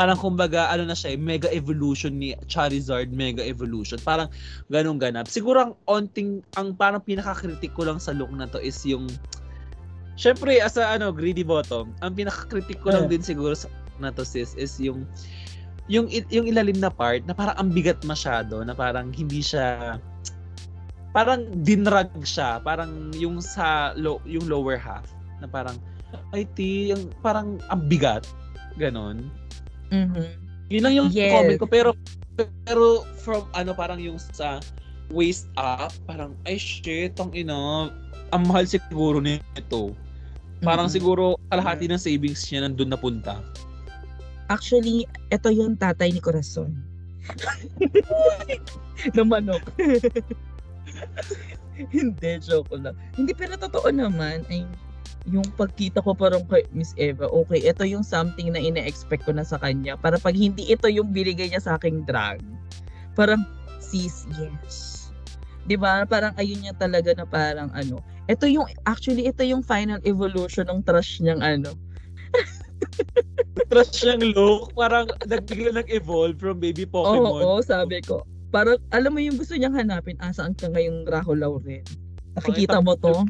[0.00, 4.00] Parang kumbaga, ano na siya, eh, mega evolution ni Charizard, mega evolution.
[4.00, 4.32] Parang
[4.72, 5.28] ganong ganap.
[5.28, 9.12] Siguro ang onting, ang parang pinaka-critic ko lang sa look na to is yung,
[10.16, 13.20] syempre, as a ano, greedy bottom, ang pinaka-critic ko lang Yeah.
[13.20, 13.68] din siguro sa
[14.00, 15.04] na to sis is yung
[15.92, 20.00] yung yung ilalim na part na parang ang bigat masyado na parang hindi siya
[21.12, 25.04] parang dinrag siya parang yung sa low, yung lower half
[25.44, 25.76] na parang
[26.32, 28.24] ay ti yung parang ang bigat
[28.80, 29.28] ganon
[29.90, 30.26] Mhm.
[30.70, 31.34] yun lang yung Yes.
[31.34, 31.90] comment ko pero
[32.64, 34.62] pero from ano parang yung sa
[35.10, 37.90] waist up parang ay shit ang ina
[38.30, 39.92] ang mahal siguro nito
[40.62, 40.94] parang Mhm.
[40.94, 43.42] siguro kalahati ng savings niya nandun napunta
[44.50, 46.74] Actually, ito yung tatay ni Corazon.
[49.14, 49.62] na manok.
[51.94, 52.98] Hindi, joke lang.
[53.14, 54.66] Hindi, pero totoo naman, ay
[55.30, 59.46] yung pagkita ko parang kay Miss Eva, okay, ito yung something na ine-expect ko na
[59.46, 59.94] sa kanya.
[59.94, 62.42] Para pag hindi ito yung binigay niya sa aking drag,
[63.14, 63.46] parang,
[63.78, 65.00] sis, yes.
[65.70, 68.02] 'Di ba Parang ayun niya talaga na parang ano.
[68.26, 71.74] Ito yung, actually, ito yung final evolution ng trash niyang ano.
[73.70, 74.74] Trash siyang look.
[74.74, 77.42] Parang nagbigla nag-evolve from baby Oo, Pokemon.
[77.42, 78.22] oo, sabi ko.
[78.50, 81.82] Parang, alam mo yung gusto niyang hanapin, ah, saan ka ngayong Raho Lauren?
[82.34, 83.26] Nakikita mo to?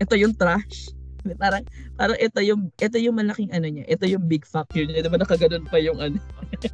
[0.00, 0.92] Ito yung trash.
[1.42, 1.62] Parang,
[1.94, 3.84] parang ito yung, ito yung malaking ano niya.
[3.86, 5.06] Ito yung big factor niya.
[5.06, 6.18] Diba nakaganon pa yung ano.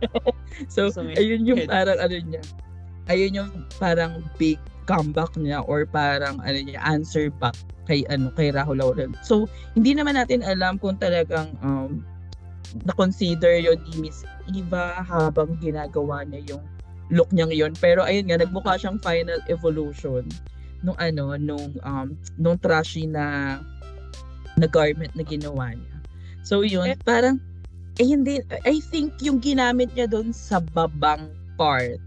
[0.72, 1.70] so, So, ayun yung head.
[1.70, 2.42] parang ano niya.
[3.08, 3.50] Ayun yung
[3.80, 9.12] parang big comeback niya or parang ano niya, answer back kay ano kay Rahul Lauren.
[9.20, 12.04] So, hindi naman natin alam kung talagang um,
[12.84, 16.64] na-consider yon ni Miss Eva habang ginagawa niya yung
[17.08, 17.72] look niya ngayon.
[17.80, 20.24] Pero ayun nga, nagmukha siyang final evolution
[20.84, 23.58] nung ano, nung um, nung trashy na
[24.58, 25.94] na garment na ginawa niya.
[26.42, 27.38] So yun, Eh- parang
[27.98, 31.98] eh hindi I think yung ginamit niya doon sa babang part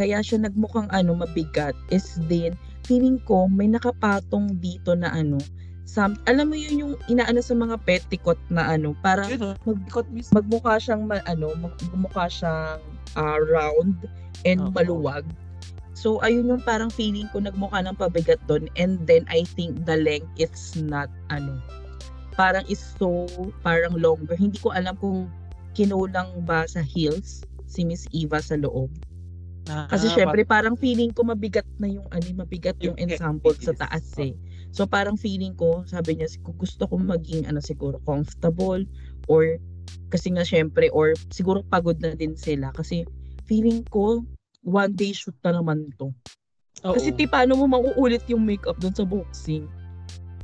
[0.00, 2.56] kaya siya nagmukhang ano mabigat is din
[2.88, 5.36] feeling ko may nakapatong dito na ano
[5.84, 9.52] some, alam mo yun yung inaano sa mga petticoat na ano para oh.
[9.68, 12.80] mag- magmukha siyang ma- ano mag- magmukha siyang
[13.20, 14.08] ah, round
[14.48, 14.72] and Oo.
[14.72, 15.28] maluwag
[16.00, 20.00] so ayun yung parang feeling ko nagmukha ng pabigat doon and then I think the
[20.00, 21.60] length it's not ano
[22.40, 23.28] parang is so
[23.60, 24.32] parang longer.
[24.32, 25.28] Hindi ko alam kung
[25.76, 28.88] kinulang ba sa heels si Miss Eva sa loob.
[29.92, 34.08] Kasi Ah, syempre parang feeling ko mabigat na yung ano mabigat yung ensemble sa taas
[34.18, 34.32] eh.
[34.72, 38.82] So parang feeling ko sabi niya "Kung gusto ko maging ano siguro comfortable
[39.28, 39.60] or
[40.08, 42.72] kasi nga syempre or siguro pagod na din sila.
[42.72, 43.04] Kasi
[43.44, 44.24] feeling ko
[44.64, 46.12] one day shoot na naman to
[46.84, 46.94] oo.
[46.94, 49.64] kasi ti paano mo mauulit yung makeup doon sa boxing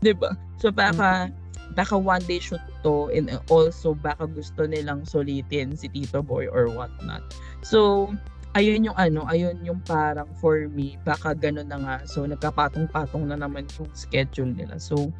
[0.00, 1.32] 'di ba so baka
[1.74, 6.70] baka one day shoot to and also baka gusto nilang sulitin si Tito Boy or
[6.70, 7.20] whatnot.
[7.66, 8.08] So,
[8.54, 11.96] ayun yung ano, ayun yung parang for me, baka ganun na nga.
[12.06, 14.78] So, nagkapatong-patong na naman yung schedule nila.
[14.78, 15.10] So,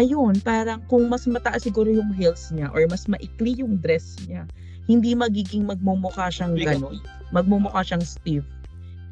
[0.00, 4.48] ayun, parang kung mas mataas siguro yung heels niya or mas maikli yung dress niya,
[4.86, 7.02] hindi magiging magmumukha siyang ganun.
[7.34, 8.46] Magmumukha siyang stiff.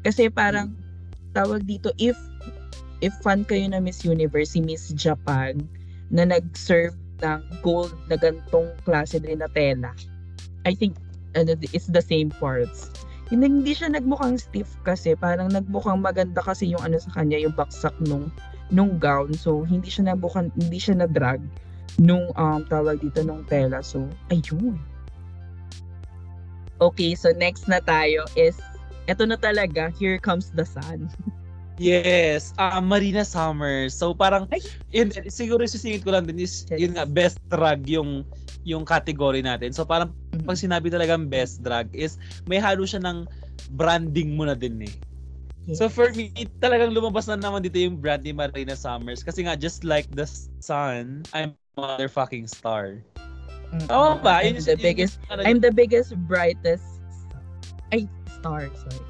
[0.07, 0.71] Kasi parang,
[1.35, 2.15] tawag dito, if
[3.03, 5.59] if fan kayo na Miss Universe, si Miss Japan,
[6.09, 9.91] na nag-serve ng gold na gantong klase din na tela,
[10.63, 10.95] I think
[11.35, 12.87] ano, it's the same parts.
[13.27, 17.57] Hindi, hindi siya nagmukhang stiff kasi parang nagmukhang maganda kasi yung ano sa kanya, yung
[17.57, 18.31] baksak nung
[18.71, 19.33] nung gown.
[19.35, 21.43] So hindi siya nabukan, hindi siya na drag
[21.99, 23.83] nung um, tawag dito nung tela.
[23.83, 24.79] So ayun.
[26.83, 28.59] Okay, so next na tayo is
[29.07, 31.07] eto na talaga, Here Comes the Sun.
[31.75, 33.95] Yes, ah Marina Summers.
[33.95, 34.63] So parang Ay.
[34.95, 36.87] yun, siguro sisingit ko lang din is Yes.
[36.87, 38.23] yun nga best drag yung
[38.63, 39.75] yung category natin.
[39.75, 40.15] So parang
[40.47, 42.15] pag sinabi talagang best drag is
[42.47, 43.27] may halo siya ng
[43.75, 44.95] branding mo na din eh.
[45.73, 46.29] So for me,
[46.61, 50.29] talagang lumabas na naman dito yung brand ni Marina Summers kasi nga just like the
[50.61, 53.01] sun, I'm a motherfucking star.
[53.71, 54.41] Mm, Tama ba?
[54.41, 56.85] I'm the biggest, I'm the biggest, brightest,
[57.89, 59.03] ay, star, sorry.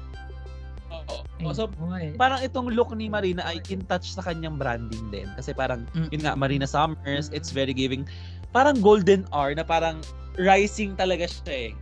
[0.90, 1.16] oo.
[1.36, 2.16] Ay, So boy.
[2.16, 5.28] parang itong look ni Marina ay in touch sa kanyang branding din.
[5.36, 6.08] Kasi parang, Mm.
[6.10, 8.08] yun nga, Marina Summers, it's very giving.
[8.50, 10.00] Parang golden hour na parang
[10.40, 11.72] rising talaga siya eh.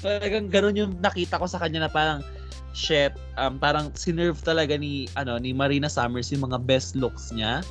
[0.00, 2.20] Talagang ganun yung nakita ko sa kanya na parang,
[2.74, 7.62] shit, um, parang sinerve talaga ni, ano, ni Marina Summers yung mga best looks niya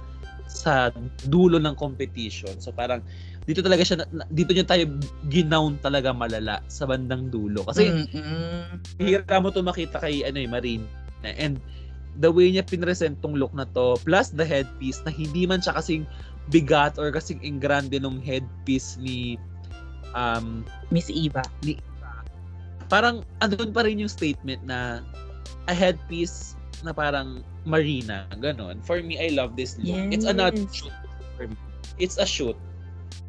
[0.48, 0.94] sa
[1.28, 2.56] dulo ng competition.
[2.58, 3.04] So parang,
[3.44, 4.88] dito talaga siya, dito niya tayo
[5.28, 7.64] ginown talaga malala sa bandang dulo.
[7.68, 8.07] Kasi,
[8.99, 10.86] hira mo to makita kay ano eh, Marine.
[11.24, 11.60] And
[12.20, 15.76] the way niya pinresent tong look na to, plus the headpiece na hindi man siya
[15.76, 16.03] kasing
[16.52, 19.40] bigat or kasing ingrande nung headpiece ni
[20.15, 21.44] um Miss Eva.
[22.91, 25.02] parang andun pa rin yung statement na
[25.65, 26.53] a headpiece
[26.84, 28.84] na parang marina, ganon.
[28.84, 29.98] For me, I love this look.
[30.11, 30.84] It's another Yes.
[30.84, 30.95] shoot
[31.40, 31.57] for me.
[31.98, 32.60] It's a shoot.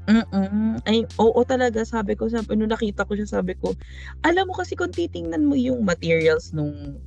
[0.05, 0.85] Mm-mm.
[0.85, 3.73] Ay, oo talaga, sabi ko, sabi, nung nakita ko siya, sabi ko,
[4.21, 7.01] alam mo kasi kung titingnan mo yung materials nung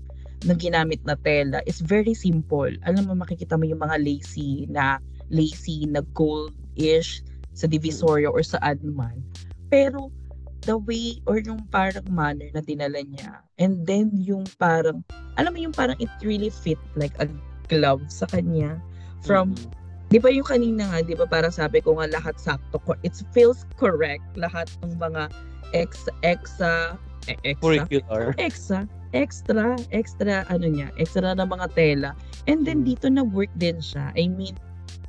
[0.46, 2.70] na ginamit na tela, it's very simple.
[2.86, 4.98] Alam mo, makikita mo yung mga lacy na,
[5.30, 7.22] lacy na gold-ish
[7.54, 9.22] sa divisoria or saan man.
[9.70, 10.10] Pero,
[10.66, 15.02] the way or yung parang manner na dinala niya, and then yung parang,
[15.38, 17.30] alam mo yung parang it really fit like a
[17.70, 18.78] glove sa kanya.
[19.26, 19.74] From Mhm.
[20.08, 22.80] Di ba yung kanina nga, di ba parang sabi ko nga lahat sakto.
[23.04, 24.24] It feels correct.
[24.40, 25.28] Lahat ng mga
[25.76, 26.96] ex, exa,
[27.28, 28.32] eh, exa, curricular.
[28.40, 32.16] exa, extra, extra, ano niya, extra na mga tela.
[32.48, 32.88] And then Mm.
[32.88, 34.16] dito na work din siya.
[34.16, 34.56] I mean,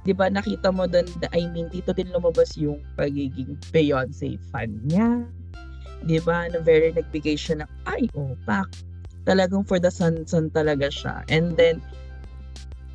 [0.03, 5.23] di ba nakita mo doon, I mean, dito din lumabas yung pagiging Beyonce fan niya.
[6.07, 8.67] Di ba, na very nagbigay siya ng, ay, oh, pak.
[9.27, 11.23] Talagang for the sun, sun talaga siya.
[11.31, 11.83] And then,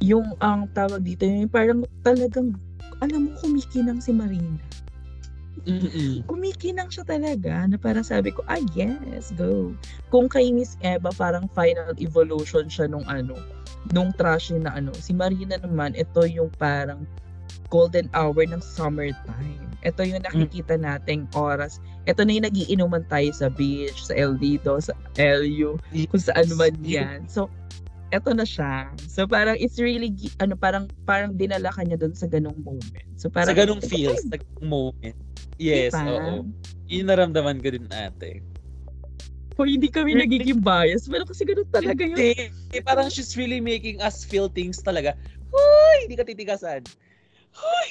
[0.04, 2.60] yung ang tawag dito, yung parang talagang,
[3.00, 4.60] alam mo, kumikinang si Marina.
[5.64, 6.28] Mm-mm.
[6.28, 9.72] Kumikinang siya talaga, na parang sabi ko, ah, yes, go.
[10.12, 13.40] Kung kay Miss Eva, parang final evolution siya nung ano,
[13.96, 14.92] nung trashy na ano.
[14.92, 17.08] Si Marina naman, ito yung parang
[17.72, 19.72] golden hour ng summertime.
[19.88, 21.80] Ito yung nakikita nating oras.
[22.08, 25.80] Ito na yung nagiinuman tayo sa beach, sa El Nido, sa LU,
[26.12, 27.24] kung saan man yan.
[27.32, 27.48] So,
[28.14, 28.94] eto na siya.
[29.10, 33.06] So parang it's really ano parang parang dinala ka niya doon sa ganung moment.
[33.18, 35.18] So Sa parang ganong feels, sa ganong moment.
[35.57, 36.14] Yes, Diba?
[36.14, 36.34] oo.
[36.85, 38.45] Yun naramdaman ko din ate.
[39.53, 40.26] Kung hindi kami Really?
[40.26, 42.18] nagiging bias, pero kasi ganun talaga yun.
[42.18, 42.49] Hindi.
[42.73, 45.14] Eh, parang she's really making us feel things talaga.
[45.53, 46.10] Hoy!
[46.10, 46.81] Hindi ka titigasan.
[47.53, 47.90] Hoy!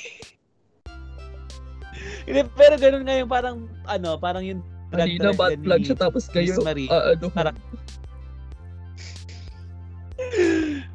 [2.27, 6.53] Hindi, pero ganun nga yung parang, ano, parang yung Kanina bad plug siya tapos kayo,
[6.61, 6.91] Marie.
[6.91, 7.57] ah, ano, Parang-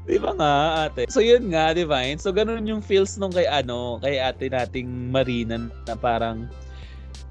[0.03, 0.53] Di ba nga,
[0.87, 1.05] ate?
[1.09, 2.17] So yun nga, Divine.
[2.17, 6.47] So ganun yung feels nung kay ano, kay ate nating Marina na parang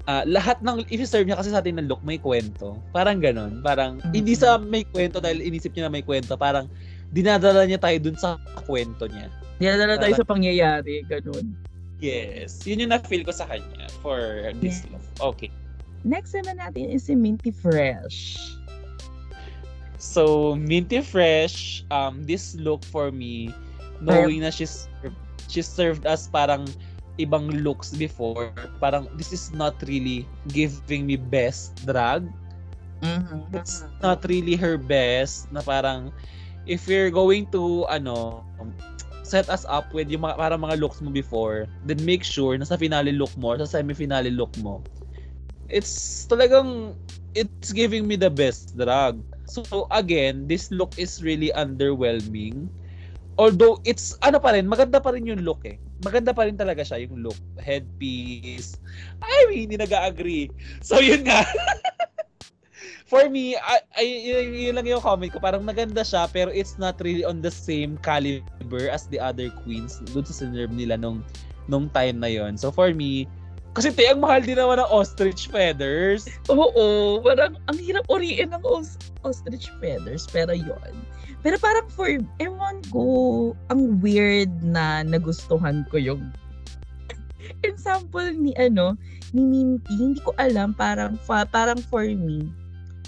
[0.05, 2.79] ah, lahat ng i-serve niya kasi sa atin ng look may kwento.
[2.95, 3.59] Parang ganun.
[3.59, 4.13] Parang Mhm.
[4.15, 6.39] hindi sa may kwento dahil inisip niya na may kwento.
[6.39, 6.71] Parang
[7.11, 9.27] dinadala niya tayo dun sa kwento niya.
[9.57, 11.57] dinadala tayo sa pangyayari, ganun.
[11.97, 12.61] Yes.
[12.61, 14.21] Yun yung na-feel ko sa kanya for
[14.61, 14.93] this Yes.
[14.93, 15.03] look.
[15.33, 15.49] Okay.
[16.05, 18.37] Next naman natin is si Minty Fresh.
[19.97, 23.49] So, Minty Fresh, um, this look for me,
[24.01, 24.87] knowing na she's,
[25.49, 26.69] she served us parang
[27.17, 32.29] ibang looks before, parang this is not really giving me best drag.
[33.01, 33.41] Mhm.
[33.53, 36.13] It's not really her best na parang
[36.69, 38.45] if you're going to ano
[39.27, 42.63] set us up with yung mga, para mga looks mo before, then make sure na
[42.63, 44.79] sa finale look mo, sa semi-finale look mo,
[45.67, 46.95] it's talagang,
[47.35, 49.19] it's giving me the best drag.
[49.47, 52.67] So again, this look is really underwhelming.
[53.39, 55.79] Although it's ano pa rin, maganda pa rin yung look eh.
[56.03, 58.77] Maganda pa rin talaga siya yung look, headpiece.
[59.23, 60.51] I mean, hindi nag-agree.
[60.83, 61.47] So yun nga.
[63.07, 64.03] For me, I, I,
[64.67, 65.39] yun, lang yung comment ko.
[65.39, 70.03] Parang maganda siya, pero it's not really on the same caliber as the other queens
[70.11, 71.23] doon sa sinerve nila nung,
[71.71, 73.31] nung time na yon So for me,
[73.77, 76.25] kasi te, ang mahal din naman ng ostrich feathers.
[76.49, 80.93] Oo, parang ang hirap uriin ng os- ostrich feathers, pero yon.
[81.45, 82.09] Pero parang for,
[82.41, 83.05] ewan ko,
[83.69, 86.33] ang weird na nagustuhan ko yung
[87.69, 88.97] example ni ano,
[89.37, 92.49] ni Minty, hindi ko alam, parang, fa, parang for me,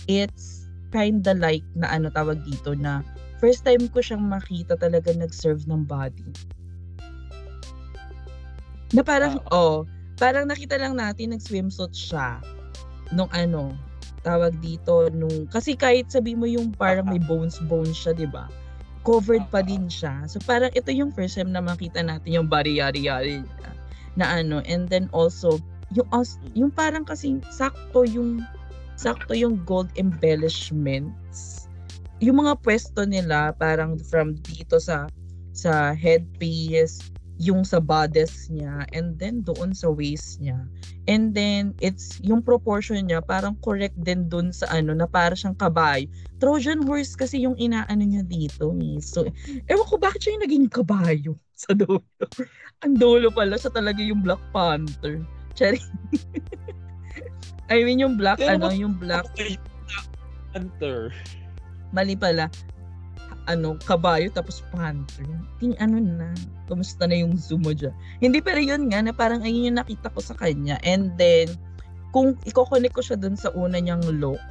[0.06, 3.02] it's kinda like na ano tawag dito na
[3.42, 6.30] first time ko siyang makita talaga nag-serve ng body.
[8.94, 9.90] Na parang, oh,
[10.20, 12.44] parang nakita lang natin nag-swimsuit siya
[13.16, 13.74] nung ano,
[14.22, 18.52] tawag dito nung kasi kahit sabi mo yung parang may bones bones siya, 'di ba?
[19.08, 20.28] Covered pa din siya.
[20.28, 23.72] So parang ito yung first time na makita natin yung body yari yari niya
[24.20, 25.58] na ano and then also
[25.96, 26.10] yung
[26.54, 28.44] yung parang kasing sakto yung
[29.00, 31.66] sakto yung gold embellishments.
[32.20, 35.08] Yung mga pwesto nila parang from dito sa
[35.56, 37.00] sa headpiece,
[37.40, 40.60] yung sa bodice niya, and then doon sa waist niya.
[41.08, 45.56] And then, it's, yung proportion niya, parang correct din doon sa ano, na para siyang
[45.56, 46.06] kabayo.
[46.44, 48.76] Trojan horse kasi yung inaano niya dito.
[48.84, 49.00] Eh.
[49.00, 49.24] So,
[49.72, 51.32] ewan ko bakit siya yung naging kabayo
[51.64, 52.04] sa dulo.
[52.84, 55.24] Ang dulo pala, siya talaga yung Black Panther.
[55.56, 55.80] Cherry.
[57.72, 59.30] I mean, yung black, Pero ano, yung black,
[60.58, 61.14] Hunter.
[61.94, 62.50] mali pala.
[63.48, 65.26] Ano, kabayo tapos panther.
[65.62, 66.34] Ting ano na,
[66.68, 67.96] kumusta na yung zoom mo dyan?
[68.20, 70.82] Hindi, pero yun nga, na parang ayun yung nakita ko sa kanya.
[70.84, 71.54] And then,
[72.12, 74.42] kung iko-connect ko siya dun sa una niyang look,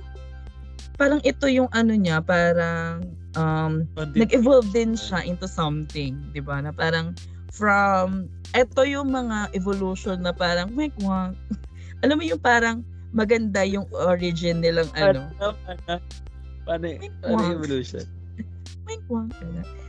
[0.98, 3.06] parang ito yung ano niya, parang
[3.38, 6.58] um, nag-evolve din siya into something, 'di ba?
[6.58, 7.14] Na parang
[7.54, 11.38] from ito yung mga evolution na parang wek wak.
[12.02, 12.82] Alam mo yung parang
[13.14, 15.30] maganda yung origin nilang ano.
[15.38, 15.54] Ano?
[15.66, 15.94] Ano?
[16.66, 18.04] Paano, Wait, paano evolution?
[18.88, 19.30] Wek wak.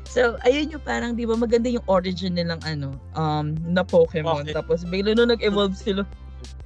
[0.03, 4.53] So, ayun yung parang 'di ba maganda yung origin nilang ano um na Pokemon Okay.
[4.53, 6.03] tapos bigla nung nag-evolve sila.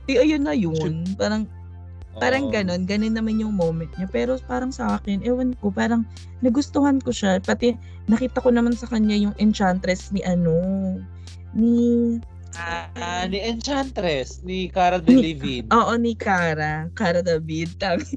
[0.03, 1.05] Di ayun na yun.
[1.15, 1.47] Parang
[2.13, 2.53] Parang Oo.
[2.53, 4.05] ganon, ganon naman yung moment niya.
[4.05, 6.05] Pero parang sa akin, ewan ko, parang
[6.45, 7.41] nagustuhan ko siya.
[7.41, 7.73] Pati
[8.05, 10.53] nakita ko naman sa kanya yung enchantress ni ano,
[11.57, 12.21] ni,
[12.53, 15.73] Ah, ni Enchantress, ni Cara Delevingne.
[15.73, 17.81] oo, ni Cara, Cara David.
[17.81, 18.05] Tama.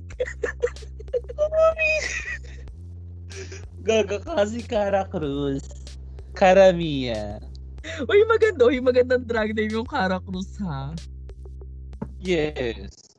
[3.86, 5.62] Gaga kasi Cara Cruz.
[6.34, 7.38] Cara Mia.
[8.10, 10.90] Uy, maganda, uy, magandang drag name yung Cara Cruz ha.
[12.18, 13.16] Yes.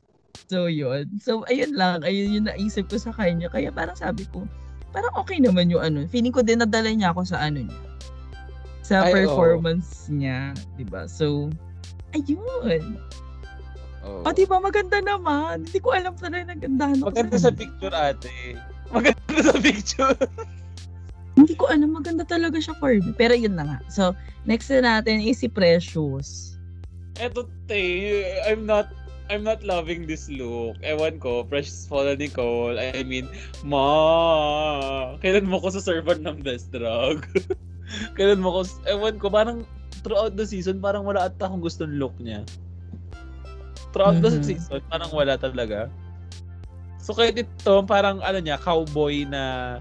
[0.48, 1.08] So, yun.
[1.20, 2.04] So, ayun lang.
[2.04, 3.52] Ayun yung naisip ko sa kanya.
[3.52, 4.44] Kaya parang sabi ko,
[4.92, 6.04] parang okay naman yung ano.
[6.08, 7.80] Feeling ko din nadala niya ako sa ano niya.
[8.80, 10.56] Sa Ay, performance niya.
[10.76, 11.52] 'di ba So,
[12.16, 12.96] ayun.
[14.00, 14.24] Oh.
[14.24, 15.68] O, di ba maganda naman?
[15.68, 17.12] Hindi ko alam talaga nagandahan ako.
[17.12, 18.56] Maganda sa picture ate.
[18.94, 20.16] Maganda sa picture.
[21.38, 23.14] Hindi ko alam, maganda talaga siya for me.
[23.14, 23.78] Pero yun na nga.
[23.86, 24.10] So,
[24.42, 26.58] next na natin is si Precious.
[27.18, 28.90] Eto te, I'm not
[29.28, 30.80] I'm not loving this look.
[30.80, 32.80] Ewan ko, Precious Paula Nicole.
[32.80, 33.28] I mean,
[33.60, 33.84] ma,
[35.20, 37.28] kailan mo ko sa servant ng best drug?
[38.16, 39.68] kailan mo ko, ewan ko, parang
[40.00, 42.40] throughout the season, parang wala at akong gustong look niya.
[43.92, 44.48] Throughout the Mhm.
[44.48, 45.92] season, parang wala talaga.
[46.98, 49.78] So kahit ito, parang ano niya, cowboy na,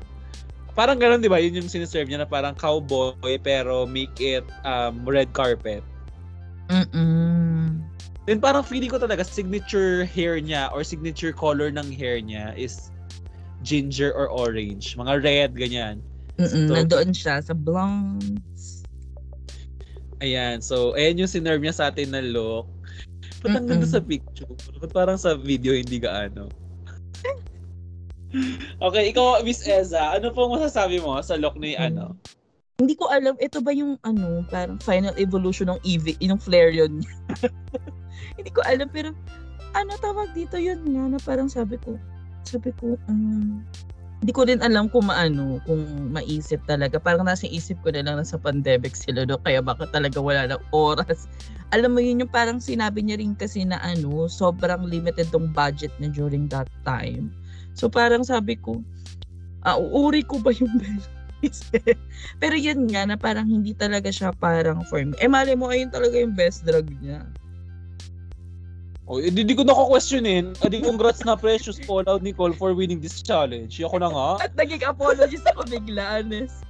[0.77, 5.03] parang ganun di ba, yun yung siniserve niya na parang cowboy pero make it um,
[5.03, 5.81] red carpet.
[6.69, 7.81] Mm-mm.
[8.27, 12.91] Then parang feeling ko talaga signature hair niya or signature color ng hair niya is
[13.64, 14.99] ginger or orange.
[14.99, 16.03] Mga red, ganyan.
[16.38, 16.68] Mm-mm.
[16.69, 18.84] So- Nandoon siya sa blondes.
[20.19, 20.60] Ayan.
[20.65, 22.68] So, ayan yung sinerve niya sa atin na look.
[23.45, 24.49] Ba't ang ganda sa picture?
[24.81, 26.49] Ba't parang sa video hindi gaano?
[28.84, 32.15] Okay, ikaw, Miss Eza, ano pong masasabi mo sa look ni ano?
[32.77, 37.14] Hindi ko alam, ito ba yung ano, parang final evolution ng Eevee, yung Flareon niya.
[38.38, 39.18] Hindi ko alam, pero
[39.73, 41.98] ano tawag dito yun nga, na parang sabi ko,
[42.45, 43.65] sabi ko, um,
[44.18, 46.98] hindi ko din alam kung maano, kung maisip talaga.
[46.98, 50.64] Parang nasa isip ko na lang nasa pandemic sila do, kaya baka talaga wala ng
[50.73, 51.30] oras.
[51.76, 55.91] Alam mo yun yung parang sinabi niya rin kasi na ano, sobrang limited tong budget
[55.99, 57.30] na during that time.
[57.77, 58.81] So parang sabi ko,
[59.68, 60.98] ah, uuri ko ba yung bel?
[62.41, 65.14] Pero yun nga, na parang hindi talaga siya parang for me.
[65.22, 67.22] Eh, mali mo, ayun talaga yung best drug niya.
[69.08, 70.52] Oh, hindi di ko na questionin.
[70.60, 73.80] Adi congrats na Precious Fallout Nicole for winning this challenge.
[73.80, 74.28] Ako na nga.
[74.44, 76.68] At naging apologist ako bigla, honest.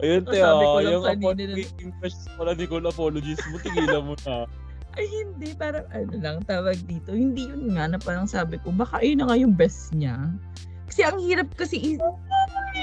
[0.00, 4.48] Ayun, te, ah, lang yung apologist Precious Fallout Nicole apologies mo, tigilan mo na.
[4.98, 5.52] Ay, hindi.
[5.52, 7.12] Parang ano lang, tawag dito.
[7.12, 10.16] Hindi yun nga na parang sabi ko, baka ayun na nga yung best niya.
[10.88, 12.02] Kasi ang hirap kasi, is-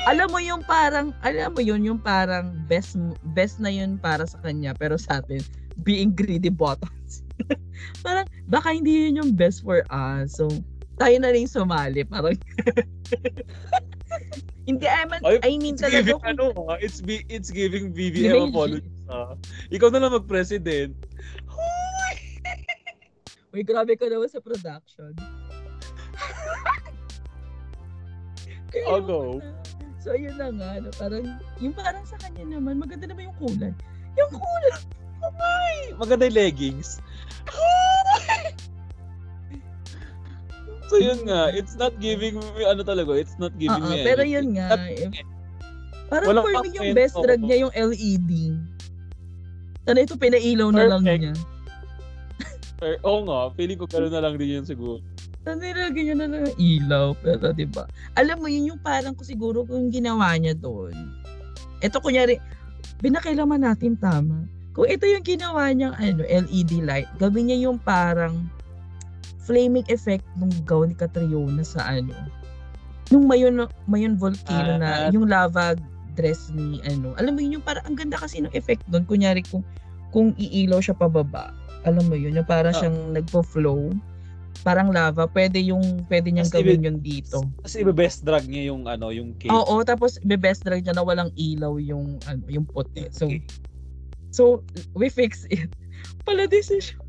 [0.06, 2.96] alam mo yung parang, alam mo yun, yung parang best,
[3.34, 4.78] best na yun para sa kanya.
[4.78, 5.42] Pero sa atin,
[5.82, 7.27] being greedy bottoms.
[8.06, 10.38] parang, baka hindi yun yung best for us.
[10.38, 10.50] So,
[10.98, 12.02] tayo na rin sumali.
[12.08, 12.34] Parang,
[14.68, 17.54] hindi, I mean, Ay, I mean It's talaga giving, kung ano, ah, it's, be, it's
[17.54, 19.06] giving BBM apologies.
[19.08, 19.38] ah.
[19.70, 20.92] Ikaw na lang mag-president.
[23.56, 25.16] Uy, grabe ka naman sa production.
[28.68, 29.40] Kaya I'll go.
[29.40, 29.56] na.
[30.04, 30.70] So, ayun na nga.
[30.84, 33.72] No, parang, yung parang sa kanya naman, maganda naman yung kulay.
[34.20, 34.76] Yung kulay!
[35.96, 37.00] Maganda yung leggings.
[40.88, 44.24] So yun nga, it's not giving me, ano talaga, it's not giving Oo, me pero
[44.24, 44.34] anything.
[44.34, 44.68] yun nga.
[44.72, 45.12] Not- If,
[46.08, 48.32] parang Walang for me, yung best drug niya yung LED.
[49.84, 51.34] Sana ito pinailaw na lang niya.
[52.78, 55.02] Or- Oo nga, feeling ko gano'n na lang din yun siguro.
[55.44, 57.16] Sana nilagyan niya na lang ng ilaw.
[57.24, 57.88] Pero di ba?
[58.14, 60.92] Alam mo yun yung parang ko siguro kung ginawa niya doon.
[61.80, 62.38] Ito kunyari,
[63.00, 64.44] binakilaman natin tama.
[64.78, 68.46] Kung ito yung ginawa niyang ano, LED light, gawin niya yung parang
[69.42, 72.14] flaming effect nung gown ni Catriona sa ano.
[73.10, 75.10] Nung mayon mayon volcano na Ah.
[75.10, 75.74] yung lava
[76.14, 77.18] dress ni ano.
[77.18, 79.02] Alam mo yun yung parang ang ganda kasi ng effect doon.
[79.10, 79.66] Kunyari kung
[80.14, 81.58] kung iilaw siya pababa.
[81.82, 82.78] Alam mo yun, yung parang Ah.
[82.78, 83.96] siyang nagpo-flow.
[84.62, 87.40] Parang lava, pwede yung pwede niyang gawin yun dito.
[87.64, 89.54] Kasi iba best drug niya yung ano, yung cake.
[89.54, 93.08] Oo, tapos best drag niya na walang ilaw yung ano, yung puti.
[93.10, 93.42] So Okay.
[94.38, 94.62] So
[94.94, 95.74] we fix it.
[96.30, 97.02] Pala decision.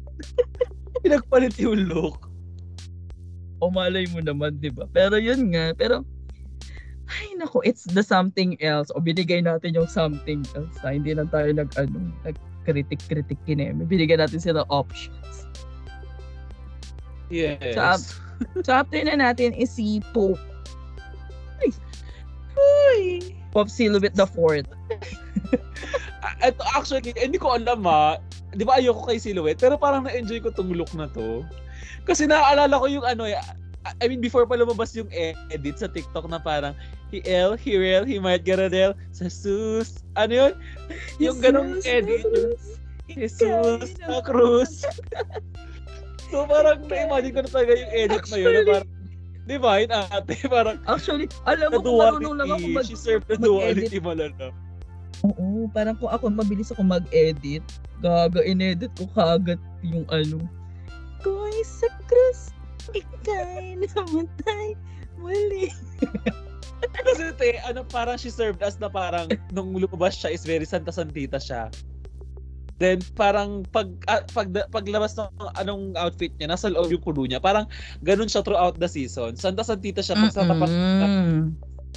[1.05, 2.33] Pinagpalit yung look.
[3.61, 4.89] O malay mo naman, 'di ba?
[4.89, 6.09] Pero yun nga, pero
[7.09, 8.89] ay nako, it's the something else.
[8.97, 10.77] O binigay natin yung something else.
[10.81, 10.97] Ha?
[10.97, 12.37] Hindi lang tayo nag ano, nag
[12.69, 13.85] critic-critic kineme.
[13.89, 15.49] Binigyan natin sila options.
[17.33, 17.77] Yes.
[17.77, 18.01] So, um,
[18.63, 20.39] So after na natin is si Pope.
[21.59, 21.71] Ay.
[22.55, 23.38] Ay.
[23.53, 24.69] Pope Silhouette the Fourth.
[26.47, 28.21] Ito, actually, hindi ko alam ha.
[28.55, 29.61] Di ba ayoko kay Silhouette?
[29.61, 31.45] Pero parang na-enjoy ko tong look na to.
[32.09, 33.37] Kasi naaalala ko yung ano, eh,
[34.03, 36.77] I mean, before pa lumabas yung edit sa TikTok na parang,
[37.09, 40.05] he L, he real, he might get a deal, sa sus.
[40.19, 40.53] Ano yun?
[41.23, 42.53] Yung ganong edit, yung
[43.09, 44.85] Jesus na cruz.
[46.29, 48.53] so parang na-imagine ko na talaga yung edit na yun.
[48.53, 48.85] Na
[49.49, 52.85] Actually- parang, divine ate, parang Actually, alam mo kung marunong lang ako mag...
[52.85, 53.89] She served the mag-edit.
[53.89, 54.53] duality malala.
[55.27, 57.65] Oo, parang kung ako mabilis ako mag-edit,
[57.99, 60.45] gaga, in-edit ko kagad yung ano.
[61.25, 62.55] Ko'y sa krus,
[62.95, 64.77] ika'y namatay,
[65.19, 65.73] muli.
[66.79, 70.95] Kasi te, ano, parang she served as na parang nung lumabas siya is very Santa
[70.95, 71.67] Santita siya.
[72.79, 77.43] Then parang pag ah, pag paglabas ng anong outfit niya, nasa loob yung kulo niya.
[77.43, 77.67] Parang
[78.07, 79.35] ganun siya throughout the season.
[79.35, 80.71] Santa Santita siya pag sa tapat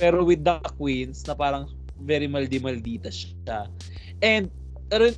[0.01, 1.69] pero with the queens na parang
[2.01, 3.69] very maldi-maldita siya.
[4.25, 4.49] And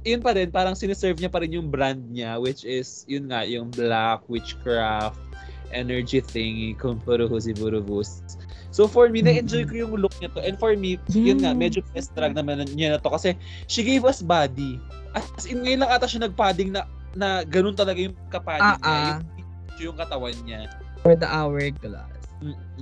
[0.04, 3.42] yun pa rin, parang siniserve niya pa rin yung brand niya, which is, yun nga,
[3.48, 5.18] yung black, witchcraft,
[5.74, 8.22] energy thingy, kumpuruhusi burubus.
[8.74, 10.42] So for me, na-enjoy ko yung look niya to.
[10.42, 13.14] And for me, yun nga, medyo best drag naman niya na to.
[13.14, 13.38] Kasi
[13.70, 14.82] she gave us body.
[15.14, 18.90] As in, ngayon lang ata siya nag-padding na, na ganun talaga yung kapadding niya.
[18.90, 19.22] Ah, ah.
[19.78, 20.66] Yung, yung katawan niya.
[21.06, 22.10] For the hourglass.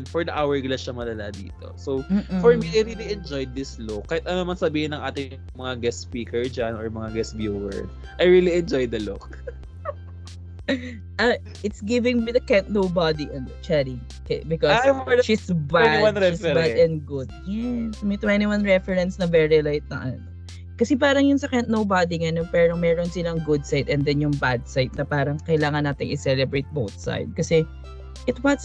[0.08, 1.76] For the hourglass siya malala dito.
[1.76, 2.40] So, Mm-mm.
[2.40, 4.08] For me, I really enjoyed this look.
[4.08, 7.84] Kahit ano man sabihin ng ating mga guest speaker dyan or mga guest viewer,
[8.16, 9.44] I really enjoyed the look.
[11.20, 14.00] Ah, it's giving me the can't nobody and cherry.
[14.24, 16.02] Okay, because Ah, the she's bad.
[16.02, 17.30] 21 She's bad and good.
[17.46, 20.22] Yes, may 21 reference na very light na ano.
[20.82, 24.18] Kasi parang yun sa Can't Nobody nga, no, pero meron silang good side and then
[24.18, 27.30] yung bad side na parang kailangan nating i-celebrate both side.
[27.38, 27.62] Kasi
[28.26, 28.58] it what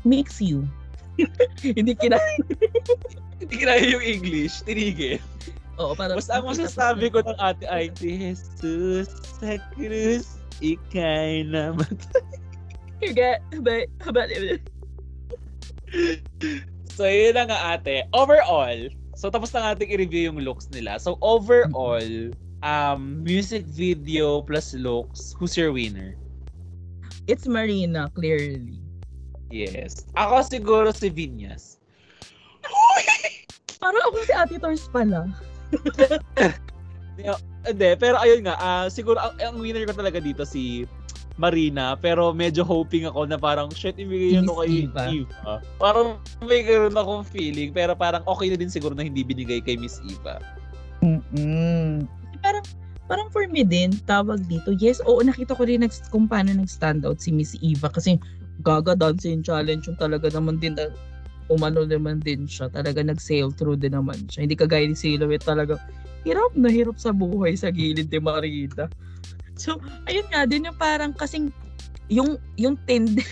[0.00, 0.64] makes you.
[1.60, 2.16] Hindi kina...
[3.36, 5.20] Hindi kinaya yung English, tinigil.
[5.76, 6.16] Oo, parang...
[6.16, 11.88] Basta ang masasabi ko ng ate ay, Jesus sa krus, ikay naman.
[12.98, 13.46] You get...
[13.62, 14.26] But, but,
[16.98, 18.10] So, yun na nga ate.
[18.10, 20.98] Overall, so tapos na natin i-review yung looks nila.
[20.98, 22.34] So, overall,
[22.66, 26.18] um, music video plus looks, who's your winner?
[27.28, 28.80] it's Marina, clearly.
[29.52, 30.08] Yes.
[30.16, 31.76] Ako siguro si Vinyas.
[33.78, 35.28] Parang ako si Ate Tors pala.
[37.66, 40.86] Hindi, pero ayun nga, ah, siguro ang, ang winner ko talaga dito si
[41.38, 45.02] Marina, pero medyo hoping ako na parang, shit, ibigay yun Miss kay Eva.
[45.06, 45.52] Eva.
[45.78, 46.08] Parang
[46.42, 50.02] may ganoon akong feeling, pero parang okay na din siguro na hindi binigay kay Miss
[50.02, 50.42] Eva.
[50.98, 52.10] Mm-mm.
[52.42, 52.66] Parang,
[53.06, 57.06] parang for me din, tawag dito, yes, oo, nakita ko rin nags- kung paano nag-stand
[57.06, 58.18] out si Miss Eva kasi
[58.66, 60.90] gaga dancing challenge yung talaga naman din na
[61.46, 62.66] umano naman din siya.
[62.68, 64.44] Talaga nag-sail through din naman siya.
[64.44, 65.78] Hindi kagaya ni Silhouette talaga
[66.28, 68.92] hirap na hirap sa buhay sa gilid ni Marita.
[69.56, 71.48] So, ayun nga din yung parang kasing
[72.12, 73.24] yung yung tindi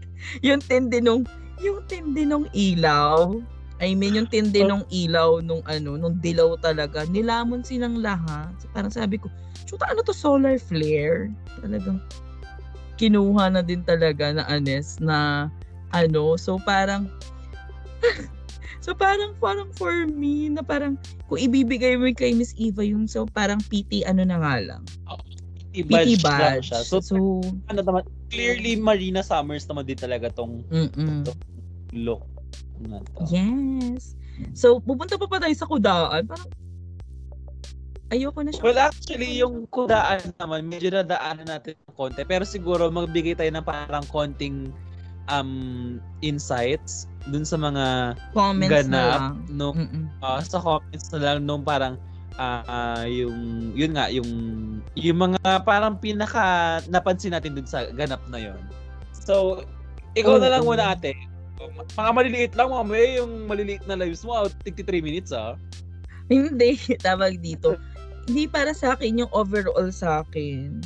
[0.46, 1.26] yung tindi nung
[1.58, 3.34] yung tindi nung ilaw
[3.82, 8.54] I mean, yung tindi nung ilaw, nung ano, nung dilaw talaga, nilamon silang lahat.
[8.62, 9.26] So, parang sabi ko,
[9.66, 11.34] chuta, ano to solar flare?
[11.58, 11.98] Talagang
[12.94, 15.50] kinuha na din talaga na anes na
[15.90, 16.38] ano.
[16.38, 17.10] So, parang
[18.84, 21.00] So parang parang for me na parang
[21.32, 24.84] kung ibibigay mo kay Miss Eva yung so parang PT ano na nga lang.
[25.72, 26.68] PT badge lang badge.
[26.68, 26.80] siya.
[26.84, 27.16] So, So,
[27.72, 31.24] ano naman, clearly Marina Summers naman din talaga tong mm
[31.96, 32.22] look
[32.84, 33.24] na to.
[33.32, 34.14] Yes.
[34.52, 36.26] So, pupunta pa pa tayo sa kudaan.
[36.26, 36.50] Parang,
[38.10, 38.62] ayoko na siya.
[38.66, 42.26] Well, actually, yung kudaan naman, medyo nadaanan natin ng konti.
[42.26, 44.74] Pero siguro, magbigay tayo ng parang konting
[45.30, 49.36] um, insights dun sa mga comments na ganap lang.
[49.48, 50.04] nung Mm-mm.
[50.20, 51.96] ah, sa comments na lang nung parang
[52.36, 54.28] ah, yung yun nga yung
[54.98, 58.60] yung mga parang pinaka napansin natin dun sa ganap na yon.
[59.12, 59.64] So
[60.14, 61.16] ikaw na lang muna ate.
[61.96, 65.56] Mga maliliit lang mamaya yung maliliit na lives mo, ah, 63 minutes ah.
[66.28, 66.76] Hindi,
[67.06, 67.76] tawag dito.
[68.24, 70.80] Hindi para sa akin yung overall sa akin.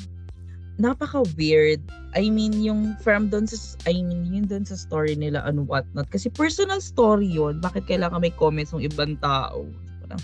[0.79, 1.83] Napaka-weird.
[2.15, 6.07] I mean, yung from doon sa, I mean, yun doon sa story nila and whatnot.
[6.09, 7.59] Kasi personal story yun.
[7.59, 9.67] Bakit kailangan may comments ng ibang tao?
[10.07, 10.23] Parang,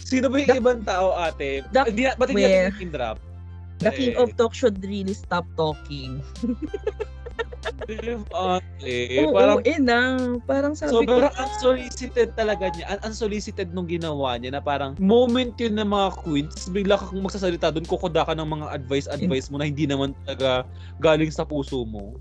[0.00, 1.60] Sino ba yung The- ibang tao ate?
[1.68, 3.18] The- Hindi, ba't hindi natin drop?
[3.78, 4.18] the king Eh.
[4.18, 6.18] of talk should really stop talking.
[7.66, 9.98] ate, Oo, parang eh na.
[10.44, 12.84] Parang sabi ko, Sobrang unsolicited talaga niya.
[12.96, 17.24] Un- unsolicited nung ginawa niya na parang moment yun ng mga queens, bigla ka kung
[17.24, 20.68] magsasalita doon, kukuda ka ng mga advice-advice mo na hindi naman talaga
[21.02, 22.14] galing sa puso mo.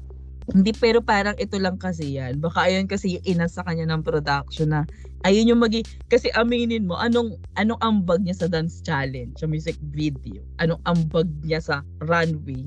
[0.47, 2.39] Hindi, pero parang ito lang kasi yan.
[2.39, 4.81] Baka ayun kasi yung ina sa kanya ng production na
[5.27, 9.75] ayun yung magi kasi aminin mo anong anong ambag niya sa dance challenge, sa music
[9.91, 10.39] video.
[10.63, 12.63] Anong ambag niya sa runway.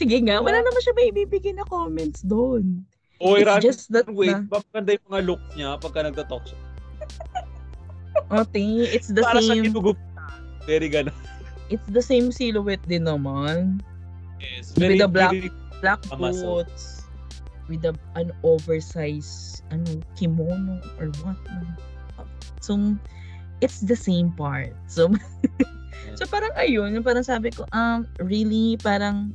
[0.00, 2.88] Sige nga, wala naman siya may ibibigay na comments doon.
[3.20, 6.58] Oy, It's Ran, just that wait, na, papaganda yung mga look niya pagka nagtatalk siya.
[8.40, 10.00] Ote, it's the Para same, ginugup.
[10.64, 11.12] Very gano'n.
[11.68, 13.84] it's the same silhouette din naman.
[14.40, 17.08] Yes, With very, the black- very- Black boots,
[17.64, 21.40] with a, an oversized ano, kimono or what.
[22.60, 22.76] So,
[23.64, 24.76] it's the same part.
[24.92, 25.08] So,
[26.20, 29.32] so parang ayun, yung parang sabi ko, um, really, parang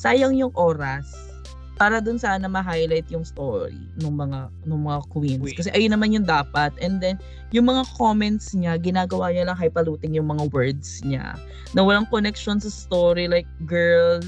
[0.00, 1.30] sayang yung oras
[1.76, 5.40] para dun sana ma-highlight yung story ng mga ng mga queens.
[5.40, 5.56] Queen.
[5.56, 6.76] Kasi ayun naman yung dapat.
[6.76, 7.16] And then,
[7.56, 11.40] yung mga comments niya, ginagawa niya lang hypaluting yung mga words niya.
[11.72, 13.32] Na walang connection sa story.
[13.32, 14.20] Like, girl,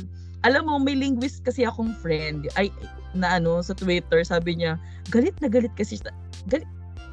[0.49, 2.49] alam mo, may linguist kasi akong friend.
[2.57, 2.73] Ay,
[3.13, 4.81] na ano, sa Twitter, sabi niya,
[5.13, 6.01] galit na galit kasi.
[6.49, 6.69] Galit,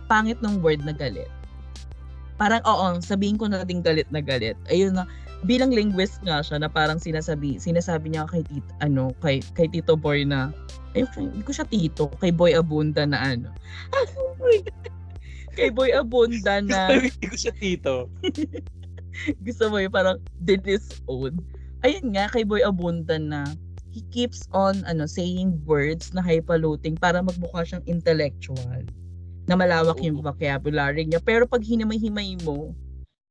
[0.07, 1.27] pangit ng word na galit.
[2.40, 4.56] Parang, oo, sabihin ko na din galit na galit.
[4.72, 5.03] Ayun na,
[5.48, 9.95] bilang linguist nga siya na parang sinasabi sinasabi niya kay tito, ano kay kay Tito
[9.95, 10.52] Boy na
[10.98, 13.49] ay hindi ko siya tito kay Boy Abunda na ano.
[15.60, 18.07] Kay Boy Abunda na Hindi ko siya tito.
[19.45, 21.36] gusto mo yung parang did his own.
[21.84, 23.44] Ayun nga kay Boy Abunda na
[23.91, 28.88] he keeps on ano saying words na hypaluting para magmukha siyang intellectual
[29.52, 30.26] na malawak yung Oo.
[30.26, 31.20] vocabulary niya.
[31.20, 32.72] Pero pag hinimay-himay mo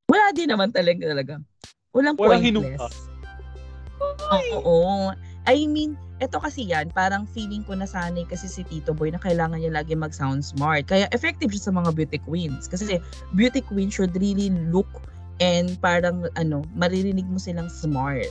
[0.09, 1.35] wala din naman talaga talaga
[1.97, 3.09] walang Walang pointless
[4.29, 5.11] Oo.
[5.49, 9.63] I mean, eto kasi yan, parang feeling ko nasanay kasi si Tito Boy na kailangan
[9.63, 10.85] niya lagi mag-sound smart.
[10.91, 12.69] Kaya effective siya sa mga beauty queens.
[12.69, 13.01] Kasi
[13.33, 14.89] beauty queen should really look
[15.41, 18.29] and parang ano, maririnig mo silang smart.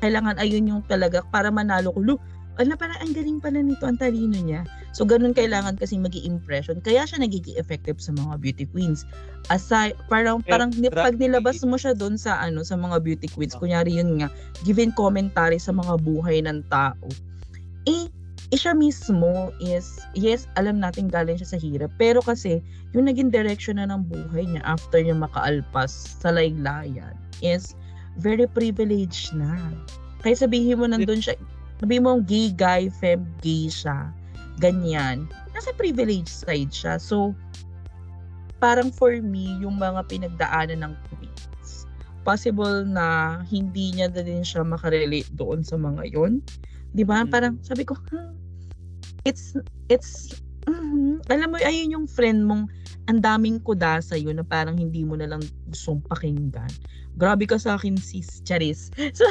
[0.00, 2.00] Kailangan ayun yung talaga para manalo ko.
[2.00, 2.20] Look,
[2.58, 4.66] ano parang ang galing pala nito, ang talino niya.
[4.90, 6.82] So ganun kailangan kasi magi impression.
[6.82, 9.06] Kaya siya nagiging effective sa mga beauty queens.
[9.54, 13.30] Aside, parang Pero, parang ni- pag nilabas mo siya doon sa ano sa mga beauty
[13.30, 14.28] queens, kunyari yun nga,
[14.66, 17.06] given commentary sa mga buhay ng tao.
[17.86, 18.10] Eh,
[18.50, 21.94] eh siya mismo is, yes, alam natin galing siya sa hirap.
[21.94, 22.58] Pero kasi,
[22.90, 27.78] yung naging direction na ng buhay niya after niya makaalpas sa laylayan is
[28.18, 29.54] very privileged na.
[30.26, 31.38] Kaya sabihin mo nandun siya,
[31.78, 34.10] sabihin mo gay guy, fem gay siya,
[34.58, 35.26] ganyan.
[35.54, 36.98] Nasa privileged side siya.
[36.98, 37.34] So,
[38.58, 41.86] parang for me, yung mga pinagdaanan ng queens,
[42.26, 46.42] possible na hindi niya na din siya makarelate doon sa mga yon.
[46.92, 47.22] Di ba?
[47.22, 47.30] Mm.
[47.30, 48.34] Parang sabi ko, hmm,
[49.24, 49.54] it's,
[49.88, 51.22] it's, mhm.
[51.30, 52.68] alam mo, ayun yung friend mong
[53.08, 55.40] ang daming kuda sa'yo na parang hindi mo na lang
[55.72, 56.68] gustong pakinggan.
[57.18, 58.40] Grabe ka sa akin, sis.
[58.46, 58.94] Charis.
[59.18, 59.26] So,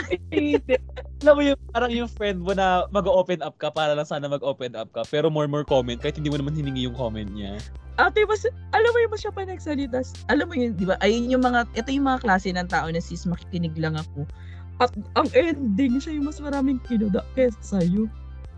[1.23, 4.75] Alam mo yung parang yung friend mo na mag-open up ka para lang sana mag-open
[4.75, 7.57] up ka pero more more comment kahit hindi mo naman hiningi yung comment niya.
[7.97, 8.45] ate, mas,
[8.75, 10.05] alam mo yung mas siya pa nagsalita.
[10.29, 10.99] Alam mo yun, di ba?
[11.01, 14.29] Ayun yung mga, ito yung mga klase ng tao na sis, makikinig lang ako.
[14.77, 18.05] At ang ending, siya yung mas maraming kinuda kesa sa'yo.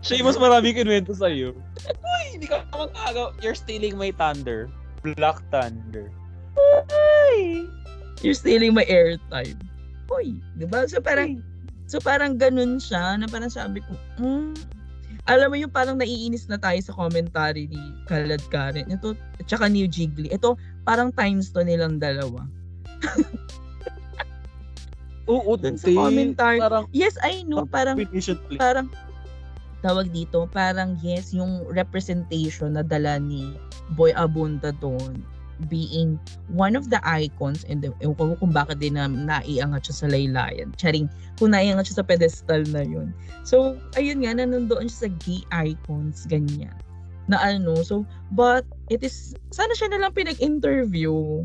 [0.04, 1.56] Siya yung mas maraming kinuwento sa'yo.
[1.88, 3.32] Uy, hindi ka makagaw.
[3.40, 4.68] You're stealing my thunder.
[5.00, 6.12] Black Thunder.
[6.92, 7.64] Ay!
[8.20, 9.56] You're stealing my airtime.
[10.12, 10.84] Hoy, di ba?
[10.84, 11.40] So parang,
[11.88, 14.52] so parang ganun siya, na parang sabi ko, hmm,
[15.24, 18.88] alam mo yung parang naiinis na tayo sa commentary ni Kalad Karen.
[18.92, 20.28] Ito, at saka ni Jiggly.
[20.28, 22.44] Ito, parang times to nilang dalawa.
[25.30, 26.58] Oo, Dun sa commentary.
[26.58, 27.64] Parang Yes, I know.
[27.64, 27.96] Parang,
[28.58, 28.90] parang,
[29.80, 33.56] tawag dito, parang yes, yung representation na dala ni
[33.96, 35.24] Boy Abunda doon
[35.68, 36.16] being
[36.48, 40.06] one of the icons and the, ewan ko kung bakit din na naiangat siya sa
[40.08, 40.72] laylayan.
[40.80, 43.12] Charing, kung naiangat siya sa pedestal na yun.
[43.44, 45.42] So, ayun nga, nanundoon siya sa gay
[45.74, 46.74] icons, ganyan.
[47.28, 51.44] Na ano, so, but, it is, sana siya nalang pinag-interview.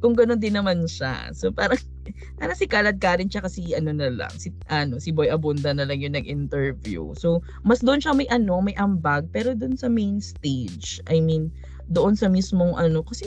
[0.00, 1.28] Kung gano'n din naman siya.
[1.36, 1.78] So, parang,
[2.40, 5.84] sana si Kalad Karen tsaka si ano na lang, si, ano, si Boy Abunda na
[5.84, 7.12] lang yung nag-interview.
[7.14, 11.52] So, mas doon siya may ano, may ambag, pero doon sa main stage, I mean,
[11.90, 13.26] doon sa mismong ano, kasi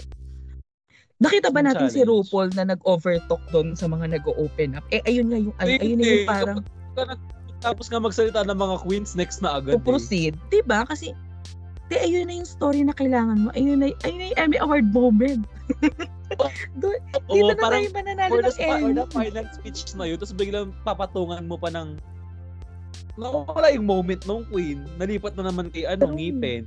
[1.19, 2.27] nakita ba Yung natin si challenge.
[2.27, 4.83] RuPaul na nag-overtalk doon sa mga nag-open up?
[4.89, 6.27] Eh, ayun nga yung, ay, ayun na yung Hindi.
[6.27, 6.59] parang
[7.59, 9.75] Tapos nga magsalita ng mga queens next na agad.
[9.75, 10.35] to proceed.
[10.51, 10.83] Diba?
[10.83, 11.15] Kasi,
[11.87, 13.49] di, ayun na yung story na kailangan mo.
[13.55, 15.47] Ayun na, ayun na yung Emmy Award moment.
[16.81, 17.23] doon, Eh.
[17.31, 18.99] dito Oo, na parang tayo mananalo ng spa- or Emmy.
[18.99, 21.95] the final speech na yun, tapos biglang papatungan mo pa ng
[23.13, 24.81] Nawala yung moment nung queen.
[24.97, 26.65] Nalipat na naman kay ano, ngipin.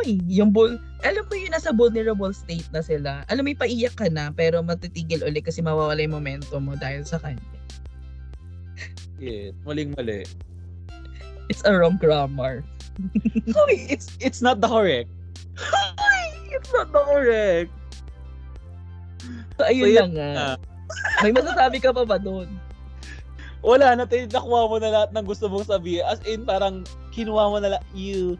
[0.00, 3.28] Uy, yung bull, alam mo yun, nasa vulnerable state na sila.
[3.28, 7.20] Alam mo, paiyak ka na, pero matitigil ulit kasi mawawala yung momentum mo dahil sa
[7.20, 7.44] kanya.
[9.20, 10.24] Yeah, maling mali.
[11.46, 12.64] It's a wrong grammar.
[13.56, 15.10] Hoy, it's it's not the correct.
[16.50, 17.70] it's not the correct.
[19.60, 20.56] So, ayun So, yun nga.
[21.22, 22.50] May masasabi ka pa ba doon?
[23.62, 26.02] Wala na, tin- nakuha mo na lahat ng gusto mong sabihin.
[26.02, 26.82] As in, parang
[27.14, 27.86] kinuha mo na lahat.
[27.94, 28.34] You,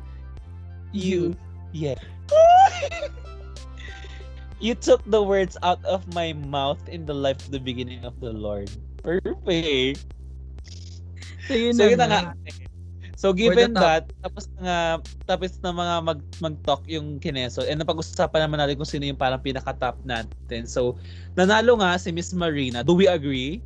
[0.93, 1.37] you,
[1.73, 1.97] yeah.
[4.61, 8.19] you took the words out of my mouth in the life of the beginning of
[8.21, 8.71] the Lord.
[9.03, 10.07] Perfect.
[11.49, 12.21] So, yun so na nga.
[13.23, 14.79] So given that, tapos na nga,
[15.31, 19.39] tapos na mga mag, mag-talk yung kineso, and napag-usapan naman natin kung sino yung parang
[19.39, 20.67] pinaka-top natin.
[20.67, 20.99] So,
[21.39, 22.83] nanalo nga si Miss Marina.
[22.83, 23.63] Do we agree?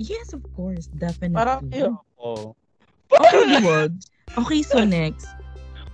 [0.00, 0.88] Yes, of course.
[0.96, 1.36] Definitely.
[1.36, 2.00] Parang, yun.
[2.16, 2.56] Oh.
[4.40, 5.28] Okay, so next.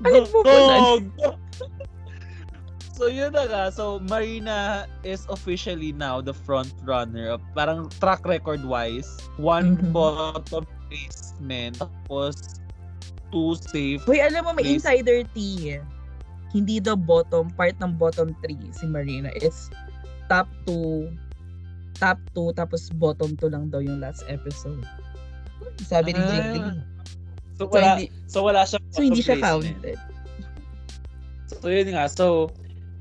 [0.04, 0.54] Alin mo ba
[3.00, 3.64] so yun na nga.
[3.72, 9.08] So Marina is officially now the front runner of parang track record wise.
[9.40, 9.92] One Mhm.
[9.96, 11.80] bottom placement.
[11.80, 12.60] Tapos
[13.32, 14.04] two safe.
[14.04, 15.80] Hoy, alam mo, may insider tea.
[16.50, 19.30] Hindi the bottom, part ng bottom 3 si Marina.
[19.38, 19.70] It's
[20.26, 21.06] top 2,
[21.94, 24.82] top 2, tapos bottom 2 lang daw yung last episode.
[25.86, 26.74] Sabi ni Ah.
[27.60, 30.00] So So, wala, hindi, so wala siyang so, hindi siya counted.
[31.60, 32.08] So yun nga.
[32.08, 32.48] So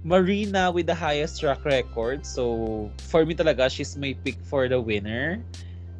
[0.03, 2.27] Marina with the highest track record.
[2.27, 5.40] So for me talaga, she's my pick for the winner.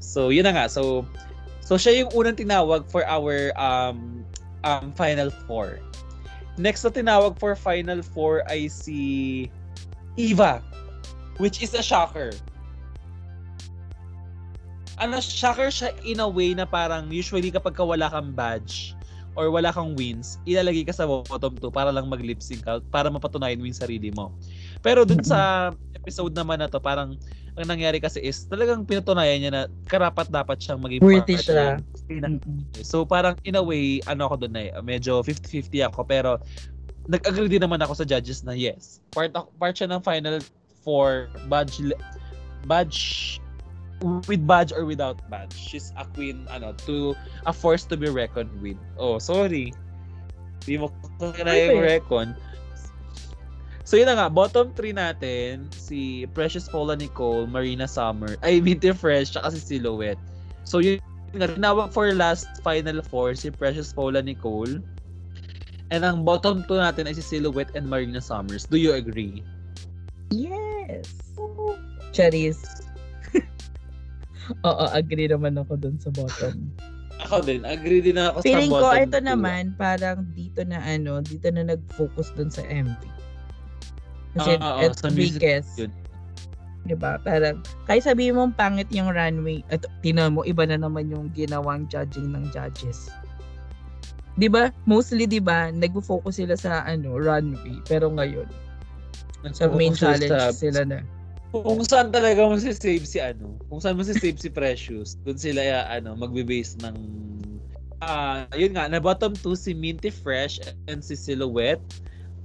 [0.04, 0.66] So yun na nga.
[0.68, 1.08] So
[1.64, 4.28] so siya yung unang tinawag for our um
[4.68, 5.80] um final four.
[6.60, 9.48] Next na tinawag for final four ay si
[10.20, 10.60] Eva,
[11.40, 12.36] which is a shocker.
[15.00, 18.94] Ano, shocker siya in a way na parang usually kapag ka wala kang badge,
[19.40, 23.08] or wala kang wins, ilalagay ka sa bottom 2 para lang mag-lip sync out, para
[23.08, 24.36] mapatunayan mo yung sarili mo.
[24.84, 27.16] Pero dun sa episode naman na to, parang
[27.56, 31.66] ang nangyari kasi is talagang pinatunayan niya na karapat dapat siyang maging Worthy part siya.
[32.84, 36.40] So parang in a way, ano ako dun eh, medyo 50-50 ako pero
[37.10, 40.40] nag-agree din naman ako sa judges na yes, part part siya ng final
[40.84, 41.84] four badge
[42.64, 43.40] badge
[44.02, 45.54] with badge or without badge.
[45.54, 47.16] She's a queen ano to
[47.46, 48.78] a force to be reckoned with.
[48.98, 49.74] Oh, sorry.
[50.64, 52.36] Di mo ko na yung recon.
[53.90, 58.94] So yun na nga, bottom 3 natin, si Precious Paula Nicole, Marina Summer, ay Minty
[58.94, 60.22] Fresh, tsaka si Silhouette.
[60.62, 61.02] So yun
[61.34, 64.78] nga, tinawag for last final four, si Precious Paula Nicole.
[65.90, 68.70] And ang bottom two natin ay si Silhouette and Marina Summers.
[68.70, 69.42] Do you agree?
[70.30, 71.10] Yes.
[72.14, 72.62] Charis.
[74.64, 76.70] Oo, agree naman ako dun sa bottom.
[77.20, 77.68] Ako din.
[77.68, 79.28] Agree din ako Feeling sa ko, bottom ito two.
[79.28, 83.02] naman, parang dito na ano, dito na nag-focus dun sa MV.
[84.38, 85.92] Kasi Ah, oo, at sa music weakest, yun.
[86.88, 87.20] Diba?
[87.22, 91.86] Parang, kahit sabihin mong pangit yung runway, at tinan mo, iba na naman yung ginawang
[91.92, 93.12] judging ng judges.
[94.40, 94.72] 'Di ba?
[94.88, 97.76] Mostly 'di ba, nagfo-focus sila sa ano, runway.
[97.84, 98.48] Pero ngayon,
[99.52, 101.04] sa main challenge sa- sila na.
[101.50, 105.18] Kung saan talaga mo si save si ano, kung saan mo si save si Precious,
[105.26, 106.98] doon sila ya, ano, magbe-base ng
[108.06, 111.82] ah yun nga, na bottom two si Minty Fresh and si Silhouette.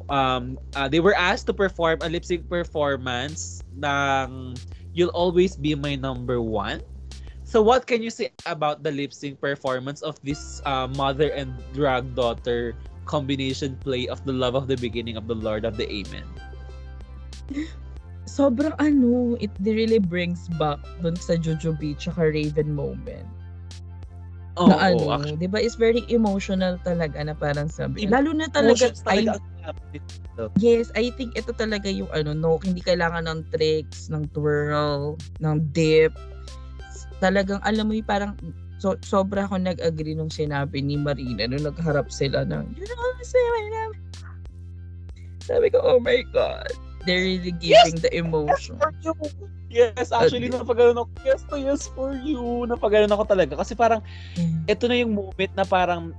[0.09, 4.57] Um, ah, they were asked to perform a lip sync performance ng
[4.93, 6.81] You'll Always Be My Number One.
[7.45, 11.53] So what can you say about the lip sync performance of this uh, mother and
[11.77, 12.73] drag daughter
[13.05, 16.25] combination play of the love of the beginning of the Lord of the Amen?
[18.25, 23.29] Sobrang ano, it really brings back dun sa Jojo Beach tsaka Raven moment.
[24.55, 25.59] Oh, na ano, actually, 'di ba?
[25.59, 28.07] Is very emotional talaga na parang sabi.
[28.07, 29.27] Em- Lalo na talaga, I,
[30.63, 35.57] yes, I think ito talaga yung ano, no, hindi kailangan ng tricks, ng twirl, ng
[35.75, 36.15] dip.
[37.19, 38.33] Talagang alam mo yung parang
[38.79, 43.43] so, sobra ako nag-agree nung sinabi ni Marina nung nagharap sila ng you know say
[43.59, 43.95] my name.
[45.43, 46.71] Sabi ko, oh my God.
[47.05, 48.81] They're really giving the emotion.
[48.81, 49.13] for you.
[49.69, 50.63] Yes, actually, Okay.
[50.63, 51.11] napagano'n ako.
[51.27, 52.65] Yes to yes for you.
[52.65, 53.59] Napagano'n ako talaga.
[53.59, 54.01] Kasi parang,
[54.65, 56.15] ito na yung moment na parang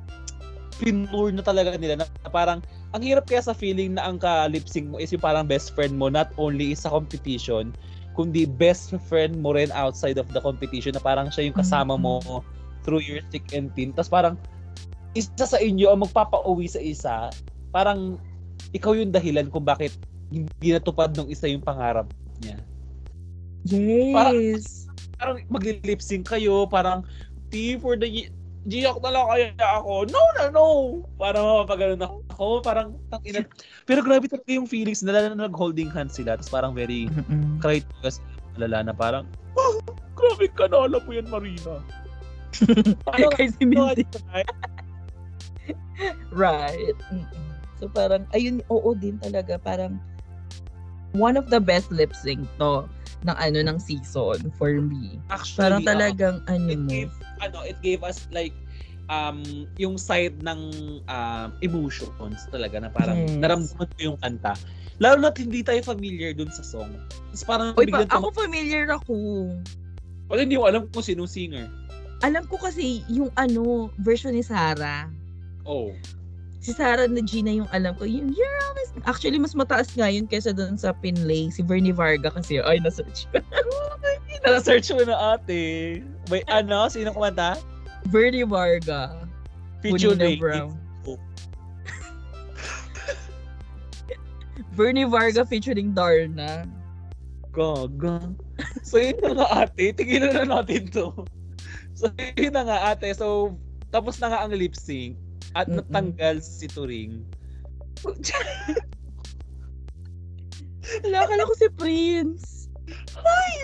[0.76, 2.60] pinur na talaga nila na parang
[2.91, 5.95] ang hirap kaya sa feeling na ang ka-lip sync mo is yung parang best friend
[5.95, 7.72] mo not only sa competition
[8.16, 12.20] kundi best friend mo rin outside of the competition na parang siya yung kasama mo
[12.84, 14.36] through your thick and thin tapos parang
[15.16, 17.32] isa sa inyo ang magpapauwi sa isa
[17.72, 18.20] parang
[18.76, 19.95] ikaw yung dahilan kung bakit
[20.36, 22.12] hindi natupad ng isa yung pangarap
[22.44, 22.60] niya
[23.66, 24.86] Yes.
[25.18, 27.02] parang magli-lip sync kayo, parang
[27.49, 28.30] T for the G-
[28.66, 30.10] Giyak na lang kaya ako.
[30.10, 30.66] No, no, no.
[31.22, 32.66] Parang mapapagano'n ako.
[32.66, 33.45] Parang tangina.
[33.86, 36.34] Pero grabe talaga yung feelings nila na nag-holding hands sila.
[36.34, 37.06] Tapos parang very
[37.62, 38.18] to us
[38.57, 39.74] malala na parang "Ah,
[40.18, 40.90] grabe ka na.
[40.90, 41.78] Alam mo yan, Marina.
[43.06, 44.22] Parang, Kasi no, minsan,
[46.34, 46.98] right?
[47.78, 49.62] So parang, ayun, oo din talaga.
[49.62, 50.02] Parang,
[51.16, 52.86] one of the best lip sync to
[53.26, 55.18] ng ano ng season for me.
[55.34, 55.88] Actually, Parang oo.
[55.88, 56.90] talagang ano it mo.
[56.92, 57.12] gave
[57.42, 58.54] ano it gave us like
[59.08, 59.42] um
[59.78, 60.62] yung side ng
[61.06, 63.38] um, emotions talaga na parang Yes.
[63.38, 64.54] naramdaman ko yung kanta
[64.98, 66.90] lalo na hindi tayo familiar dun sa song
[67.30, 69.14] Tapos parang Uy, pa, ako familiar ako.
[70.26, 71.70] wala hindi ko alam kung sino singer
[72.24, 75.12] Alam ko kasi yung ano, version ni Sarah.
[75.68, 75.94] oh
[76.66, 78.10] Si Sarah na Gina yung alam ko.
[78.10, 78.90] Yung, you're always...
[79.06, 81.54] Actually, mas mataas nga yun kaysa doon sa Pinlay.
[81.54, 82.58] Si Bernie Varga kasi.
[82.58, 83.38] Ay, na-search ko.
[84.50, 87.58] na-search mo na ate may ano sino kumanta
[88.14, 89.18] Bernie Varga.
[89.82, 90.78] Featuring Brown.
[91.06, 91.18] Oh.
[94.78, 96.66] Bernie Varga featuring Darna.
[97.54, 98.34] Gaga.
[98.86, 101.26] So yun na nga ate, tigilan na natin to.
[101.98, 103.58] So yun na nga ate, so
[103.90, 105.18] tapos na nga ang lip sync
[105.56, 105.80] at Mm-mm.
[105.82, 107.23] natanggal si Turing.
[111.07, 112.69] Wala ko si Prince.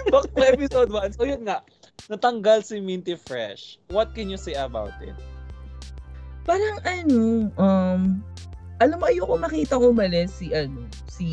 [0.10, 1.20] Back to episode 1.
[1.20, 1.62] So yun nga,
[2.10, 3.78] natanggal si Minty Fresh.
[3.94, 5.14] What can you say about it?
[6.48, 8.02] Parang ano, um,
[8.82, 11.30] alam mo, ayoko makita ko umalis si ano, si,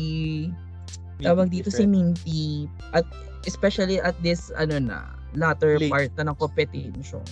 [1.17, 2.69] tawag dito si Minty.
[2.93, 3.09] At
[3.49, 5.89] especially at this, ano na, latter Late.
[5.89, 7.25] part na ng competition.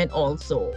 [0.00, 0.72] And also,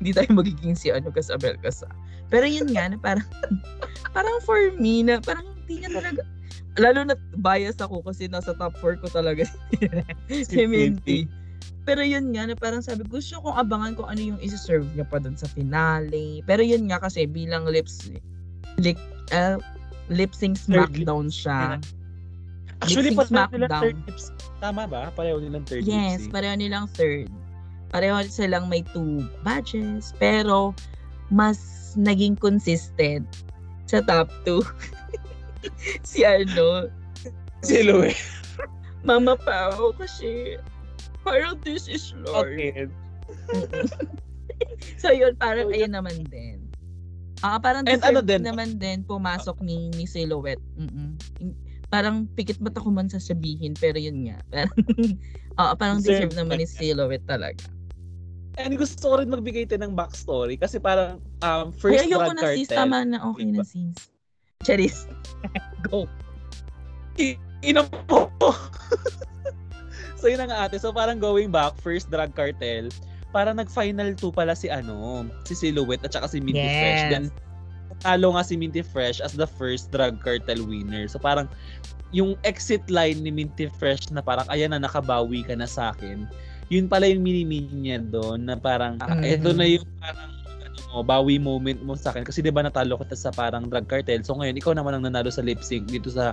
[0.00, 1.86] hindi tayo magiging si ano, Kasabel Kasa.
[2.32, 3.28] Pero yun nga, na parang,
[4.16, 6.24] parang for me, na parang hindi niya talaga,
[6.80, 9.44] lalo na bias ako kasi nasa top 4 ko talaga
[10.48, 11.28] si Minty.
[11.84, 15.20] Pero yun nga, na parang sabi, gusto kong abangan kung ano yung isi-serve niya pa
[15.20, 16.40] dun sa finale.
[16.44, 18.08] Pero yun nga kasi bilang lips,
[18.78, 19.00] lip,
[19.32, 19.60] uh,
[20.08, 21.80] lip sync smackdown siya.
[22.80, 23.82] Actually, pareho nilang smackdown.
[23.84, 24.24] third lips.
[24.60, 25.12] Tama ba?
[25.12, 26.32] Pareho nilang third Yes, lip sync.
[26.32, 27.28] pareho nilang third.
[27.90, 30.14] Pareho silang may two badges.
[30.18, 30.74] Pero,
[31.30, 33.26] mas naging consistent
[33.86, 34.62] sa top two.
[36.06, 36.86] si ano,
[37.60, 38.18] Silhouette.
[39.02, 40.60] Mama Pao kasi
[41.24, 42.56] parang this is Lord.
[42.56, 42.86] Okay.
[45.00, 46.68] So yun, parang ayun naman din.
[47.40, 48.44] Ah, parang And ano din?
[48.44, 50.60] naman din pumasok ni ni Silhouette.
[50.76, 51.16] Mm-mm.
[51.88, 54.36] Parang pikit mata ko man sasabihin pero yun nga.
[54.52, 54.72] Parang
[55.56, 56.66] ah, parang deserve Deserve naman ni.
[56.68, 57.64] Silhouette talaga.
[58.60, 62.36] And gusto ko rin magbigay din ng backstory kasi parang um, first Ay, ayoko drug
[62.36, 62.66] na cartel.
[62.68, 62.76] sis.
[62.76, 63.18] Tama na.
[63.32, 63.96] Okay na sis.
[64.60, 65.08] Charis.
[65.88, 66.04] Go.
[67.64, 68.28] Ina po.
[70.20, 70.76] so yun na nga ate.
[70.76, 72.92] So parang going back, first drug cartel,
[73.32, 76.76] parang nag-final two pala si ano, si Silhouette at saka si Minty Yes.
[76.80, 77.02] Fresh.
[77.12, 77.24] Then
[78.00, 81.08] talo nga si Minty Fresh as the first drug cartel winner.
[81.08, 81.48] So parang
[82.10, 86.24] yung exit line ni Minty Fresh na parang ayan na nakabawi ka na sa akin.
[86.70, 89.26] Yun pala yung mini niya doon na parang Mhm.
[89.26, 90.30] eto na yung parang
[90.62, 93.90] ano mo, bawi moment mo sa akin kasi 'di ba natalo kita sa parang drug
[93.90, 94.22] cartel.
[94.22, 96.32] So ngayon ikaw naman ang nanalo sa lip sync dito sa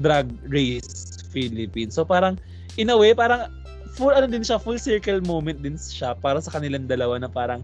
[0.00, 1.92] Drag Race Philippines.
[1.92, 2.40] So parang
[2.80, 3.52] in a way parang
[3.92, 7.60] full ano din siya, full circle moment din siya para sa kanilang dalawa na parang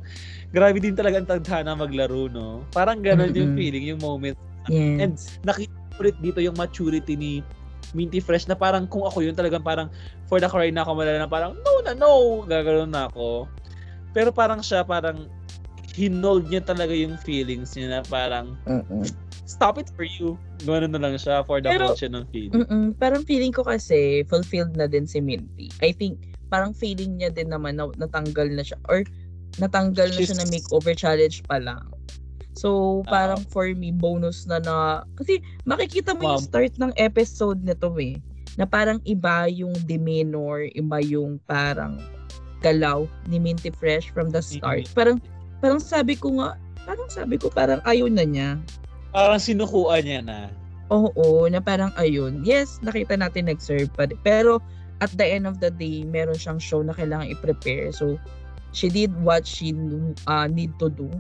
[0.50, 2.66] grabe din talaga ang tadhana maglaro, no?
[2.74, 3.58] Parang ganun yung Mm-mm.
[3.58, 4.34] feeling, yung moment.
[4.66, 4.98] Yes.
[4.98, 5.14] And
[5.46, 7.32] nakita ko ulit dito yung maturity ni
[7.94, 9.88] Minty Fresh na parang kung ako yun talagang parang
[10.26, 12.12] for the cry na ako malala na parang no na no,
[12.42, 13.46] gagano'n na ako.
[14.10, 15.30] Pero parang siya parang
[15.94, 19.06] hinold niya talaga yung feelings niya na parang Mm-mm.
[19.46, 20.34] stop it for you.
[20.62, 22.66] Gano'n na lang siya for the Pero- whole siya ng feeling.
[22.66, 22.84] Mm-mm.
[22.96, 25.70] Parang feeling ko kasi fulfilled na din si Minty.
[25.78, 26.18] I think
[26.50, 29.06] parang feeling niya din naman na natanggal na siya or
[29.62, 31.93] natanggal na siya na She's- makeover challenge pa lang.
[32.54, 35.02] So, parang for me, bonus na na...
[35.18, 38.18] Kasi makikita mo yung start ng episode nito eh.
[38.54, 41.98] Na parang iba yung demeanor, iba yung parang
[42.62, 44.86] galaw ni Minty Fresh from the start.
[44.94, 45.18] Parang,
[45.58, 46.54] parang sabi ko nga,
[46.86, 48.56] parang sabi ko parang ayaw na niya.
[49.10, 50.38] Parang sinukuan niya na.
[50.94, 52.46] Oo, na parang ayun.
[52.46, 54.06] Yes, nakita natin nag-serve pa.
[54.22, 54.62] Pero
[55.02, 57.90] at the end of the day, meron siyang show na kailangan i-prepare.
[57.90, 58.14] So,
[58.70, 59.74] she did what she
[60.30, 61.10] uh, need to do.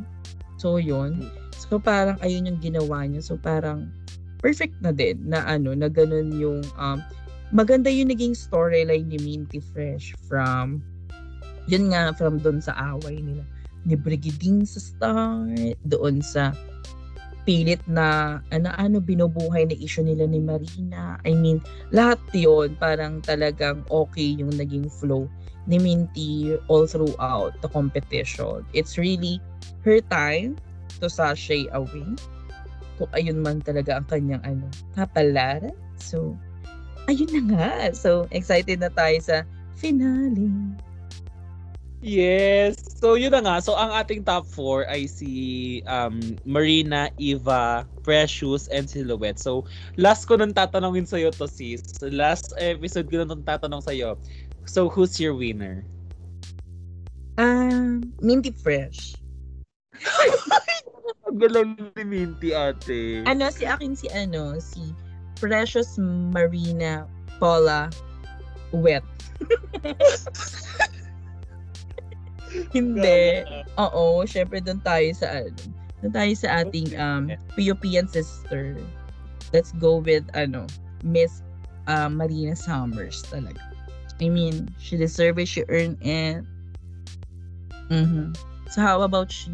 [0.64, 1.28] So, yun.
[1.60, 3.20] So, parang ayun yung ginawa niya.
[3.20, 3.92] So, parang
[4.40, 7.04] perfect na din na ano, na ganun yung um,
[7.52, 10.80] maganda yung naging storyline ni Minty Fresh from
[11.68, 13.44] yun nga, from doon sa away nila
[13.84, 16.56] ni Brigiding sa start, doon sa
[17.44, 21.20] pilit na ano-ano binubuhay na issue nila ni Marina.
[21.24, 21.60] I mean,
[21.92, 25.28] lahat yon parang talagang okay yung naging flow
[25.64, 28.64] ni Minty all throughout the competition.
[28.76, 29.40] It's really
[29.84, 30.56] her time
[31.00, 32.08] to sashay away.
[32.96, 34.66] Kung ayun man talaga ang kanyang ano,
[34.96, 35.76] kapalaran.
[36.00, 36.36] So,
[37.08, 37.70] ayun na nga.
[37.96, 39.36] So, excited na tayo sa
[39.76, 40.48] finale.
[42.04, 43.00] Yes.
[43.00, 43.56] So yun na nga.
[43.64, 45.32] So ang ating top 4 ay si
[45.88, 49.40] um, Marina, Eva, Precious, and Silhouette.
[49.40, 49.64] So
[49.96, 51.80] last ko nang tatanungin sa'yo to sis.
[52.04, 54.20] Last episode ko nang tatanong sa'yo.
[54.68, 55.80] So who's your winner?
[57.40, 59.16] Ah, Minty Fresh.
[61.24, 63.24] Ang galang ni Minty ate.
[63.24, 64.92] Ano, si akin si ano, si
[65.40, 67.08] Precious Marina
[67.40, 67.88] Paula
[68.76, 69.08] Wet.
[72.74, 73.42] Hindi.
[73.78, 75.54] Oo, syempre doon tayo sa ano.
[76.02, 78.76] Doon tayo sa ating um European sister.
[79.54, 80.66] Let's go with ano,
[81.02, 81.42] Miss
[81.86, 83.60] uh, Marina Summers talaga.
[84.22, 86.42] I mean, she deserves it, she earned it.
[87.90, 88.34] Mhm.
[88.70, 89.52] So how about she?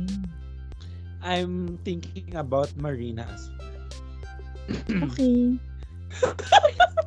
[1.20, 3.68] I'm thinking about Marina as well.
[5.12, 5.59] Okay.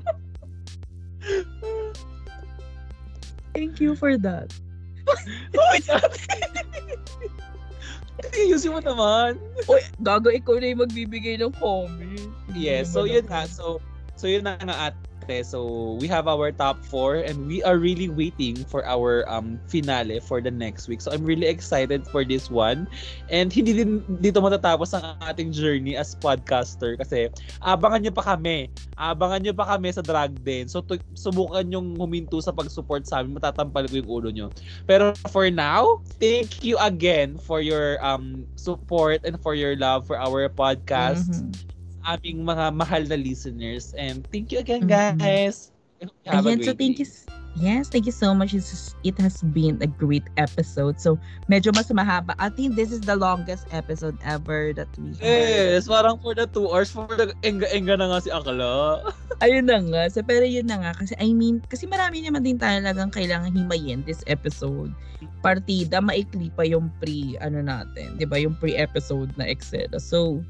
[3.54, 4.54] Thank you for that.
[5.54, 6.14] God!
[8.34, 9.38] Ayusin mo naman.
[9.68, 12.30] Uy, gago ikaw na yung magbibigay ng comment.
[12.54, 13.46] Yes, so yun nga.
[13.50, 13.82] So,
[14.16, 15.46] so yun na nga ate.
[15.48, 20.20] So, we have our top four and we are really waiting for our um finale
[20.20, 21.02] for the next week.
[21.02, 22.88] So, I'm really excited for this one.
[23.32, 27.32] And hindi din dito matatapos ang ating journey as podcaster kasi
[27.64, 28.70] abangan nyo pa kami.
[29.00, 30.68] Abangan nyo pa kami sa drag den.
[30.70, 33.40] So, tu- subukan yung huminto sa pag-support sa amin.
[33.40, 34.48] Matatampal ko yung ulo nyo.
[34.86, 40.18] Pero for now, thank you again for your um support and for your love for
[40.20, 41.73] our podcast Mhm.
[42.06, 43.96] Aming mga mahal na listeners.
[43.96, 45.20] And thank you again, Mhm.
[45.20, 45.72] guys.
[46.04, 47.08] You have a so thank you.
[47.08, 47.32] day.
[47.54, 48.58] Yes, thank you so much.
[48.58, 50.98] It's, it has been a great episode.
[50.98, 52.34] So, medyo mas mahaba.
[52.42, 55.22] I think this is the longest episode ever that we have.
[55.22, 59.06] Yes, parang for the two hours, for the enga-enga na nga si Akala.
[59.46, 60.02] Ayun na nga.
[60.10, 60.92] So, pero yun na nga.
[60.98, 64.90] Kasi, I mean, kasi marami naman din talagang kailangan himayin this episode.
[65.46, 68.18] Partida, maikli pa yung pre, ano natin.
[68.18, 69.94] di ba Yung pre-episode na Excel.
[70.02, 70.42] So,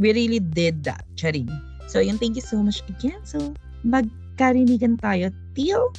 [0.00, 1.04] we really did that.
[1.14, 1.52] Charing.
[1.86, 3.20] So, yun, thank you so much again.
[3.22, 3.52] So,
[3.84, 5.92] magkarinigan tayo till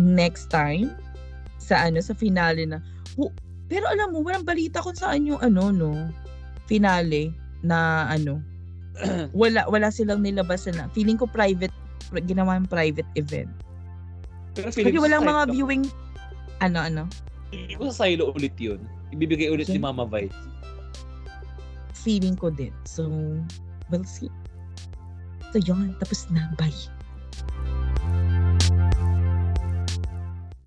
[0.00, 0.88] next time
[1.58, 2.78] sa ano sa finale na
[3.18, 3.34] Hu-
[3.66, 5.90] pero alam mo walang balita kung saan yung ano no
[6.64, 8.38] finale na ano
[9.36, 11.74] wala wala silang nilabas na feeling ko private
[12.08, 13.50] pri- ginawa yung private event
[14.54, 15.82] Pero kasi feeling ko walang mga viewing
[16.62, 17.02] ano ano
[17.50, 18.76] Hindi ko sa silo ulit yun.
[19.08, 19.86] Ibibigay ulit ni Okay.
[19.88, 20.36] Mama Vice.
[22.08, 22.72] Feeling ko din.
[22.88, 23.04] So,
[23.92, 24.32] we'll see.
[25.52, 25.92] So, yun.
[26.00, 26.48] Tapos na.
[26.56, 26.97] Bye.